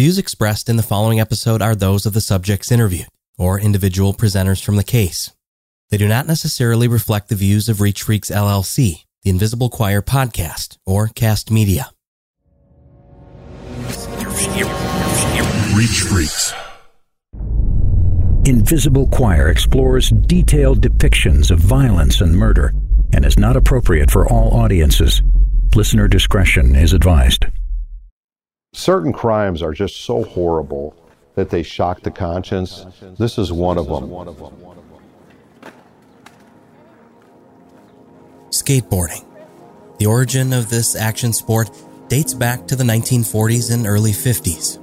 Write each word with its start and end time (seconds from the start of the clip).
Views 0.00 0.16
expressed 0.16 0.70
in 0.70 0.78
the 0.78 0.82
following 0.82 1.20
episode 1.20 1.60
are 1.60 1.74
those 1.74 2.06
of 2.06 2.14
the 2.14 2.22
subjects 2.22 2.72
interviewed 2.72 3.06
or 3.36 3.60
individual 3.60 4.14
presenters 4.14 4.64
from 4.64 4.76
the 4.76 4.82
case. 4.82 5.30
They 5.90 5.98
do 5.98 6.08
not 6.08 6.26
necessarily 6.26 6.88
reflect 6.88 7.28
the 7.28 7.34
views 7.34 7.68
of 7.68 7.82
Reach 7.82 8.04
Freaks 8.04 8.30
LLC, 8.30 9.04
the 9.24 9.28
Invisible 9.28 9.68
Choir 9.68 10.00
podcast, 10.00 10.78
or 10.86 11.08
Cast 11.08 11.50
Media. 11.50 11.90
Reach 15.76 16.00
Freaks. 16.08 16.54
Invisible 18.46 19.06
Choir 19.08 19.50
explores 19.50 20.08
detailed 20.08 20.80
depictions 20.80 21.50
of 21.50 21.58
violence 21.58 22.22
and 22.22 22.32
murder 22.34 22.72
and 23.12 23.26
is 23.26 23.38
not 23.38 23.54
appropriate 23.54 24.10
for 24.10 24.26
all 24.26 24.54
audiences. 24.54 25.20
Listener 25.74 26.08
discretion 26.08 26.74
is 26.74 26.94
advised. 26.94 27.44
Certain 28.72 29.12
crimes 29.12 29.62
are 29.62 29.72
just 29.72 30.02
so 30.02 30.22
horrible 30.22 30.94
that 31.34 31.50
they 31.50 31.62
shock 31.62 32.02
the 32.02 32.10
conscience. 32.10 32.86
This 33.18 33.36
is 33.36 33.52
one 33.52 33.78
of 33.78 33.86
them. 33.88 34.08
Skateboarding. 38.50 39.24
The 39.98 40.06
origin 40.06 40.52
of 40.52 40.70
this 40.70 40.94
action 40.94 41.32
sport 41.32 41.70
dates 42.08 42.32
back 42.32 42.66
to 42.68 42.76
the 42.76 42.84
1940s 42.84 43.72
and 43.72 43.86
early 43.86 44.12
50s, 44.12 44.78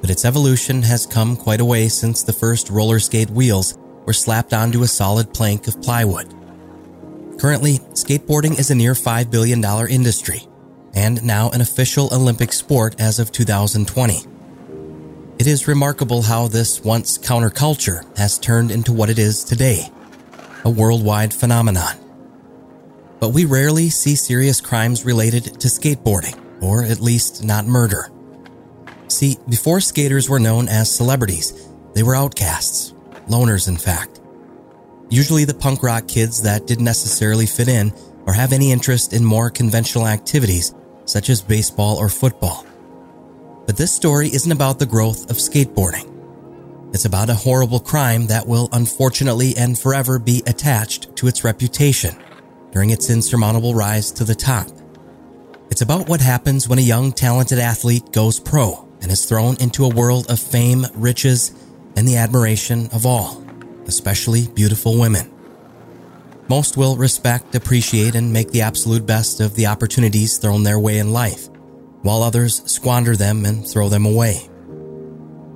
but 0.00 0.10
its 0.10 0.24
evolution 0.24 0.82
has 0.82 1.04
come 1.04 1.36
quite 1.36 1.60
a 1.60 1.64
way 1.64 1.88
since 1.88 2.22
the 2.22 2.32
first 2.32 2.70
roller 2.70 3.00
skate 3.00 3.30
wheels 3.30 3.76
were 4.06 4.12
slapped 4.12 4.54
onto 4.54 4.82
a 4.82 4.88
solid 4.88 5.34
plank 5.34 5.66
of 5.66 5.82
plywood. 5.82 6.32
Currently, 7.38 7.78
skateboarding 7.92 8.58
is 8.58 8.70
a 8.70 8.74
near 8.74 8.94
$5 8.94 9.30
billion 9.30 9.62
industry 9.90 10.46
and 10.96 11.22
now 11.22 11.50
an 11.50 11.60
official 11.60 12.12
Olympic 12.12 12.52
sport 12.52 12.98
as 12.98 13.18
of 13.18 13.30
2020. 13.30 14.14
It 15.38 15.46
is 15.46 15.68
remarkable 15.68 16.22
how 16.22 16.48
this 16.48 16.82
once 16.82 17.18
counterculture 17.18 18.02
has 18.16 18.38
turned 18.38 18.70
into 18.70 18.92
what 18.92 19.10
it 19.10 19.18
is 19.18 19.44
today 19.44 19.90
a 20.64 20.70
worldwide 20.70 21.32
phenomenon. 21.32 21.94
But 23.20 23.28
we 23.28 23.44
rarely 23.44 23.88
see 23.88 24.16
serious 24.16 24.60
crimes 24.60 25.04
related 25.04 25.44
to 25.60 25.68
skateboarding, 25.68 26.36
or 26.60 26.82
at 26.82 26.98
least 26.98 27.44
not 27.44 27.66
murder. 27.66 28.10
See, 29.06 29.36
before 29.48 29.80
skaters 29.80 30.28
were 30.28 30.40
known 30.40 30.66
as 30.66 30.92
celebrities, 30.92 31.52
they 31.94 32.02
were 32.02 32.16
outcasts, 32.16 32.94
loners, 33.28 33.68
in 33.68 33.76
fact. 33.76 34.20
Usually 35.08 35.44
the 35.44 35.54
punk 35.54 35.84
rock 35.84 36.08
kids 36.08 36.42
that 36.42 36.66
didn't 36.66 36.84
necessarily 36.84 37.46
fit 37.46 37.68
in 37.68 37.92
or 38.26 38.32
have 38.32 38.52
any 38.52 38.72
interest 38.72 39.12
in 39.12 39.24
more 39.24 39.50
conventional 39.50 40.08
activities 40.08 40.74
such 41.06 41.30
as 41.30 41.40
baseball 41.40 41.96
or 41.96 42.08
football. 42.08 42.66
But 43.66 43.76
this 43.76 43.92
story 43.92 44.28
isn't 44.28 44.52
about 44.52 44.78
the 44.78 44.86
growth 44.86 45.30
of 45.30 45.38
skateboarding. 45.38 46.12
It's 46.92 47.04
about 47.04 47.30
a 47.30 47.34
horrible 47.34 47.80
crime 47.80 48.26
that 48.26 48.46
will 48.46 48.68
unfortunately 48.72 49.56
and 49.56 49.78
forever 49.78 50.18
be 50.18 50.42
attached 50.46 51.16
to 51.16 51.26
its 51.26 51.44
reputation 51.44 52.14
during 52.70 52.90
its 52.90 53.10
insurmountable 53.10 53.74
rise 53.74 54.12
to 54.12 54.24
the 54.24 54.34
top. 54.34 54.68
It's 55.70 55.82
about 55.82 56.08
what 56.08 56.20
happens 56.20 56.68
when 56.68 56.78
a 56.78 56.82
young, 56.82 57.12
talented 57.12 57.58
athlete 57.58 58.12
goes 58.12 58.38
pro 58.38 58.88
and 59.02 59.10
is 59.10 59.26
thrown 59.26 59.56
into 59.60 59.84
a 59.84 59.94
world 59.94 60.30
of 60.30 60.38
fame, 60.38 60.86
riches, 60.94 61.52
and 61.96 62.06
the 62.06 62.16
admiration 62.16 62.88
of 62.92 63.04
all, 63.04 63.44
especially 63.86 64.46
beautiful 64.48 64.98
women. 64.98 65.35
Most 66.48 66.76
will 66.76 66.96
respect, 66.96 67.56
appreciate, 67.56 68.14
and 68.14 68.32
make 68.32 68.52
the 68.52 68.62
absolute 68.62 69.04
best 69.04 69.40
of 69.40 69.56
the 69.56 69.66
opportunities 69.66 70.38
thrown 70.38 70.62
their 70.62 70.78
way 70.78 70.98
in 70.98 71.12
life, 71.12 71.48
while 72.02 72.22
others 72.22 72.62
squander 72.70 73.16
them 73.16 73.44
and 73.44 73.66
throw 73.66 73.88
them 73.88 74.06
away. 74.06 74.48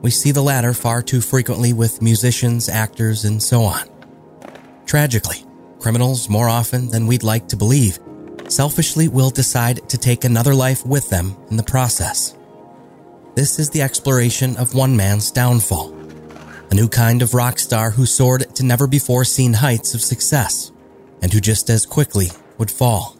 We 0.02 0.10
see 0.10 0.32
the 0.32 0.42
latter 0.42 0.74
far 0.74 1.00
too 1.02 1.20
frequently 1.20 1.72
with 1.72 2.02
musicians, 2.02 2.68
actors, 2.68 3.24
and 3.24 3.40
so 3.40 3.62
on. 3.62 3.88
Tragically, 4.84 5.44
criminals, 5.78 6.28
more 6.28 6.48
often 6.48 6.88
than 6.88 7.06
we'd 7.06 7.22
like 7.22 7.46
to 7.48 7.56
believe, 7.56 8.00
selfishly 8.48 9.06
will 9.06 9.30
decide 9.30 9.88
to 9.90 9.98
take 9.98 10.24
another 10.24 10.54
life 10.56 10.84
with 10.84 11.08
them 11.08 11.36
in 11.50 11.56
the 11.56 11.62
process. 11.62 12.36
This 13.36 13.60
is 13.60 13.70
the 13.70 13.82
exploration 13.82 14.56
of 14.56 14.74
one 14.74 14.96
man's 14.96 15.30
downfall, 15.30 15.94
a 16.72 16.74
new 16.74 16.88
kind 16.88 17.22
of 17.22 17.32
rock 17.32 17.60
star 17.60 17.92
who 17.92 18.06
soared 18.06 18.52
to 18.56 18.64
never 18.64 18.88
before 18.88 19.24
seen 19.24 19.52
heights 19.52 19.94
of 19.94 20.00
success 20.00 20.72
and 21.22 21.32
who 21.32 21.40
just 21.40 21.70
as 21.70 21.86
quickly 21.86 22.28
would 22.58 22.70
fall. 22.70 23.16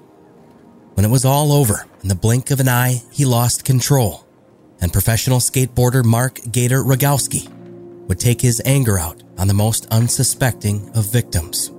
When 0.94 1.04
it 1.04 1.10
was 1.10 1.24
all 1.24 1.52
over, 1.52 1.86
in 2.02 2.08
the 2.08 2.14
blink 2.14 2.50
of 2.50 2.60
an 2.60 2.68
eye, 2.68 3.02
he 3.10 3.24
lost 3.24 3.64
control, 3.64 4.26
and 4.80 4.92
professional 4.92 5.38
skateboarder 5.38 6.04
Mark 6.04 6.40
Gator 6.50 6.82
Rogowski 6.82 7.48
would 8.08 8.18
take 8.18 8.40
his 8.40 8.60
anger 8.64 8.98
out 8.98 9.22
on 9.38 9.46
the 9.48 9.54
most 9.54 9.86
unsuspecting 9.90 10.90
of 10.94 11.10
victims. 11.12 11.70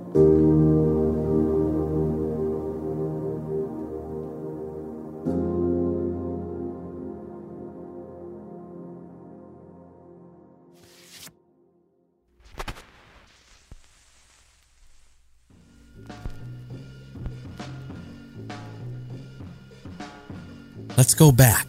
Let's 20.97 21.13
go 21.13 21.31
back, 21.31 21.67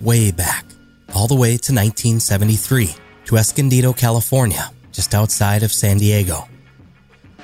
way 0.00 0.30
back, 0.30 0.64
all 1.12 1.26
the 1.26 1.34
way 1.34 1.56
to 1.56 1.74
1973 1.74 2.94
to 3.24 3.36
Escondido, 3.36 3.92
California, 3.92 4.70
just 4.92 5.12
outside 5.12 5.64
of 5.64 5.72
San 5.72 5.98
Diego. 5.98 6.48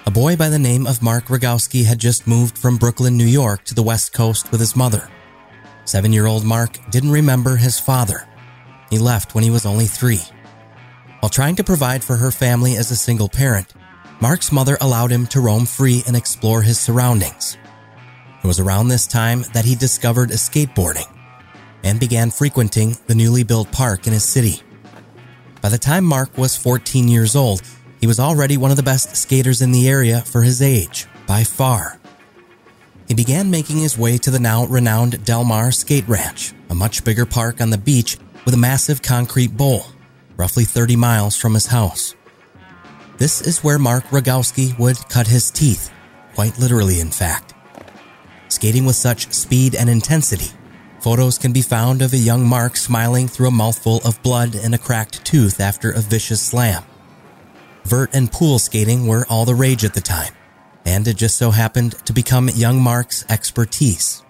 A 0.06 0.10
boy 0.10 0.36
by 0.36 0.48
the 0.48 0.58
name 0.58 0.86
of 0.86 1.02
Mark 1.02 1.24
Rogowski 1.26 1.84
had 1.84 1.98
just 1.98 2.28
moved 2.28 2.56
from 2.56 2.76
Brooklyn, 2.76 3.16
New 3.16 3.26
York 3.26 3.64
to 3.64 3.74
the 3.74 3.82
West 3.82 4.12
Coast 4.12 4.52
with 4.52 4.60
his 4.60 4.76
mother. 4.76 5.10
Seven 5.84 6.12
year 6.12 6.26
old 6.26 6.44
Mark 6.44 6.78
didn't 6.92 7.10
remember 7.10 7.56
his 7.56 7.80
father. 7.80 8.22
He 8.88 8.98
left 8.98 9.34
when 9.34 9.42
he 9.42 9.50
was 9.50 9.66
only 9.66 9.86
three. 9.86 10.22
While 11.18 11.30
trying 11.30 11.56
to 11.56 11.64
provide 11.64 12.04
for 12.04 12.16
her 12.16 12.30
family 12.30 12.76
as 12.76 12.92
a 12.92 12.96
single 12.96 13.28
parent, 13.28 13.74
Mark's 14.20 14.52
mother 14.52 14.78
allowed 14.80 15.10
him 15.10 15.26
to 15.26 15.40
roam 15.40 15.66
free 15.66 16.04
and 16.06 16.16
explore 16.16 16.62
his 16.62 16.78
surroundings. 16.78 17.58
It 18.44 18.46
was 18.46 18.60
around 18.60 18.88
this 18.88 19.08
time 19.08 19.42
that 19.54 19.64
he 19.64 19.74
discovered 19.74 20.30
skateboarding 20.30 21.12
and 21.86 22.00
began 22.00 22.32
frequenting 22.32 22.96
the 23.06 23.14
newly 23.14 23.44
built 23.44 23.70
park 23.70 24.08
in 24.08 24.12
his 24.12 24.24
city. 24.24 24.60
By 25.62 25.68
the 25.68 25.78
time 25.78 26.04
Mark 26.04 26.36
was 26.36 26.56
14 26.56 27.06
years 27.06 27.36
old, 27.36 27.62
he 28.00 28.08
was 28.08 28.18
already 28.18 28.56
one 28.56 28.72
of 28.72 28.76
the 28.76 28.82
best 28.82 29.16
skaters 29.16 29.62
in 29.62 29.70
the 29.70 29.88
area 29.88 30.20
for 30.22 30.42
his 30.42 30.60
age, 30.60 31.06
by 31.28 31.44
far. 31.44 32.00
He 33.06 33.14
began 33.14 33.52
making 33.52 33.78
his 33.78 33.96
way 33.96 34.18
to 34.18 34.32
the 34.32 34.40
now 34.40 34.66
renowned 34.66 35.24
Del 35.24 35.44
Mar 35.44 35.70
Skate 35.70 36.08
Ranch, 36.08 36.52
a 36.68 36.74
much 36.74 37.04
bigger 37.04 37.24
park 37.24 37.60
on 37.60 37.70
the 37.70 37.78
beach 37.78 38.18
with 38.44 38.54
a 38.54 38.58
massive 38.58 39.00
concrete 39.00 39.56
bowl, 39.56 39.86
roughly 40.36 40.64
30 40.64 40.96
miles 40.96 41.36
from 41.36 41.54
his 41.54 41.66
house. 41.66 42.16
This 43.18 43.40
is 43.40 43.62
where 43.62 43.78
Mark 43.78 44.04
Rogowski 44.06 44.76
would 44.76 44.98
cut 45.08 45.28
his 45.28 45.52
teeth, 45.52 45.92
quite 46.34 46.58
literally, 46.58 46.98
in 46.98 47.12
fact. 47.12 47.54
Skating 48.48 48.86
with 48.86 48.96
such 48.96 49.32
speed 49.32 49.76
and 49.76 49.88
intensity, 49.88 50.50
photos 51.06 51.38
can 51.38 51.52
be 51.52 51.62
found 51.62 52.02
of 52.02 52.12
a 52.12 52.16
young 52.16 52.44
Mark 52.44 52.76
smiling 52.76 53.28
through 53.28 53.46
a 53.46 53.52
mouthful 53.52 54.00
of 54.04 54.20
blood 54.24 54.56
and 54.56 54.74
a 54.74 54.78
cracked 54.78 55.24
tooth 55.24 55.60
after 55.60 55.92
a 55.92 56.00
vicious 56.00 56.42
slam. 56.42 56.82
Vert 57.84 58.10
and 58.12 58.32
pool 58.32 58.58
skating 58.58 59.06
were 59.06 59.24
all 59.30 59.44
the 59.44 59.54
rage 59.54 59.84
at 59.84 59.94
the 59.94 60.00
time, 60.00 60.32
and 60.84 61.06
it 61.06 61.16
just 61.16 61.36
so 61.36 61.52
happened 61.52 61.92
to 62.06 62.12
become 62.12 62.48
young 62.48 62.80
Mark's 62.80 63.24
expertise. 63.28 64.24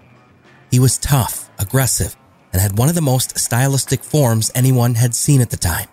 He 0.70 0.78
was 0.78 0.98
tough, 0.98 1.48
aggressive, 1.58 2.14
and 2.52 2.60
had 2.60 2.76
one 2.76 2.90
of 2.90 2.94
the 2.94 3.00
most 3.00 3.38
stylistic 3.38 4.04
forms 4.04 4.50
anyone 4.54 4.96
had 4.96 5.14
seen 5.14 5.40
at 5.40 5.48
the 5.48 5.56
time. 5.56 5.88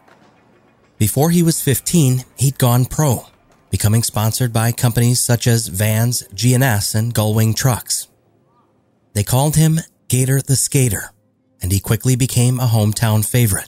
Before 0.98 1.30
he 1.30 1.44
was 1.44 1.62
15, 1.62 2.26
he'd 2.36 2.58
gone 2.58 2.84
pro, 2.84 3.28
becoming 3.70 4.04
sponsored 4.04 4.52
by 4.52 4.74
companies 4.74 5.22
such 5.22 5.48
as 5.48 5.68
Vans, 5.68 6.28
G&S, 6.34 6.94
and 6.94 7.14
Gullwing 7.14 7.56
Trucks. 7.56 8.10
They 9.14 9.24
called 9.24 9.56
him 9.56 9.80
Gator 10.14 10.44
the 10.44 10.56
Skater, 10.56 11.10
and 11.64 11.72
he 11.72 11.80
quickly 11.80 12.16
became 12.16 12.60
a 12.60 12.68
hometown 12.68 13.28
favorite. 13.28 13.68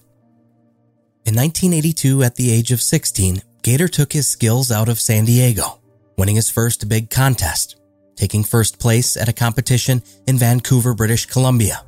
In 1.26 1.34
1982, 1.34 2.22
at 2.22 2.36
the 2.36 2.52
age 2.52 2.72
of 2.72 2.84
16, 2.84 3.42
Gator 3.64 3.88
took 3.88 4.14
his 4.14 4.28
skills 4.28 4.72
out 4.72 4.88
of 4.88 5.00
San 5.00 5.26
Diego, 5.26 5.82
winning 6.20 6.36
his 6.36 6.52
first 6.52 6.88
big 6.88 7.10
contest, 7.10 7.82
taking 8.16 8.44
first 8.44 8.78
place 8.78 9.18
at 9.18 9.28
a 9.28 9.34
competition 9.34 10.04
in 10.28 10.38
Vancouver, 10.38 10.94
British 10.94 11.26
Columbia. 11.26 11.84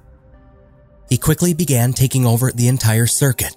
He 1.08 1.20
quickly 1.20 1.54
began 1.54 1.94
taking 1.94 2.26
over 2.26 2.52
the 2.52 2.68
entire 2.68 3.06
circuit, 3.06 3.56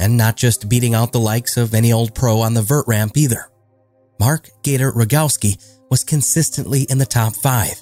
and 0.00 0.16
not 0.16 0.36
just 0.36 0.68
beating 0.68 0.96
out 0.96 1.12
the 1.12 1.20
likes 1.20 1.56
of 1.56 1.72
any 1.72 1.92
old 1.92 2.16
pro 2.16 2.40
on 2.40 2.54
the 2.54 2.62
vert 2.62 2.88
ramp 2.88 3.16
either. 3.16 3.48
Mark 4.18 4.48
Gator 4.64 4.90
Rogowski 4.90 5.64
was 5.88 6.02
consistently 6.02 6.82
in 6.90 6.98
the 6.98 7.06
top 7.06 7.36
five, 7.36 7.80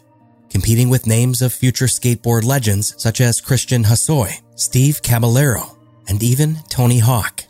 competing 0.55 0.89
with 0.89 1.05
names 1.05 1.43
of 1.43 1.53
future 1.53 1.87
skateboard 1.87 2.45
legends 2.45 2.95
such 2.97 3.21
as 3.21 3.41
Christian 3.41 3.83
Hosoi, 3.83 4.41
Steve 4.55 5.03
Caballero, 5.03 5.77
and 6.07 6.23
even 6.23 6.59
Tony 6.69 7.01
Hawk. 7.01 7.43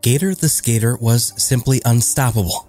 Gator 0.00 0.36
the 0.36 0.48
skater 0.48 0.96
was 0.98 1.32
simply 1.36 1.82
unstoppable. 1.84 2.68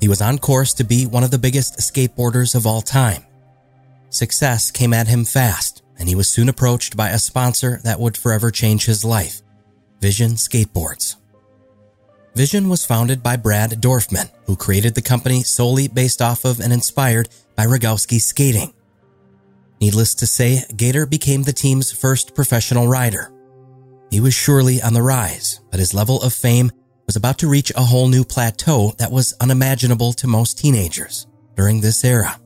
He 0.00 0.08
was 0.08 0.20
on 0.20 0.38
course 0.38 0.74
to 0.74 0.82
be 0.82 1.06
one 1.06 1.22
of 1.22 1.30
the 1.30 1.38
biggest 1.38 1.78
skateboarders 1.78 2.56
of 2.56 2.66
all 2.66 2.82
time. 2.82 3.22
Success 4.10 4.72
came 4.72 4.92
at 4.92 5.06
him 5.06 5.24
fast, 5.24 5.84
and 5.96 6.08
he 6.08 6.16
was 6.16 6.28
soon 6.28 6.48
approached 6.48 6.96
by 6.96 7.10
a 7.10 7.20
sponsor 7.20 7.80
that 7.84 8.00
would 8.00 8.16
forever 8.16 8.50
change 8.50 8.86
his 8.86 9.04
life 9.04 9.40
Vision 10.00 10.32
Skateboards. 10.32 11.14
Vision 12.34 12.68
was 12.68 12.84
founded 12.84 13.22
by 13.22 13.36
Brad 13.36 13.70
Dorfman, 13.80 14.30
who 14.46 14.56
created 14.56 14.96
the 14.96 15.02
company 15.02 15.44
solely 15.44 15.86
based 15.86 16.20
off 16.20 16.44
of 16.44 16.58
and 16.58 16.72
inspired 16.72 17.28
by 17.56 17.66
Rogowski's 17.66 18.24
skating. 18.24 18.72
Needless 19.80 20.14
to 20.16 20.26
say, 20.26 20.62
Gator 20.76 21.06
became 21.06 21.42
the 21.42 21.52
team's 21.52 21.90
first 21.90 22.34
professional 22.34 22.86
rider. 22.86 23.32
He 24.10 24.20
was 24.20 24.34
surely 24.34 24.80
on 24.80 24.92
the 24.92 25.02
rise, 25.02 25.60
but 25.70 25.80
his 25.80 25.94
level 25.94 26.22
of 26.22 26.32
fame 26.32 26.70
was 27.06 27.16
about 27.16 27.38
to 27.38 27.48
reach 27.48 27.72
a 27.74 27.82
whole 27.82 28.08
new 28.08 28.24
plateau 28.24 28.94
that 28.98 29.10
was 29.10 29.34
unimaginable 29.40 30.12
to 30.12 30.26
most 30.26 30.58
teenagers 30.58 31.26
during 31.56 31.80
this 31.80 32.04
era. 32.04 32.38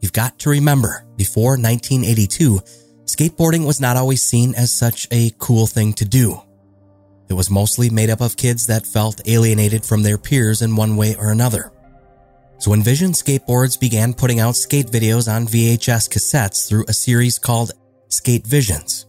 You've 0.00 0.12
got 0.12 0.38
to 0.40 0.50
remember, 0.50 1.04
before 1.16 1.52
1982, 1.52 2.60
skateboarding 3.04 3.66
was 3.66 3.80
not 3.80 3.96
always 3.96 4.22
seen 4.22 4.54
as 4.54 4.70
such 4.70 5.08
a 5.10 5.32
cool 5.38 5.66
thing 5.66 5.92
to 5.94 6.04
do. 6.04 6.40
It 7.28 7.34
was 7.34 7.50
mostly 7.50 7.90
made 7.90 8.10
up 8.10 8.20
of 8.20 8.36
kids 8.36 8.66
that 8.68 8.86
felt 8.86 9.26
alienated 9.26 9.84
from 9.84 10.02
their 10.02 10.18
peers 10.18 10.62
in 10.62 10.76
one 10.76 10.96
way 10.96 11.16
or 11.16 11.30
another. 11.30 11.72
So 12.58 12.72
when 12.72 12.82
Vision 12.82 13.12
Skateboards 13.12 13.78
began 13.78 14.12
putting 14.12 14.40
out 14.40 14.56
skate 14.56 14.88
videos 14.88 15.32
on 15.32 15.46
VHS 15.46 16.08
cassettes 16.08 16.68
through 16.68 16.84
a 16.88 16.92
series 16.92 17.38
called 17.38 17.70
Skate 18.08 18.44
Visions, 18.44 19.06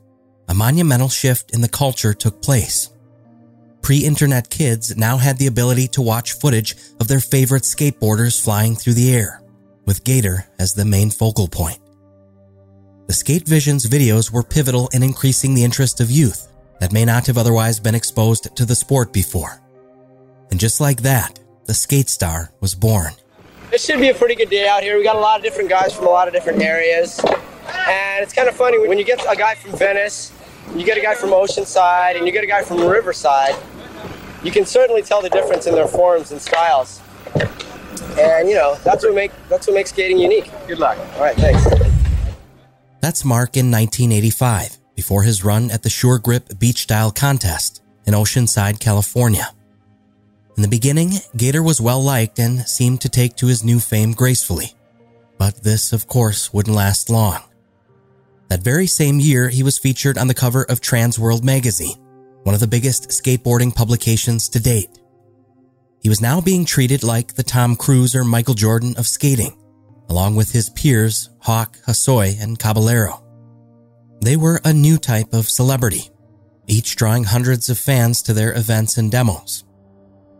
a 0.48 0.54
monumental 0.54 1.10
shift 1.10 1.52
in 1.52 1.62
the 1.62 1.68
culture 1.68 2.14
took 2.14 2.44
place. 2.44 2.92
Pre-internet 3.82 4.52
kids 4.52 4.96
now 4.96 5.18
had 5.18 5.40
the 5.40 5.48
ability 5.48 5.88
to 5.90 6.02
watch 6.02 6.34
footage 6.34 6.76
of 7.00 7.08
their 7.08 7.20
favorite 7.20 7.64
skateboarders 7.64 8.40
flying 8.40 8.76
through 8.76 8.94
the 8.94 9.12
air 9.14 9.42
with 9.86 10.04
Gator 10.04 10.46
as 10.60 10.74
the 10.74 10.86
main 10.86 11.10
focal 11.10 11.48
point. 11.48 11.80
The 13.08 13.14
Skate 13.14 13.48
Visions 13.48 13.88
videos 13.88 14.32
were 14.32 14.44
pivotal 14.44 14.90
in 14.94 15.02
increasing 15.02 15.56
the 15.56 15.64
interest 15.64 16.00
of 16.02 16.12
youth 16.12 16.52
that 16.80 16.94
may 16.94 17.04
not 17.04 17.26
have 17.26 17.40
otherwise 17.40 17.80
been 17.80 17.96
exposed 17.96 18.56
to 18.56 18.66
the 18.66 18.76
sport 18.76 19.12
before. 19.12 19.60
And 20.52 20.60
just 20.60 20.80
like 20.80 21.02
that, 21.02 21.40
the 21.66 21.74
skate 21.74 22.10
star 22.10 22.52
was 22.60 22.76
born. 22.76 23.14
It 23.72 23.80
should 23.80 24.00
be 24.00 24.10
a 24.10 24.16
pretty 24.16 24.34
good 24.34 24.50
day 24.50 24.68
out 24.68 24.82
here. 24.82 24.98
We 24.98 25.04
got 25.04 25.16
a 25.16 25.20
lot 25.20 25.38
of 25.38 25.44
different 25.44 25.70
guys 25.70 25.94
from 25.94 26.08
a 26.08 26.10
lot 26.10 26.28
of 26.28 26.34
different 26.34 26.62
areas. 26.62 27.20
And 27.20 28.24
it's 28.24 28.34
kind 28.34 28.50
of 28.50 28.56
funny 28.56 28.80
when 28.80 28.98
you 28.98 29.04
get 29.04 29.22
a 29.30 29.36
guy 29.36 29.54
from 29.56 29.78
Venice, 29.78 30.32
you 30.76 30.84
get 30.84 30.98
a 30.98 31.02
guy 31.02 31.14
from 31.14 31.30
Oceanside, 31.30 32.18
and 32.18 32.26
you 32.26 32.32
get 32.32 32.44
a 32.44 32.48
guy 32.48 32.64
from 32.64 32.82
Riverside, 32.82 33.56
you 34.44 34.52
can 34.52 34.66
certainly 34.66 35.04
tell 35.04 35.22
the 35.22 35.30
difference 35.30 35.68
in 35.68 35.76
their 35.76 35.88
forms 35.88 36.32
and 36.32 36.42
styles. 36.42 37.02
And 38.18 38.50
you 38.50 38.56
know, 38.56 38.76
that's 38.84 39.04
what 39.04 39.14
make 39.14 39.32
that's 39.50 39.68
what 39.68 39.76
makes 39.76 39.92
skating 39.92 40.18
unique. 40.18 40.52
Good 40.68 40.80
luck. 40.80 40.98
All 41.16 41.22
right, 41.22 41.36
thanks. 41.36 41.64
That's 43.02 43.24
Mark 43.24 43.56
in 43.56 43.72
1985, 43.72 44.78
before 44.96 45.24
his 45.24 45.44
run 45.44 45.72
at 45.72 45.84
the 45.84 45.90
Sure 45.90 46.18
Grip 46.18 46.58
Beach 46.58 46.84
Style 46.84 47.12
Contest 47.12 47.82
in 48.06 48.14
Oceanside, 48.14 48.80
California. 48.80 49.54
In 50.60 50.64
the 50.64 50.68
beginning, 50.68 51.14
Gator 51.38 51.64
was 51.64 51.80
well 51.80 52.04
liked 52.04 52.38
and 52.38 52.68
seemed 52.68 53.00
to 53.00 53.08
take 53.08 53.38
to 53.38 53.48
his 53.48 53.64
new 53.64 53.80
fame 53.80 54.12
gracefully. 54.12 54.74
But 55.38 55.64
this, 55.64 55.94
of 55.94 56.06
course, 56.06 56.52
wouldn't 56.52 56.76
last 56.76 57.10
long. 57.10 57.40
That 58.50 58.62
very 58.62 58.86
same 58.86 59.22
year, 59.22 59.48
he 59.48 59.64
was 59.64 59.80
featured 59.80 60.18
on 60.18 60.28
the 60.28 60.34
cover 60.34 60.64
of 60.64 60.82
Transworld 60.82 61.46
magazine, 61.46 61.96
one 62.44 62.54
of 62.54 62.60
the 62.60 62.68
biggest 62.68 63.08
skateboarding 63.08 63.74
publications 63.74 64.50
to 64.50 64.60
date. 64.60 65.00
He 66.02 66.10
was 66.10 66.20
now 66.20 66.42
being 66.42 66.66
treated 66.66 67.04
like 67.04 67.36
the 67.36 67.44
Tom 67.44 67.78
Cruise 67.78 68.14
or 68.14 68.26
Michael 68.26 68.54
Jordan 68.54 68.96
of 68.98 69.08
skating, 69.08 69.58
along 70.10 70.36
with 70.36 70.52
his 70.52 70.70
peers 70.72 71.30
Hawk, 71.40 71.78
Hosoi, 71.88 72.38
and 72.38 72.60
Caballero. 72.60 73.24
They 74.20 74.36
were 74.36 74.60
a 74.66 74.74
new 74.74 74.98
type 74.98 75.32
of 75.32 75.48
celebrity, 75.48 76.10
each 76.68 76.98
drawing 76.98 77.24
hundreds 77.24 77.70
of 77.70 77.80
fans 77.80 78.22
to 78.24 78.34
their 78.34 78.54
events 78.58 78.98
and 78.98 79.10
demos. 79.10 79.64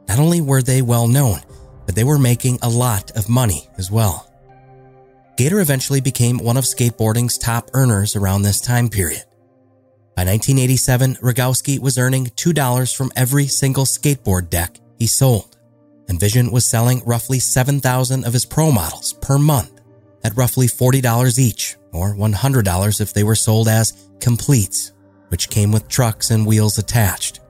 Not 0.10 0.18
only 0.18 0.42
were 0.42 0.64
they 0.64 0.82
well 0.82 1.08
known, 1.08 1.40
but 1.86 1.94
they 1.94 2.04
were 2.04 2.18
making 2.18 2.58
a 2.64 2.70
lot 2.70 3.12
of 3.12 3.30
money 3.30 3.70
as 3.78 3.92
well. 3.92 4.26
Gator 5.38 5.60
eventually 5.60 6.02
became 6.02 6.40
one 6.40 6.58
of 6.58 6.64
skateboarding's 6.64 7.38
top 7.38 7.70
earners 7.74 8.16
around 8.16 8.42
this 8.42 8.60
time 8.60 8.90
period. 8.90 9.24
By 10.16 10.26
1987, 10.26 11.18
Rogowski 11.18 11.80
was 11.80 12.00
earning 12.00 12.26
$2 12.26 12.96
from 12.96 13.12
every 13.16 13.46
single 13.46 13.86
skateboard 13.86 14.50
deck 14.50 14.80
he 14.98 15.06
sold, 15.06 15.58
and 16.08 16.20
Vision 16.20 16.52
was 16.52 16.68
selling 16.68 17.04
roughly 17.06 17.40
7,000 17.40 18.26
of 18.26 18.34
his 18.34 18.48
pro 18.48 18.72
models 18.72 19.14
per 19.14 19.38
month 19.38 19.80
at 20.24 20.36
roughly 20.36 20.66
$40 20.66 21.38
each, 21.38 21.78
or 21.94 22.16
$100 22.16 23.00
if 23.00 23.14
they 23.14 23.24
were 23.24 23.36
sold 23.36 23.68
as 23.68 24.10
completes, 24.20 24.92
which 25.28 25.52
came 25.52 25.72
with 25.72 25.88
trucks 25.88 26.32
and 26.32 26.48
wheels 26.48 26.80
attached. 26.80 27.42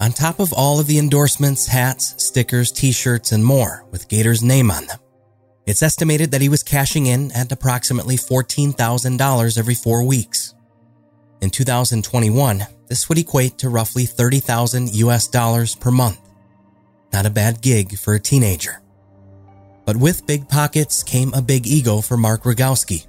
On 0.00 0.12
top 0.12 0.38
of 0.38 0.52
all 0.52 0.78
of 0.78 0.86
the 0.86 0.98
endorsements, 0.98 1.66
hats, 1.66 2.14
stickers, 2.24 2.70
t-shirts, 2.70 3.32
and 3.32 3.44
more 3.44 3.84
with 3.90 4.08
Gator's 4.08 4.44
name 4.44 4.70
on 4.70 4.86
them, 4.86 4.98
it's 5.66 5.82
estimated 5.82 6.30
that 6.30 6.40
he 6.40 6.48
was 6.48 6.62
cashing 6.62 7.06
in 7.06 7.32
at 7.32 7.50
approximately 7.50 8.16
$14,000 8.16 9.58
every 9.58 9.74
four 9.74 10.04
weeks. 10.04 10.54
In 11.40 11.50
2021, 11.50 12.64
this 12.88 13.08
would 13.08 13.18
equate 13.18 13.58
to 13.58 13.68
roughly 13.68 14.06
30,000 14.06 14.94
US 14.94 15.26
dollars 15.26 15.74
per 15.74 15.90
month. 15.90 16.20
Not 17.12 17.26
a 17.26 17.30
bad 17.30 17.60
gig 17.60 17.98
for 17.98 18.14
a 18.14 18.20
teenager. 18.20 18.80
But 19.84 19.96
with 19.96 20.26
big 20.26 20.48
pockets 20.48 21.02
came 21.02 21.34
a 21.34 21.42
big 21.42 21.66
ego 21.66 22.00
for 22.00 22.16
Mark 22.16 22.44
Rogowski. 22.44 23.06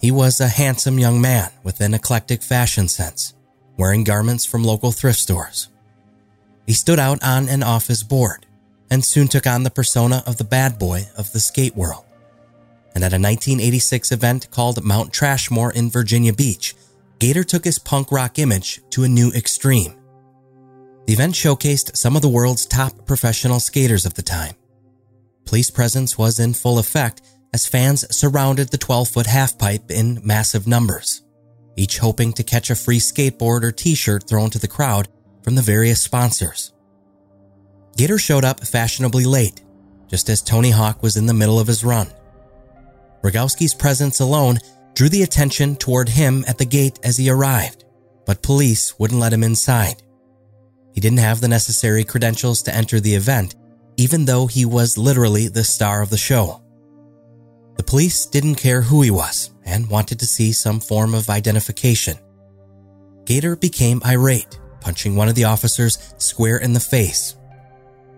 He 0.00 0.10
was 0.10 0.40
a 0.40 0.48
handsome 0.48 0.98
young 0.98 1.20
man 1.20 1.50
with 1.62 1.80
an 1.80 1.94
eclectic 1.94 2.42
fashion 2.42 2.86
sense, 2.86 3.34
wearing 3.78 4.04
garments 4.04 4.44
from 4.44 4.62
local 4.62 4.92
thrift 4.92 5.18
stores. 5.18 5.68
He 6.66 6.72
stood 6.72 6.98
out 6.98 7.22
on 7.22 7.48
and 7.48 7.64
off 7.64 7.88
his 7.88 8.02
board 8.02 8.46
and 8.90 9.04
soon 9.04 9.28
took 9.28 9.46
on 9.46 9.62
the 9.62 9.70
persona 9.70 10.22
of 10.26 10.36
the 10.36 10.44
bad 10.44 10.78
boy 10.78 11.08
of 11.16 11.32
the 11.32 11.40
skate 11.40 11.74
world. 11.74 12.04
And 12.94 13.02
at 13.02 13.14
a 13.14 13.16
1986 13.16 14.12
event 14.12 14.50
called 14.50 14.84
Mount 14.84 15.12
Trashmore 15.12 15.74
in 15.74 15.90
Virginia 15.90 16.32
Beach, 16.32 16.74
Gator 17.18 17.44
took 17.44 17.64
his 17.64 17.78
punk 17.78 18.12
rock 18.12 18.38
image 18.38 18.80
to 18.90 19.04
a 19.04 19.08
new 19.08 19.30
extreme. 19.30 19.94
The 21.06 21.14
event 21.14 21.34
showcased 21.34 21.96
some 21.96 22.16
of 22.16 22.22
the 22.22 22.28
world's 22.28 22.66
top 22.66 23.06
professional 23.06 23.60
skaters 23.60 24.04
of 24.04 24.14
the 24.14 24.22
time. 24.22 24.54
Police 25.46 25.70
presence 25.70 26.18
was 26.18 26.38
in 26.38 26.52
full 26.52 26.78
effect 26.78 27.22
as 27.54 27.66
fans 27.66 28.04
surrounded 28.14 28.68
the 28.70 28.78
12 28.78 29.08
foot 29.08 29.26
halfpipe 29.26 29.90
in 29.90 30.20
massive 30.22 30.66
numbers, 30.66 31.22
each 31.76 31.98
hoping 31.98 32.32
to 32.34 32.42
catch 32.42 32.70
a 32.70 32.74
free 32.74 33.00
skateboard 33.00 33.62
or 33.62 33.72
t 33.72 33.94
shirt 33.94 34.28
thrown 34.28 34.50
to 34.50 34.58
the 34.58 34.68
crowd 34.68 35.08
from 35.42 35.54
the 35.54 35.62
various 35.62 36.00
sponsors. 36.00 36.72
Gator 37.96 38.18
showed 38.18 38.44
up 38.44 38.66
fashionably 38.66 39.24
late, 39.24 39.62
just 40.08 40.28
as 40.28 40.42
Tony 40.42 40.70
Hawk 40.70 41.02
was 41.02 41.16
in 41.16 41.26
the 41.26 41.34
middle 41.34 41.58
of 41.58 41.66
his 41.66 41.84
run. 41.84 42.08
Rogowski's 43.22 43.74
presence 43.74 44.20
alone 44.20 44.58
drew 44.94 45.08
the 45.08 45.22
attention 45.22 45.76
toward 45.76 46.08
him 46.08 46.44
at 46.46 46.58
the 46.58 46.64
gate 46.64 46.98
as 47.02 47.16
he 47.16 47.30
arrived, 47.30 47.84
but 48.26 48.42
police 48.42 48.98
wouldn't 48.98 49.20
let 49.20 49.32
him 49.32 49.42
inside. 49.42 50.02
He 50.94 51.00
didn't 51.00 51.18
have 51.18 51.40
the 51.40 51.48
necessary 51.48 52.04
credentials 52.04 52.62
to 52.62 52.74
enter 52.74 53.00
the 53.00 53.14
event, 53.14 53.54
even 53.96 54.24
though 54.24 54.46
he 54.46 54.64
was 54.64 54.98
literally 54.98 55.48
the 55.48 55.64
star 55.64 56.02
of 56.02 56.10
the 56.10 56.18
show. 56.18 56.62
The 57.76 57.82
police 57.82 58.26
didn't 58.26 58.56
care 58.56 58.82
who 58.82 59.02
he 59.02 59.10
was 59.10 59.50
and 59.64 59.88
wanted 59.88 60.18
to 60.20 60.26
see 60.26 60.52
some 60.52 60.80
form 60.80 61.14
of 61.14 61.30
identification. 61.30 62.18
Gator 63.24 63.56
became 63.56 64.02
irate, 64.04 64.58
punching 64.82 65.14
one 65.14 65.28
of 65.28 65.34
the 65.34 65.44
officers 65.44 66.12
square 66.18 66.58
in 66.58 66.72
the 66.72 66.80
face. 66.80 67.36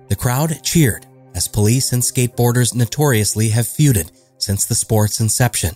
The 0.09 0.17
crowd 0.17 0.63
cheered, 0.63 1.07
as 1.35 1.49
police 1.49 1.93
and 1.93 2.03
skateboarders 2.03 2.75
notoriously 2.75 3.49
have 3.51 3.67
feuded 3.67 4.11
since 4.39 4.65
the 4.65 4.75
sport's 4.75 5.21
inception. 5.21 5.75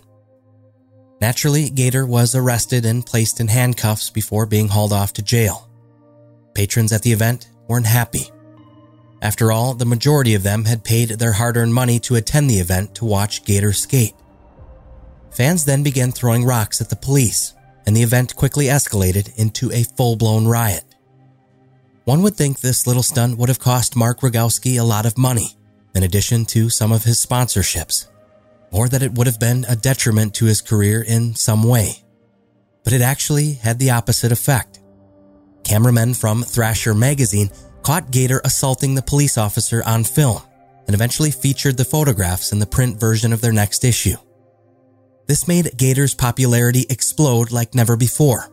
Naturally, 1.21 1.68
Gator 1.71 2.07
was 2.07 2.35
arrested 2.35 2.85
and 2.87 3.04
placed 3.04 3.40
in 3.40 3.49
handcuffs 3.49 4.11
before 4.11 4.47
being 4.47 4.68
hauled 4.68 4.92
off 4.92 5.12
to 5.14 5.23
jail. 5.23 5.68
Patrons 6.54 6.92
at 6.92 7.02
the 7.02 7.12
event 7.12 7.49
weren't 7.68 7.87
happy. 7.87 8.30
After 9.21 9.50
all, 9.50 9.75
the 9.75 9.85
majority 9.85 10.35
of 10.35 10.45
them 10.45 10.64
had 10.64 10.85
paid 10.85 11.09
their 11.11 11.33
hard 11.33 11.57
earned 11.57 11.75
money 11.75 11.99
to 12.00 12.14
attend 12.14 12.49
the 12.49 12.61
event 12.61 12.95
to 12.97 13.04
watch 13.04 13.45
Gator 13.45 13.73
skate. 13.73 14.14
Fans 15.33 15.64
then 15.64 15.83
began 15.83 16.12
throwing 16.12 16.45
rocks 16.45 16.80
at 16.80 16.88
the 16.88 16.97
police, 16.97 17.52
and 17.88 17.97
the 17.97 18.02
event 18.02 18.37
quickly 18.37 18.66
escalated 18.66 19.35
into 19.38 19.73
a 19.73 19.83
full 19.83 20.14
blown 20.14 20.47
riot. 20.47 20.85
One 22.04 22.21
would 22.21 22.37
think 22.37 22.61
this 22.61 22.87
little 22.87 23.02
stunt 23.02 23.38
would 23.38 23.49
have 23.49 23.59
cost 23.59 23.97
Mark 23.97 24.21
Rogowski 24.21 24.78
a 24.78 24.85
lot 24.85 25.07
of 25.07 25.16
money, 25.16 25.57
in 25.95 26.02
addition 26.02 26.45
to 26.47 26.68
some 26.68 26.92
of 26.92 27.04
his 27.04 27.25
sponsorships, 27.25 28.09
or 28.71 28.90
that 28.90 29.02
it 29.02 29.14
would 29.14 29.26
have 29.26 29.40
been 29.40 29.64
a 29.71 29.75
detriment 29.75 30.35
to 30.35 30.45
his 30.45 30.61
career 30.61 31.02
in 31.02 31.35
some 31.35 31.62
way. 31.62 32.04
but 32.85 32.92
it 32.92 33.02
actually 33.02 33.54
had 33.54 33.78
the 33.78 33.90
opposite 33.90 34.33
effect. 34.33 34.80
Cameramen 35.64 36.14
from 36.14 36.42
Thrasher 36.42 36.95
magazine 36.95 37.50
caught 37.83 38.11
Gator 38.11 38.40
assaulting 38.45 38.95
the 38.95 39.02
police 39.02 39.37
officer 39.37 39.83
on 39.85 40.04
film 40.04 40.42
and 40.87 40.95
eventually 40.95 41.30
featured 41.30 41.76
the 41.76 41.85
photographs 41.85 42.52
in 42.52 42.59
the 42.59 42.66
print 42.66 42.99
version 42.99 43.33
of 43.33 43.40
their 43.40 43.52
next 43.52 43.85
issue. 43.85 44.16
This 45.29 45.47
made 45.47 45.77
Gator's 45.77 46.15
popularity 46.15 46.87
explode 46.89 47.53
like 47.53 47.75
never 47.75 47.97
before. 47.97 48.51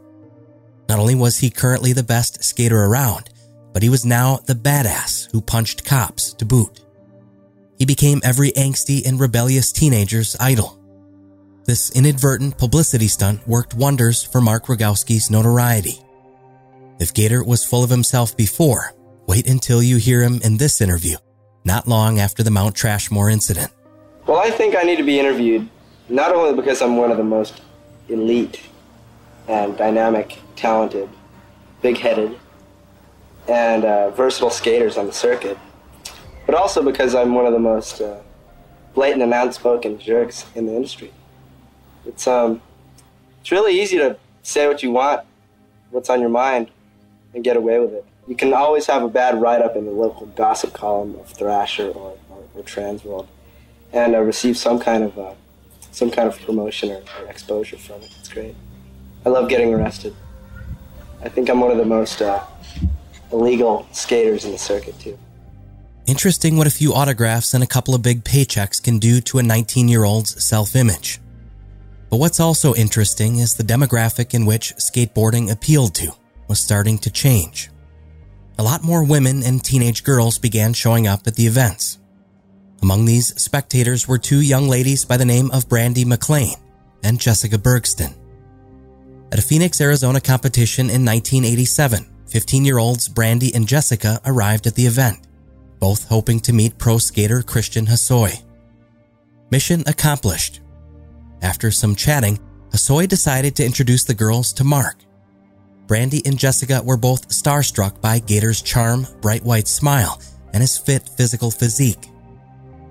Not 0.89 0.99
only 0.99 1.15
was 1.15 1.37
he 1.37 1.49
currently 1.49 1.93
the 1.93 2.03
best 2.03 2.43
skater 2.43 2.83
around, 2.83 3.29
but 3.73 3.81
he 3.81 3.89
was 3.89 4.05
now 4.05 4.37
the 4.45 4.53
badass 4.53 5.31
who 5.31 5.41
punched 5.41 5.85
cops 5.85 6.33
to 6.33 6.45
boot. 6.45 6.81
He 7.79 7.85
became 7.85 8.21
every 8.23 8.51
angsty 8.51 9.05
and 9.05 9.19
rebellious 9.19 9.71
teenager's 9.71 10.35
idol. 10.39 10.77
This 11.63 11.91
inadvertent 11.91 12.57
publicity 12.57 13.07
stunt 13.07 13.47
worked 13.47 13.73
wonders 13.73 14.21
for 14.21 14.41
Mark 14.41 14.65
Rogowski's 14.65 15.31
notoriety. 15.31 15.99
If 16.99 17.13
Gator 17.13 17.43
was 17.43 17.65
full 17.65 17.83
of 17.83 17.89
himself 17.89 18.37
before, 18.37 18.93
wait 19.27 19.49
until 19.49 19.81
you 19.81 19.97
hear 19.97 20.21
him 20.21 20.41
in 20.43 20.57
this 20.57 20.81
interview, 20.81 21.17
not 21.63 21.87
long 21.87 22.19
after 22.19 22.43
the 22.43 22.51
Mount 22.51 22.75
Trashmore 22.75 23.31
incident. 23.31 23.71
Well, 24.27 24.39
I 24.39 24.51
think 24.51 24.75
I 24.75 24.83
need 24.83 24.97
to 24.97 25.03
be 25.03 25.19
interviewed, 25.19 25.69
not 26.09 26.33
only 26.33 26.55
because 26.55 26.81
I'm 26.81 26.97
one 26.97 27.11
of 27.11 27.17
the 27.17 27.23
most 27.23 27.61
elite 28.09 28.61
and 29.47 29.77
dynamic, 29.77 30.39
talented, 30.55 31.09
big 31.81 31.97
headed, 31.97 32.37
and 33.47 33.85
uh, 33.85 34.09
versatile 34.11 34.49
skaters 34.49 34.97
on 34.97 35.07
the 35.07 35.13
circuit, 35.13 35.57
but 36.45 36.55
also 36.55 36.83
because 36.83 37.15
I'm 37.15 37.33
one 37.33 37.45
of 37.45 37.53
the 37.53 37.59
most 37.59 38.01
uh, 38.01 38.17
blatant 38.93 39.21
and 39.23 39.33
outspoken 39.33 39.99
jerks 39.99 40.45
in 40.55 40.65
the 40.65 40.75
industry. 40.75 41.11
It's, 42.05 42.27
um, 42.27 42.61
it's 43.41 43.51
really 43.51 43.79
easy 43.79 43.97
to 43.97 44.17
say 44.43 44.67
what 44.67 44.83
you 44.83 44.91
want, 44.91 45.21
what's 45.91 46.09
on 46.09 46.21
your 46.21 46.29
mind, 46.29 46.69
and 47.33 47.43
get 47.43 47.57
away 47.57 47.79
with 47.79 47.93
it. 47.93 48.05
You 48.27 48.35
can 48.35 48.53
always 48.53 48.87
have 48.87 49.03
a 49.03 49.09
bad 49.09 49.39
write 49.39 49.61
up 49.61 49.75
in 49.75 49.85
the 49.85 49.91
local 49.91 50.27
gossip 50.27 50.73
column 50.73 51.15
of 51.15 51.27
Thrasher 51.27 51.89
or, 51.89 52.17
or, 52.29 52.43
or 52.55 52.63
Transworld 52.63 53.27
and 53.93 54.15
uh, 54.15 54.21
receive 54.21 54.57
some 54.57 54.79
kind 54.79 55.03
of 55.03 55.17
uh, 55.19 55.33
some 55.95 56.11
kind 56.11 56.27
of 56.27 56.37
promotion 56.41 56.91
or, 56.91 57.01
or, 57.21 57.29
exposure 57.29 57.77
from 57.77 58.01
it. 58.01 58.13
It's 58.19 58.27
great. 58.27 58.53
I 59.25 59.29
love 59.29 59.47
getting 59.47 59.73
arrested. 59.73 60.13
I 61.23 61.29
think 61.29 61.49
I'm 61.49 61.61
one 61.61 61.71
of 61.71 61.77
the 61.77 61.85
most 61.85 62.21
uh, 62.21 62.43
illegal 63.31 63.87
skaters 63.93 64.43
in 64.43 64.51
the 64.51 64.57
circuit 64.57 64.99
too. 64.99 65.17
Interesting 66.05 66.57
what 66.57 66.67
a 66.67 66.69
few 66.81 66.93
autographs 66.93 67.53
and 67.53 67.63
a 67.63 67.67
couple 67.67 67.95
of 67.95 68.03
big 68.03 68.25
paychecks 68.25 68.83
can 68.83 68.99
do 68.99 69.21
to 69.21 69.37
a 69.39 69.43
19 69.43 69.87
year 69.87 70.03
old's 70.03 70.43
self 70.43 70.75
image. 70.75 71.21
But 72.09 72.17
what's 72.17 72.41
also 72.41 72.75
interesting 72.75 73.37
is 73.37 73.55
the 73.55 73.63
demographic 73.63 74.33
in 74.33 74.45
which 74.45 74.75
skateboarding 74.75 75.49
appealed 75.49 75.95
to 75.95 76.11
was 76.49 76.59
starting 76.59 76.97
to 76.99 77.09
change. 77.09 77.71
A 78.59 78.63
lot 78.63 78.83
more 78.83 79.03
women 79.03 79.43
and 79.43 79.63
teenage 79.63 80.03
girls 80.03 80.37
began 80.37 80.73
showing 80.73 81.07
up 81.07 81.25
at 81.25 81.35
the 81.35 81.47
events. 81.47 81.99
Among 82.81 83.05
these 83.05 83.39
spectators 83.41 84.07
were 84.07 84.17
two 84.17 84.41
young 84.41 84.67
ladies 84.67 85.05
by 85.05 85.17
the 85.17 85.25
name 85.25 85.49
of 85.51 85.69
Brandy 85.69 86.05
McLean 86.05 86.55
and 87.03 87.19
Jessica 87.19 87.57
Bergsten. 87.57 88.13
At 89.31 89.39
a 89.39 89.41
Phoenix, 89.41 89.81
Arizona 89.81 90.21
competition 90.21 90.89
in 90.89 91.05
1987, 91.05 92.05
15 92.27 92.65
year 92.65 92.77
olds 92.77 93.07
Brandy 93.07 93.53
and 93.53 93.67
Jessica 93.67 94.19
arrived 94.25 94.67
at 94.67 94.75
the 94.75 94.85
event, 94.85 95.27
both 95.79 96.07
hoping 96.07 96.39
to 96.41 96.53
meet 96.53 96.77
pro 96.77 96.97
skater 96.97 97.41
Christian 97.41 97.85
Hosoi. 97.85 98.43
Mission 99.51 99.83
accomplished. 99.87 100.61
After 101.41 101.71
some 101.71 101.95
chatting, 101.95 102.39
Hosoi 102.69 103.07
decided 103.07 103.55
to 103.55 103.65
introduce 103.65 104.03
the 104.03 104.13
girls 104.13 104.53
to 104.53 104.63
Mark, 104.63 105.05
Brandy 105.87 106.25
and 106.25 106.37
Jessica 106.37 106.81
were 106.83 106.97
both 106.97 107.29
starstruck 107.29 108.01
by 108.01 108.19
Gator's 108.19 108.61
charm, 108.61 109.05
bright 109.21 109.43
white 109.43 109.67
smile, 109.67 110.19
and 110.53 110.61
his 110.61 110.77
fit 110.77 111.07
physical 111.07 111.51
physique. 111.51 112.09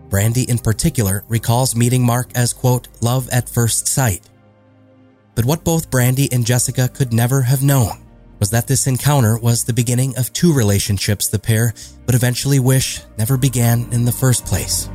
Brandy 0.08 0.42
in 0.42 0.58
particular 0.58 1.24
recalls 1.28 1.74
meeting 1.74 2.04
Mark 2.04 2.30
as 2.34 2.52
quote, 2.52 2.88
love 3.00 3.28
at 3.30 3.48
first 3.48 3.88
sight. 3.88 4.28
But 5.34 5.44
what 5.44 5.64
both 5.64 5.90
Brandy 5.90 6.32
and 6.32 6.46
Jessica 6.46 6.88
could 6.88 7.12
never 7.12 7.42
have 7.42 7.62
known 7.62 8.04
was 8.38 8.50
that 8.50 8.66
this 8.66 8.86
encounter 8.86 9.38
was 9.38 9.64
the 9.64 9.72
beginning 9.72 10.16
of 10.16 10.32
two 10.32 10.52
relationships 10.52 11.28
the 11.28 11.38
pair 11.38 11.72
would 12.06 12.14
eventually 12.14 12.58
wish 12.58 13.00
never 13.18 13.36
began 13.36 13.88
in 13.92 14.04
the 14.04 14.12
first 14.12 14.44
place. 14.44 14.88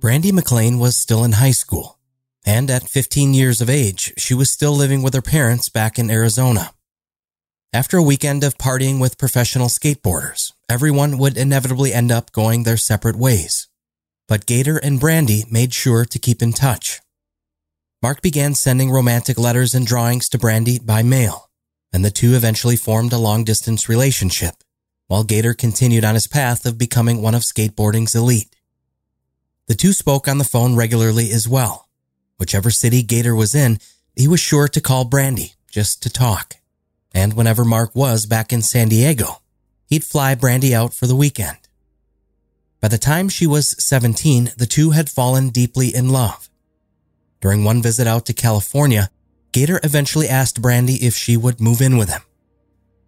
Brandy 0.00 0.32
McLean 0.32 0.78
was 0.78 0.98
still 0.98 1.24
in 1.24 1.32
high 1.32 1.50
school, 1.50 1.98
and 2.44 2.70
at 2.70 2.88
15 2.88 3.34
years 3.34 3.60
of 3.60 3.70
age, 3.70 4.12
she 4.16 4.34
was 4.34 4.50
still 4.50 4.72
living 4.72 5.02
with 5.02 5.14
her 5.14 5.22
parents 5.22 5.68
back 5.68 5.98
in 5.98 6.10
Arizona. 6.10 6.70
After 7.72 7.96
a 7.96 8.02
weekend 8.02 8.44
of 8.44 8.58
partying 8.58 9.00
with 9.00 9.18
professional 9.18 9.68
skateboarders, 9.68 10.52
everyone 10.68 11.18
would 11.18 11.36
inevitably 11.36 11.92
end 11.92 12.12
up 12.12 12.32
going 12.32 12.62
their 12.62 12.76
separate 12.76 13.16
ways. 13.16 13.66
But 14.28 14.46
Gator 14.46 14.76
and 14.76 15.00
Brandy 15.00 15.44
made 15.50 15.74
sure 15.74 16.04
to 16.04 16.18
keep 16.18 16.40
in 16.40 16.52
touch. 16.52 17.00
Mark 18.02 18.22
began 18.22 18.54
sending 18.54 18.90
romantic 18.90 19.38
letters 19.38 19.74
and 19.74 19.86
drawings 19.86 20.28
to 20.28 20.38
Brandy 20.38 20.78
by 20.78 21.02
mail, 21.02 21.50
and 21.92 22.04
the 22.04 22.10
two 22.10 22.34
eventually 22.34 22.76
formed 22.76 23.12
a 23.12 23.18
long 23.18 23.44
distance 23.44 23.88
relationship, 23.88 24.54
while 25.06 25.24
Gator 25.24 25.54
continued 25.54 26.04
on 26.04 26.14
his 26.14 26.26
path 26.26 26.66
of 26.66 26.78
becoming 26.78 27.22
one 27.22 27.34
of 27.34 27.42
skateboarding's 27.42 28.14
elite. 28.14 28.54
The 29.68 29.74
two 29.74 29.92
spoke 29.92 30.28
on 30.28 30.38
the 30.38 30.44
phone 30.44 30.76
regularly 30.76 31.30
as 31.30 31.48
well. 31.48 31.83
Whichever 32.36 32.70
city 32.70 33.02
Gator 33.02 33.34
was 33.34 33.54
in, 33.54 33.78
he 34.16 34.28
was 34.28 34.40
sure 34.40 34.68
to 34.68 34.80
call 34.80 35.04
Brandy 35.04 35.54
just 35.70 36.02
to 36.02 36.10
talk. 36.10 36.56
And 37.12 37.34
whenever 37.34 37.64
Mark 37.64 37.94
was 37.94 38.26
back 38.26 38.52
in 38.52 38.62
San 38.62 38.88
Diego, 38.88 39.40
he'd 39.86 40.04
fly 40.04 40.34
Brandy 40.34 40.74
out 40.74 40.94
for 40.94 41.06
the 41.06 41.16
weekend. 41.16 41.58
By 42.80 42.88
the 42.88 42.98
time 42.98 43.28
she 43.28 43.46
was 43.46 43.74
17, 43.82 44.52
the 44.58 44.66
two 44.66 44.90
had 44.90 45.08
fallen 45.08 45.48
deeply 45.48 45.94
in 45.94 46.10
love. 46.10 46.50
During 47.40 47.64
one 47.64 47.82
visit 47.82 48.06
out 48.06 48.26
to 48.26 48.32
California, 48.32 49.10
Gator 49.52 49.80
eventually 49.84 50.28
asked 50.28 50.60
Brandy 50.60 50.94
if 50.94 51.14
she 51.14 51.36
would 51.36 51.60
move 51.60 51.80
in 51.80 51.96
with 51.96 52.08
him. 52.08 52.22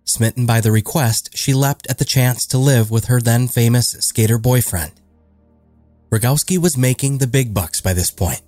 Smitten 0.04 0.46
by 0.46 0.60
the 0.60 0.70
request, 0.70 1.36
she 1.36 1.52
leapt 1.52 1.86
at 1.90 1.98
the 1.98 2.04
chance 2.04 2.46
to 2.46 2.58
live 2.58 2.90
with 2.90 3.06
her 3.06 3.20
then 3.20 3.48
famous 3.48 3.90
skater 4.00 4.38
boyfriend. 4.38 4.92
Rogowski 6.10 6.56
was 6.56 6.78
making 6.78 7.18
the 7.18 7.26
big 7.26 7.52
bucks 7.52 7.80
by 7.80 7.92
this 7.92 8.12
point. 8.12 8.40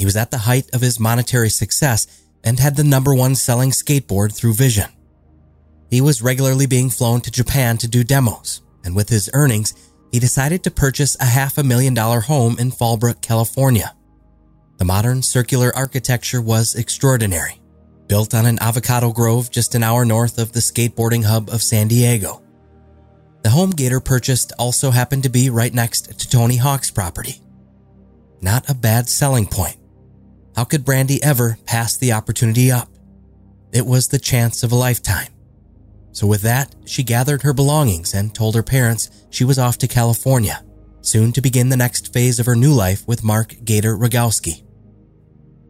He 0.00 0.06
was 0.06 0.16
at 0.16 0.30
the 0.30 0.38
height 0.38 0.64
of 0.72 0.80
his 0.80 0.98
monetary 0.98 1.50
success 1.50 2.06
and 2.42 2.58
had 2.58 2.74
the 2.74 2.82
number 2.82 3.14
one 3.14 3.34
selling 3.34 3.70
skateboard 3.70 4.34
through 4.34 4.54
Vision. 4.54 4.88
He 5.90 6.00
was 6.00 6.22
regularly 6.22 6.64
being 6.64 6.88
flown 6.88 7.20
to 7.20 7.30
Japan 7.30 7.76
to 7.76 7.86
do 7.86 8.02
demos, 8.02 8.62
and 8.82 8.96
with 8.96 9.10
his 9.10 9.28
earnings, 9.34 9.74
he 10.10 10.18
decided 10.18 10.64
to 10.64 10.70
purchase 10.70 11.18
a 11.20 11.26
half 11.26 11.58
a 11.58 11.62
million 11.62 11.92
dollar 11.92 12.20
home 12.20 12.58
in 12.58 12.70
Fallbrook, 12.70 13.20
California. 13.20 13.94
The 14.78 14.86
modern 14.86 15.20
circular 15.20 15.70
architecture 15.76 16.40
was 16.40 16.76
extraordinary, 16.76 17.60
built 18.06 18.32
on 18.32 18.46
an 18.46 18.58
avocado 18.62 19.12
grove 19.12 19.50
just 19.50 19.74
an 19.74 19.82
hour 19.82 20.06
north 20.06 20.38
of 20.38 20.52
the 20.52 20.60
skateboarding 20.60 21.24
hub 21.24 21.50
of 21.50 21.62
San 21.62 21.88
Diego. 21.88 22.42
The 23.42 23.50
home 23.50 23.72
Gator 23.72 24.00
purchased 24.00 24.54
also 24.58 24.92
happened 24.92 25.24
to 25.24 25.28
be 25.28 25.50
right 25.50 25.74
next 25.74 26.18
to 26.20 26.30
Tony 26.30 26.56
Hawk's 26.56 26.90
property. 26.90 27.42
Not 28.40 28.70
a 28.70 28.74
bad 28.74 29.06
selling 29.10 29.44
point. 29.44 29.76
How 30.60 30.64
could 30.64 30.84
Brandy 30.84 31.22
ever 31.22 31.56
pass 31.64 31.96
the 31.96 32.12
opportunity 32.12 32.70
up? 32.70 32.90
It 33.72 33.86
was 33.86 34.08
the 34.08 34.18
chance 34.18 34.62
of 34.62 34.72
a 34.72 34.76
lifetime. 34.76 35.28
So 36.12 36.26
with 36.26 36.42
that, 36.42 36.74
she 36.84 37.02
gathered 37.02 37.40
her 37.40 37.54
belongings 37.54 38.12
and 38.12 38.34
told 38.34 38.54
her 38.54 38.62
parents 38.62 39.08
she 39.30 39.42
was 39.42 39.58
off 39.58 39.78
to 39.78 39.88
California, 39.88 40.62
soon 41.00 41.32
to 41.32 41.40
begin 41.40 41.70
the 41.70 41.78
next 41.78 42.12
phase 42.12 42.38
of 42.38 42.44
her 42.44 42.54
new 42.54 42.74
life 42.74 43.08
with 43.08 43.24
Mark 43.24 43.54
Gator 43.64 43.96
Rogowski. 43.96 44.62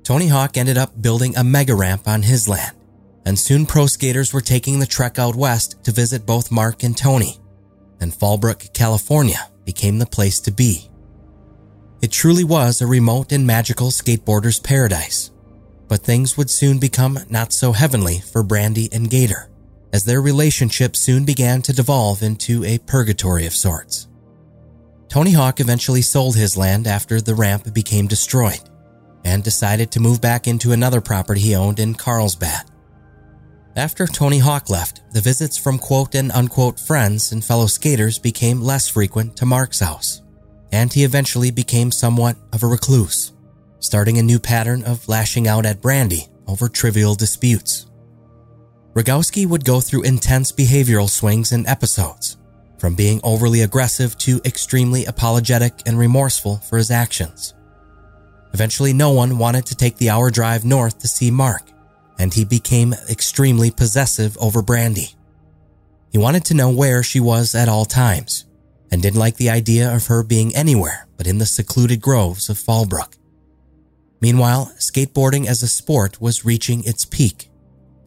Tony 0.03 0.27
Hawk 0.27 0.57
ended 0.57 0.77
up 0.77 1.01
building 1.01 1.37
a 1.37 1.45
mega 1.45 1.77
ramp 1.77 2.09
on 2.09 2.23
his 2.23 2.49
land, 2.49 2.77
and 3.25 3.39
soon 3.39 3.67
pro 3.67 3.87
skaters 3.87 4.33
were 4.33 4.41
taking 4.41 4.81
the 4.81 4.87
trek 4.87 5.21
out 5.21 5.37
west 5.37 5.85
to 5.85 5.93
visit 5.93 6.27
both 6.27 6.51
Mark 6.51 6.83
and 6.83 6.99
Tony 6.99 7.39
and 8.01 8.13
Fallbrook, 8.13 8.75
California 8.75 9.51
became 9.65 10.01
the 10.01 10.07
place 10.07 10.41
to 10.41 10.51
be. 10.51 10.90
It 12.03 12.11
truly 12.11 12.45
was 12.45 12.81
a 12.81 12.87
remote 12.87 13.31
and 13.31 13.47
magical 13.47 13.89
skateboarder's 13.89 14.59
paradise, 14.59 15.31
but 15.87 16.01
things 16.01 16.37
would 16.37 16.49
soon 16.49 16.79
become 16.79 17.19
not 17.29 17.53
so 17.53 17.73
heavenly 17.73 18.21
for 18.21 18.43
Brandy 18.43 18.89
and 18.91 19.11
Gator, 19.11 19.51
as 19.93 20.05
their 20.05 20.23
relationship 20.23 20.97
soon 20.97 21.25
began 21.27 21.61
to 21.63 21.75
devolve 21.75 22.23
into 22.23 22.65
a 22.65 22.79
purgatory 22.79 23.45
of 23.45 23.55
sorts. 23.55 24.09
Tony 25.09 25.33
Hawk 25.33 25.61
eventually 25.61 26.01
sold 26.01 26.37
his 26.37 26.57
land 26.57 26.87
after 26.87 27.21
the 27.21 27.35
ramp 27.35 27.75
became 27.75 28.07
destroyed 28.07 28.61
and 29.25 29.43
decided 29.43 29.91
to 29.91 30.01
move 30.01 30.23
back 30.23 30.47
into 30.47 30.73
another 30.73 31.03
property 31.03 31.41
he 31.41 31.55
owned 31.55 31.81
in 31.81 31.95
Carlsbad. 31.95 32.71
After 33.77 34.07
Tony 34.07 34.39
Hawk 34.39 34.71
left, 34.71 35.03
the 35.13 35.21
visits 35.21 35.59
from 35.59 35.79
quote 35.79 36.15
and 36.15 36.33
unquote 36.33 36.81
friends 36.81 37.33
and 37.33 37.45
fellow 37.45 37.67
skaters 37.67 38.19
became 38.19 38.63
less 38.63 38.89
frequent 38.89 39.37
to 39.37 39.47
Mark's 39.47 39.81
house, 39.81 40.23
and 40.73 40.93
he 40.93 41.05
eventually 41.05 41.51
became 41.51 41.91
somewhat 41.91 42.37
of 42.53 42.63
a 42.63 42.67
recluse, 42.67 43.33
starting 43.79 44.19
a 44.19 44.23
new 44.23 44.39
pattern 44.39 44.83
of 44.85 45.09
lashing 45.09 45.49
out 45.49 45.67
at 45.67 45.83
Brandy 45.83 46.29
over 46.47 46.69
trivial 46.69 47.15
disputes. 47.15 47.87
Rogowski 48.95 49.47
would 49.47 49.65
go 49.65 49.81
through 49.81 50.03
intense 50.03 50.51
behavioral 50.51 51.09
swings 51.09 51.53
and 51.53 51.67
episodes, 51.67 52.37
from 52.79 52.95
being 52.95 53.21
overly 53.23 53.61
aggressive 53.61 54.17
to 54.19 54.41
extremely 54.45 55.05
apologetic 55.05 55.83
and 55.87 55.99
remorseful 55.99 56.57
for 56.57 56.77
his 56.77 56.91
actions. 56.91 57.55
Eventually, 58.53 58.93
no 58.93 59.11
one 59.11 59.39
wanted 59.39 59.67
to 59.67 59.77
take 59.77 59.97
the 59.97 60.11
hour 60.11 60.31
drive 60.31 60.65
north 60.65 60.99
to 60.99 61.09
see 61.09 61.31
Mark, 61.31 61.71
and 62.19 62.35
he 62.35 62.45
became 62.45 62.95
extremely 63.09 63.71
possessive 63.71 64.37
over 64.39 64.61
Brandy. 64.61 65.11
He 66.11 66.19
wanted 66.19 66.45
to 66.47 66.55
know 66.55 66.71
where 66.71 67.03
she 67.05 67.21
was 67.21 67.55
at 67.55 67.69
all 67.69 67.85
times, 67.85 68.45
and 68.91 69.03
didn't 69.03 69.19
like 69.19 69.37
the 69.37 69.51
idea 69.51 69.95
of 69.95 70.07
her 70.07 70.23
being 70.23 70.55
anywhere 70.55 71.07
but 71.21 71.27
in 71.27 71.37
the 71.37 71.45
secluded 71.45 72.01
groves 72.01 72.49
of 72.49 72.57
Fallbrook. 72.57 73.19
Meanwhile, 74.23 74.73
skateboarding 74.79 75.47
as 75.47 75.63
a 75.63 75.69
sport 75.69 76.19
was 76.19 76.47
reaching 76.47 76.83
its 76.85 77.05
peak, 77.05 77.51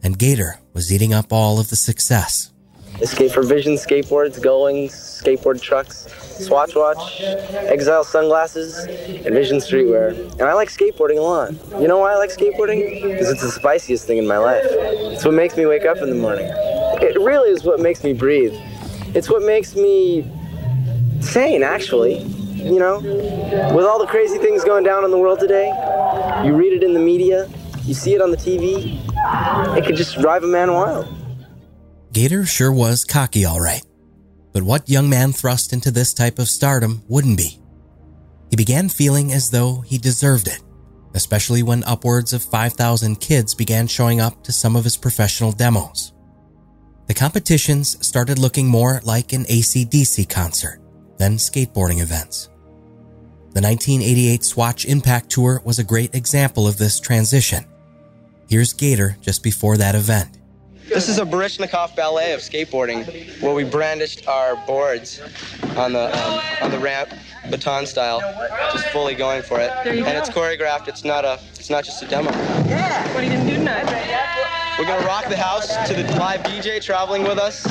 and 0.02 0.18
Gator 0.18 0.58
was 0.72 0.92
eating 0.92 1.14
up 1.14 1.32
all 1.32 1.60
of 1.60 1.70
the 1.70 1.76
success. 1.76 2.50
Escape 3.00 3.30
for 3.30 3.44
Vision 3.44 3.74
skateboards, 3.74 4.42
going, 4.42 4.88
skateboard 4.88 5.62
trucks, 5.62 6.08
Swatch 6.44 6.74
watch, 6.74 7.20
Exile 7.20 8.02
sunglasses, 8.02 8.78
and 8.78 9.32
Vision 9.32 9.58
streetwear. 9.58 10.18
And 10.32 10.42
I 10.42 10.54
like 10.54 10.70
skateboarding 10.70 11.18
a 11.18 11.22
lot. 11.22 11.52
You 11.80 11.86
know 11.86 11.98
why 11.98 12.14
I 12.14 12.16
like 12.16 12.30
skateboarding? 12.30 13.00
Because 13.00 13.30
it's 13.30 13.42
the 13.42 13.52
spiciest 13.52 14.08
thing 14.08 14.18
in 14.18 14.26
my 14.26 14.38
life. 14.38 14.64
It's 14.66 15.24
what 15.24 15.34
makes 15.34 15.56
me 15.56 15.66
wake 15.66 15.84
up 15.84 15.98
in 15.98 16.10
the 16.10 16.16
morning. 16.16 16.48
It 16.50 17.16
really 17.20 17.50
is 17.50 17.62
what 17.62 17.78
makes 17.78 18.02
me 18.02 18.12
breathe. 18.12 18.54
It's 19.14 19.30
what 19.30 19.44
makes 19.44 19.76
me 19.76 20.28
sane, 21.20 21.62
actually. 21.62 22.22
You 22.64 22.78
know, 22.78 22.98
with 23.74 23.84
all 23.84 23.98
the 23.98 24.06
crazy 24.06 24.38
things 24.38 24.64
going 24.64 24.84
down 24.84 25.04
in 25.04 25.10
the 25.10 25.18
world 25.18 25.38
today, 25.38 25.68
you 26.46 26.54
read 26.54 26.72
it 26.72 26.82
in 26.82 26.94
the 26.94 27.00
media, 27.00 27.46
you 27.82 27.92
see 27.92 28.14
it 28.14 28.22
on 28.22 28.30
the 28.30 28.38
TV, 28.38 28.98
it 29.76 29.84
could 29.84 29.96
just 29.96 30.18
drive 30.18 30.44
a 30.44 30.46
man 30.46 30.72
wild. 30.72 31.06
Gator 32.12 32.46
sure 32.46 32.72
was 32.72 33.04
cocky, 33.04 33.44
all 33.44 33.60
right. 33.60 33.82
But 34.54 34.62
what 34.62 34.88
young 34.88 35.10
man 35.10 35.32
thrust 35.32 35.74
into 35.74 35.90
this 35.90 36.14
type 36.14 36.38
of 36.38 36.48
stardom 36.48 37.02
wouldn't 37.06 37.36
be? 37.36 37.60
He 38.48 38.56
began 38.56 38.88
feeling 38.88 39.32
as 39.32 39.50
though 39.50 39.80
he 39.80 39.98
deserved 39.98 40.46
it, 40.46 40.62
especially 41.12 41.62
when 41.62 41.84
upwards 41.84 42.32
of 42.32 42.42
5,000 42.42 43.20
kids 43.20 43.54
began 43.54 43.88
showing 43.88 44.20
up 44.20 44.42
to 44.44 44.52
some 44.52 44.74
of 44.74 44.84
his 44.84 44.96
professional 44.96 45.52
demos. 45.52 46.14
The 47.08 47.14
competitions 47.14 48.06
started 48.06 48.38
looking 48.38 48.68
more 48.68 49.00
like 49.04 49.34
an 49.34 49.44
ACDC 49.44 50.30
concert 50.30 50.80
than 51.18 51.36
skateboarding 51.36 52.00
events. 52.00 52.48
The 53.54 53.60
1988 53.60 54.44
Swatch 54.44 54.84
Impact 54.84 55.30
Tour 55.30 55.62
was 55.64 55.78
a 55.78 55.84
great 55.84 56.14
example 56.14 56.66
of 56.66 56.76
this 56.76 56.98
transition. 56.98 57.64
Here's 58.48 58.72
Gator 58.72 59.16
just 59.20 59.42
before 59.42 59.76
that 59.76 59.94
event. 59.94 60.38
This 60.88 61.08
is 61.08 61.18
a 61.18 61.24
Baryshnikov 61.24 61.96
ballet 61.96 62.32
of 62.32 62.40
skateboarding, 62.40 63.40
where 63.40 63.54
we 63.54 63.64
brandished 63.64 64.28
our 64.28 64.56
boards 64.66 65.20
on 65.76 65.92
the 65.94 66.14
um, 66.14 66.40
on 66.60 66.70
the 66.70 66.78
ramp, 66.78 67.10
baton 67.50 67.86
style, 67.86 68.20
just 68.72 68.86
fully 68.88 69.14
going 69.14 69.42
for 69.42 69.60
it. 69.60 69.70
And 69.86 70.04
go. 70.04 70.10
it's 70.10 70.28
choreographed. 70.28 70.88
It's 70.88 71.04
not 71.04 71.24
a. 71.24 71.40
It's 71.54 71.70
not 71.70 71.84
just 71.84 72.02
a 72.02 72.06
demo. 72.06 72.30
Yeah. 72.32 73.06
What 73.14 73.16
are 73.16 73.22
you 73.22 73.30
gonna 73.30 73.50
do 73.50 73.56
tonight? 73.56 74.43
We're 74.76 74.86
gonna 74.86 75.06
rock 75.06 75.28
the 75.28 75.36
house 75.36 75.68
to 75.86 75.94
the 75.94 76.02
live 76.16 76.42
DJ 76.42 76.82
traveling 76.82 77.22
with 77.22 77.38
us. 77.38 77.64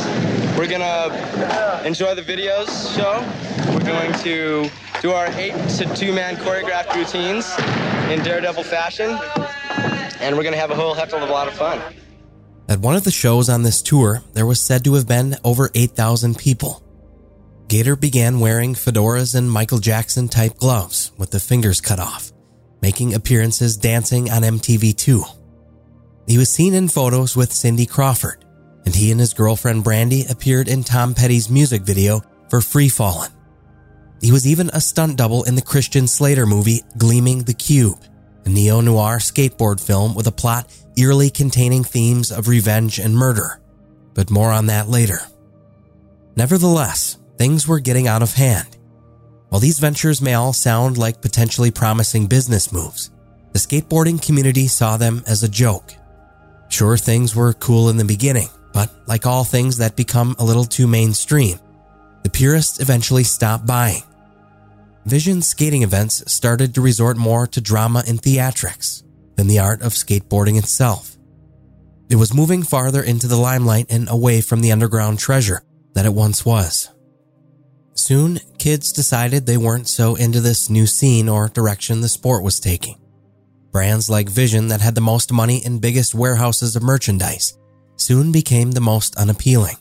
We're 0.58 0.70
gonna 0.70 1.84
enjoy 1.86 2.16
the 2.16 2.22
videos 2.22 2.96
show. 2.96 3.20
We're 3.74 3.86
going 3.86 4.14
to 4.22 4.70
do 5.02 5.12
our 5.12 5.28
eight 5.38 5.52
to 5.72 5.96
two 5.96 6.14
man 6.14 6.38
choreographed 6.38 6.96
routines 6.96 7.52
in 8.10 8.24
daredevil 8.24 8.64
fashion, 8.64 9.20
and 10.22 10.38
we're 10.38 10.44
gonna 10.44 10.56
have 10.56 10.72
a 10.72 10.76
whole 10.76 10.94
heck 10.94 11.12
of 11.12 11.22
a 11.22 11.26
lot 11.26 11.50
of 11.50 11.54
fun. 11.56 11.82
At 12.70 12.80
one 12.80 12.96
of 12.96 13.04
the 13.04 13.12
shows 13.12 13.50
on 13.50 13.64
this 13.64 13.82
tour, 13.82 14.24
there 14.32 14.46
was 14.46 14.62
said 14.62 14.86
to 14.86 14.94
have 14.94 15.06
been 15.06 15.36
over 15.44 15.70
8,000 15.76 16.38
people. 16.38 16.82
Gator 17.68 17.98
began 17.98 18.40
wearing 18.40 18.76
fedoras 18.76 19.36
and 19.36 19.52
Michael 19.52 19.80
Jackson 19.80 20.30
type 20.30 20.58
gloves 20.58 21.12
with 21.18 21.32
the 21.32 21.42
fingers 21.42 21.82
cut 21.82 22.00
off, 22.00 22.32
making 22.82 23.14
appearances 23.14 23.76
dancing 23.76 24.32
on 24.32 24.44
MTV2. 24.44 25.43
He 26.28 26.38
was 26.38 26.50
seen 26.50 26.74
in 26.74 26.88
photos 26.88 27.36
with 27.36 27.52
Cindy 27.52 27.86
Crawford, 27.86 28.46
and 28.86 28.96
he 28.96 29.12
and 29.12 29.20
his 29.20 29.34
girlfriend 29.34 29.84
Brandy 29.84 30.26
appeared 30.30 30.68
in 30.68 30.84
Tom 30.84 31.14
Petty's 31.14 31.50
music 31.50 31.84
video 31.84 32.22
for 32.50 32.62
Free 32.62 32.90
Fallin'. 32.90 33.32
He 34.22 34.32
was 34.32 34.48
even 34.48 34.70
a 34.72 34.80
stunt 34.80 35.18
double 35.18 35.44
in 35.44 35.56
the 35.56 35.62
Christian 35.62 36.08
Slater 36.08 36.46
movie 36.46 36.82
Gleaming 36.98 37.44
the 37.44 37.54
Cube, 37.54 38.00
a 38.46 38.50
neo 38.50 38.80
noir 38.80 39.18
skateboard 39.18 39.86
film 39.86 40.16
with 40.16 40.28
a 40.28 40.32
plot 40.32 40.74
eerily 40.96 41.30
containing 41.30 41.84
themes 41.84 42.32
of 42.32 42.48
revenge 42.48 43.00
and 43.00 43.16
murder. 43.16 43.60
But 44.14 44.32
more 44.32 44.52
on 44.52 44.68
that 44.68 44.88
later. 44.88 45.20
Nevertheless, 46.36 47.18
things 47.38 47.68
were 47.68 47.80
getting 47.80 48.08
out 48.08 48.22
of 48.22 48.34
hand. 48.34 48.78
While 49.50 49.60
these 49.60 49.80
ventures 49.80 50.22
may 50.22 50.36
all 50.36 50.54
sound 50.54 50.98
like 50.98 51.22
potentially 51.22 51.70
promising 51.70 52.28
business 52.28 52.72
moves, 52.72 53.12
the 53.52 53.60
skateboarding 53.60 54.26
community 54.26 54.68
saw 54.68 54.98
them 54.98 55.24
as 55.28 55.44
a 55.44 55.50
joke. 55.50 55.94
Sure, 56.74 56.98
things 56.98 57.36
were 57.36 57.54
cool 57.54 57.90
in 57.90 57.98
the 57.98 58.04
beginning, 58.04 58.50
but 58.74 58.92
like 59.06 59.28
all 59.28 59.44
things 59.44 59.78
that 59.78 59.96
become 59.96 60.36
a 60.40 60.44
little 60.44 60.66
too 60.66 60.88
mainstream, 60.88 61.60
the 62.24 62.32
purists 62.32 62.80
eventually 62.80 63.24
stopped 63.24 63.68
buying. 63.68 64.02
Vision 65.06 65.44
skating 65.44 65.84
events 65.84 66.24
started 66.26 66.74
to 66.74 66.82
resort 66.82 67.16
more 67.16 67.46
to 67.46 67.62
drama 67.62 68.04
and 68.08 68.20
theatrics, 68.20 69.04
than 69.36 69.46
the 69.46 69.60
art 69.60 69.84
of 69.84 69.92
skateboarding 69.92 70.58
itself. 70.58 71.16
It 72.10 72.16
was 72.16 72.34
moving 72.34 72.64
farther 72.64 73.04
into 73.04 73.28
the 73.28 73.38
limelight 73.38 73.86
and 73.92 74.10
away 74.10 74.42
from 74.42 74.62
the 74.62 74.72
underground 74.72 75.20
treasure 75.20 75.62
that 75.94 76.08
it 76.08 76.14
once 76.16 76.44
was. 76.44 76.90
Soon, 77.94 78.40
kids 78.58 78.92
decided 78.92 79.46
they 79.46 79.58
weren't 79.58 79.88
so 79.88 80.16
into 80.16 80.42
this 80.42 80.72
new 80.72 80.88
scene 80.88 81.30
or 81.30 81.50
direction 81.50 82.02
the 82.02 82.10
sport 82.10 82.44
was 82.44 82.60
taking. 82.60 82.96
Brands 83.74 84.08
like 84.08 84.30
Vision, 84.30 84.68
that 84.68 84.82
had 84.82 84.94
the 84.94 85.02
most 85.02 85.34
money 85.34 85.64
and 85.66 85.82
biggest 85.82 86.14
warehouses 86.14 86.76
of 86.76 86.84
merchandise, 86.84 87.58
soon 87.96 88.32
became 88.32 88.72
the 88.72 88.80
most 88.80 89.16
unappealing. 89.16 89.78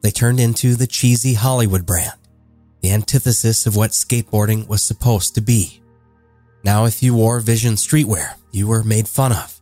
They 0.00 0.12
turned 0.12 0.38
into 0.38 0.76
the 0.76 0.86
cheesy 0.86 1.34
Hollywood 1.34 1.84
brand, 1.84 2.14
the 2.80 2.92
antithesis 2.92 3.66
of 3.66 3.74
what 3.74 3.90
skateboarding 3.90 4.68
was 4.68 4.82
supposed 4.82 5.34
to 5.34 5.40
be. 5.40 5.82
Now, 6.62 6.84
if 6.84 7.02
you 7.02 7.12
wore 7.14 7.40
Vision 7.40 7.74
streetwear, 7.74 8.34
you 8.52 8.68
were 8.68 8.84
made 8.84 9.08
fun 9.08 9.32
of. 9.32 9.60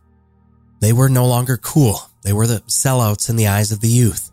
They 0.79 0.93
were 0.93 1.09
no 1.09 1.25
longer 1.25 1.57
cool. 1.57 2.01
They 2.21 2.33
were 2.33 2.47
the 2.47 2.61
sellouts 2.67 3.31
in 3.31 3.35
the 3.35 3.47
eyes 3.47 3.71
of 3.71 3.81
the 3.81 3.87
youth, 3.87 4.31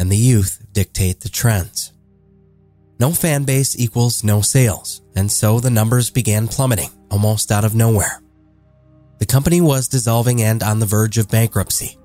and 0.00 0.10
the 0.10 0.16
youth 0.16 0.66
dictate 0.72 1.20
the 1.20 1.28
trends. 1.28 1.92
No 2.98 3.12
fan 3.12 3.44
base 3.44 3.78
equals 3.78 4.24
no 4.24 4.40
sales, 4.40 5.02
and 5.14 5.30
so 5.30 5.60
the 5.60 5.70
numbers 5.70 6.10
began 6.10 6.48
plummeting 6.48 6.90
almost 7.10 7.52
out 7.52 7.64
of 7.64 7.74
nowhere. 7.74 8.20
The 9.18 9.26
company 9.26 9.60
was 9.60 9.88
dissolving 9.88 10.42
and 10.42 10.62
on 10.62 10.78
the 10.78 10.86
verge 10.86 11.18
of 11.18 11.30
bankruptcy. 11.30 11.98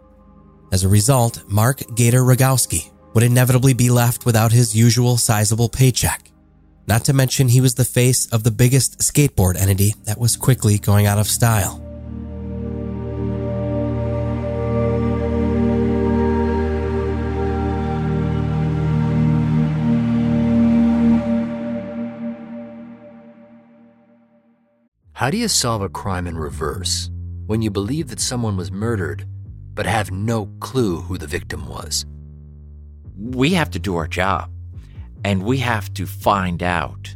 As 0.71 0.83
a 0.83 0.89
result, 0.89 1.43
Mark 1.47 1.83
Gator 1.95 2.21
Rogowski 2.21 2.91
would 3.13 3.23
inevitably 3.23 3.73
be 3.73 3.89
left 3.89 4.25
without 4.25 4.53
his 4.53 4.75
usual 4.75 5.17
sizable 5.17 5.67
paycheck. 5.67 6.31
Not 6.87 7.03
to 7.05 7.13
mention, 7.13 7.49
he 7.49 7.61
was 7.61 7.75
the 7.75 7.85
face 7.85 8.25
of 8.27 8.43
the 8.43 8.51
biggest 8.51 8.99
skateboard 8.99 9.57
entity 9.57 9.93
that 10.05 10.17
was 10.17 10.37
quickly 10.37 10.77
going 10.77 11.05
out 11.05 11.19
of 11.19 11.27
style. 11.27 11.90
How 25.21 25.29
do 25.29 25.37
you 25.37 25.47
solve 25.47 25.83
a 25.83 25.87
crime 25.87 26.25
in 26.25 26.35
reverse 26.35 27.11
when 27.45 27.61
you 27.61 27.69
believe 27.69 28.07
that 28.07 28.19
someone 28.19 28.57
was 28.57 28.71
murdered 28.71 29.23
but 29.75 29.85
have 29.85 30.09
no 30.09 30.47
clue 30.59 30.99
who 31.01 31.19
the 31.19 31.27
victim 31.27 31.67
was? 31.67 32.07
We 33.15 33.51
have 33.51 33.69
to 33.69 33.77
do 33.77 33.97
our 33.97 34.07
job 34.07 34.49
and 35.23 35.43
we 35.43 35.59
have 35.59 35.93
to 35.93 36.07
find 36.07 36.63
out 36.63 37.15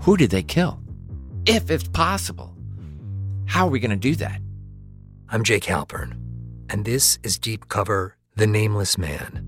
who 0.00 0.18
did 0.18 0.28
they 0.28 0.42
kill? 0.42 0.82
If 1.46 1.70
it's 1.70 1.88
possible. 1.88 2.54
How 3.46 3.66
are 3.66 3.70
we 3.70 3.80
going 3.80 3.90
to 3.92 3.96
do 3.96 4.14
that? 4.16 4.42
I'm 5.30 5.44
Jake 5.44 5.64
Halpern, 5.64 6.12
and 6.68 6.84
this 6.84 7.18
is 7.22 7.38
Deep 7.38 7.68
Cover 7.68 8.18
The 8.36 8.46
Nameless 8.46 8.98
Man. 8.98 9.46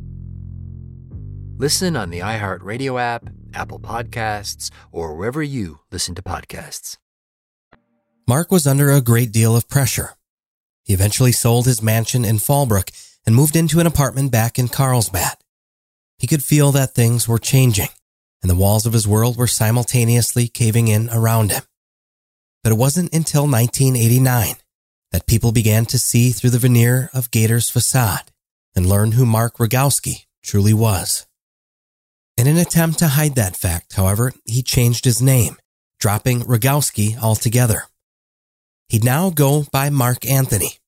Listen 1.59 1.95
on 1.95 2.09
the 2.09 2.21
iHeartRadio 2.21 2.99
app, 2.99 3.29
Apple 3.55 3.81
Podcasts, 3.81 4.71
or 4.93 5.15
wherever 5.15 5.43
you 5.43 5.81
listen 5.91 6.15
to 6.15 6.23
podcasts. 6.23 6.97
Mark 8.27 8.51
was 8.51 8.67
under 8.67 8.91
a 8.91 9.01
great 9.01 9.33
deal 9.33 9.57
of 9.57 9.69
pressure. 9.69 10.15
He 10.85 10.95
eventually 10.95 11.33
sold 11.33 11.67
his 11.67 11.83
mansion 11.83 12.25
in 12.25 12.37
Fallbrook 12.37 12.91
and 13.27 13.35
moved 13.35 13.57
into 13.57 13.81
an 13.81 13.87
apartment 13.87 14.31
back 14.31 14.59
in 14.59 14.69
Carlsbad. 14.69 15.37
He 16.19 16.27
could 16.27 16.45
feel 16.45 16.73
that 16.73 16.95
things 16.95 17.27
were 17.27 17.39
changing 17.39 17.89
and 18.43 18.51
the 18.51 18.57
walls 18.57 18.87
of 18.87 18.93
his 18.93 19.07
world 19.07 19.37
were 19.37 19.47
simultaneously 19.47 20.49
caving 20.49 20.89
in 20.89 21.11
around 21.11 21.51
him. 21.51 21.63
But 22.63 22.73
it 22.73 22.79
wasn't 22.79 23.15
until 23.15 23.43
1989 23.43 24.57
that 25.13 25.27
people 25.27 25.53
began 25.53 25.87
to 25.87 25.99
see 25.99 26.31
through 26.31 26.51
the 26.51 26.59
veneer 26.59 27.11
of 27.13 27.31
Gator's 27.31 27.71
facade 27.71 28.33
and 28.75 28.87
learn 28.87 29.13
who 29.13 29.27
Mark 29.27 29.57
Rogowski 29.57 30.27
truly 30.43 30.75
was. 30.75 31.27
In 32.41 32.47
an 32.47 32.57
attempt 32.57 33.01
to 33.01 33.09
hide 33.09 33.35
that 33.35 33.55
fact, 33.55 33.97
however, 33.97 34.33
he 34.47 34.63
changed 34.63 35.05
his 35.05 35.21
name, 35.21 35.57
dropping 35.99 36.41
Rogowski 36.41 37.19
altogether. 37.23 37.83
He'd 38.89 39.05
now 39.05 39.29
go 39.29 39.67
by 39.71 39.91
Mark 39.91 40.25
Anthony. 40.25 40.79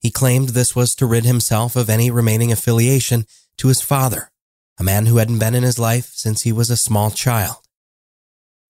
He 0.00 0.10
claimed 0.10 0.48
this 0.48 0.74
was 0.74 0.96
to 0.96 1.06
rid 1.06 1.24
himself 1.24 1.76
of 1.76 1.88
any 1.88 2.10
remaining 2.10 2.50
affiliation 2.50 3.26
to 3.58 3.68
his 3.68 3.80
father, 3.80 4.32
a 4.76 4.82
man 4.82 5.06
who 5.06 5.18
hadn't 5.18 5.38
been 5.38 5.54
in 5.54 5.62
his 5.62 5.78
life 5.78 6.10
since 6.14 6.42
he 6.42 6.50
was 6.50 6.68
a 6.68 6.76
small 6.76 7.12
child. 7.12 7.58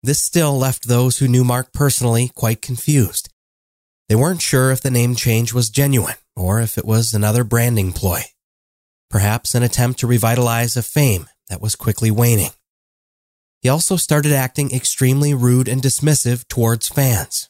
This 0.02 0.20
still 0.20 0.58
left 0.58 0.88
those 0.88 1.16
who 1.16 1.28
knew 1.28 1.44
Mark 1.44 1.72
personally 1.72 2.30
quite 2.34 2.60
confused. 2.60 3.30
They 4.10 4.16
weren't 4.16 4.42
sure 4.42 4.70
if 4.70 4.82
the 4.82 4.90
name 4.90 5.14
change 5.14 5.54
was 5.54 5.70
genuine 5.70 6.16
or 6.36 6.60
if 6.60 6.76
it 6.76 6.84
was 6.84 7.14
another 7.14 7.42
branding 7.42 7.94
ploy. 7.94 8.20
Perhaps 9.08 9.54
an 9.54 9.62
attempt 9.62 10.00
to 10.00 10.06
revitalize 10.06 10.76
a 10.76 10.82
fame 10.82 11.26
that 11.48 11.60
was 11.60 11.74
quickly 11.74 12.10
waning. 12.10 12.50
He 13.60 13.68
also 13.68 13.96
started 13.96 14.32
acting 14.32 14.72
extremely 14.72 15.34
rude 15.34 15.68
and 15.68 15.80
dismissive 15.80 16.48
towards 16.48 16.88
fans. 16.88 17.48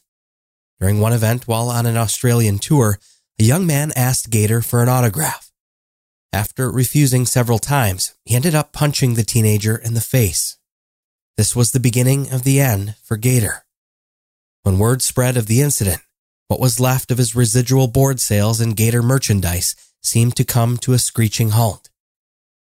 During 0.79 0.99
one 0.99 1.13
event 1.13 1.47
while 1.47 1.69
on 1.69 1.85
an 1.85 1.97
Australian 1.97 2.59
tour, 2.59 2.99
a 3.39 3.43
young 3.43 3.65
man 3.65 3.91
asked 3.95 4.29
Gator 4.29 4.61
for 4.61 4.83
an 4.83 4.89
autograph. 4.89 5.51
After 6.31 6.71
refusing 6.71 7.25
several 7.25 7.59
times, 7.59 8.13
he 8.25 8.35
ended 8.35 8.53
up 8.53 8.73
punching 8.73 9.13
the 9.13 9.23
teenager 9.23 9.75
in 9.75 9.93
the 9.93 10.01
face. 10.01 10.57
This 11.37 11.55
was 11.55 11.71
the 11.71 11.79
beginning 11.79 12.31
of 12.31 12.43
the 12.43 12.59
end 12.59 12.95
for 13.03 13.17
Gator. 13.17 13.65
When 14.63 14.79
word 14.79 15.01
spread 15.01 15.35
of 15.35 15.47
the 15.47 15.61
incident, 15.61 16.01
what 16.47 16.59
was 16.59 16.79
left 16.79 17.11
of 17.11 17.17
his 17.17 17.35
residual 17.35 17.87
board 17.87 18.19
sales 18.19 18.59
and 18.59 18.75
Gator 18.75 19.01
merchandise 19.01 19.75
seemed 20.01 20.35
to 20.35 20.43
come 20.43 20.77
to 20.77 20.93
a 20.93 20.99
screeching 20.99 21.51
halt. 21.51 21.89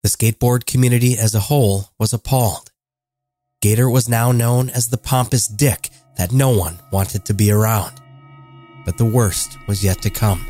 The 0.03 0.09
skateboard 0.09 0.65
community 0.65 1.17
as 1.17 1.33
a 1.33 1.39
whole 1.39 1.85
was 1.97 2.11
appalled. 2.11 2.71
Gator 3.61 3.89
was 3.89 4.09
now 4.09 4.33
known 4.33 4.69
as 4.69 4.89
the 4.89 4.97
pompous 4.97 5.47
dick 5.47 5.89
that 6.17 6.33
no 6.33 6.49
one 6.49 6.77
wanted 6.91 7.23
to 7.23 7.33
be 7.33 7.49
around. 7.49 7.93
But 8.83 8.97
the 8.97 9.05
worst 9.05 9.57
was 9.65 9.81
yet 9.81 10.01
to 10.01 10.09
come. 10.09 10.45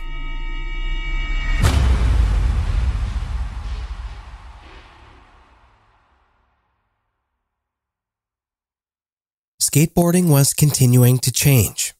Skateboarding 9.62 10.30
was 10.30 10.52
continuing 10.54 11.20
to 11.20 11.32
change. 11.32 11.94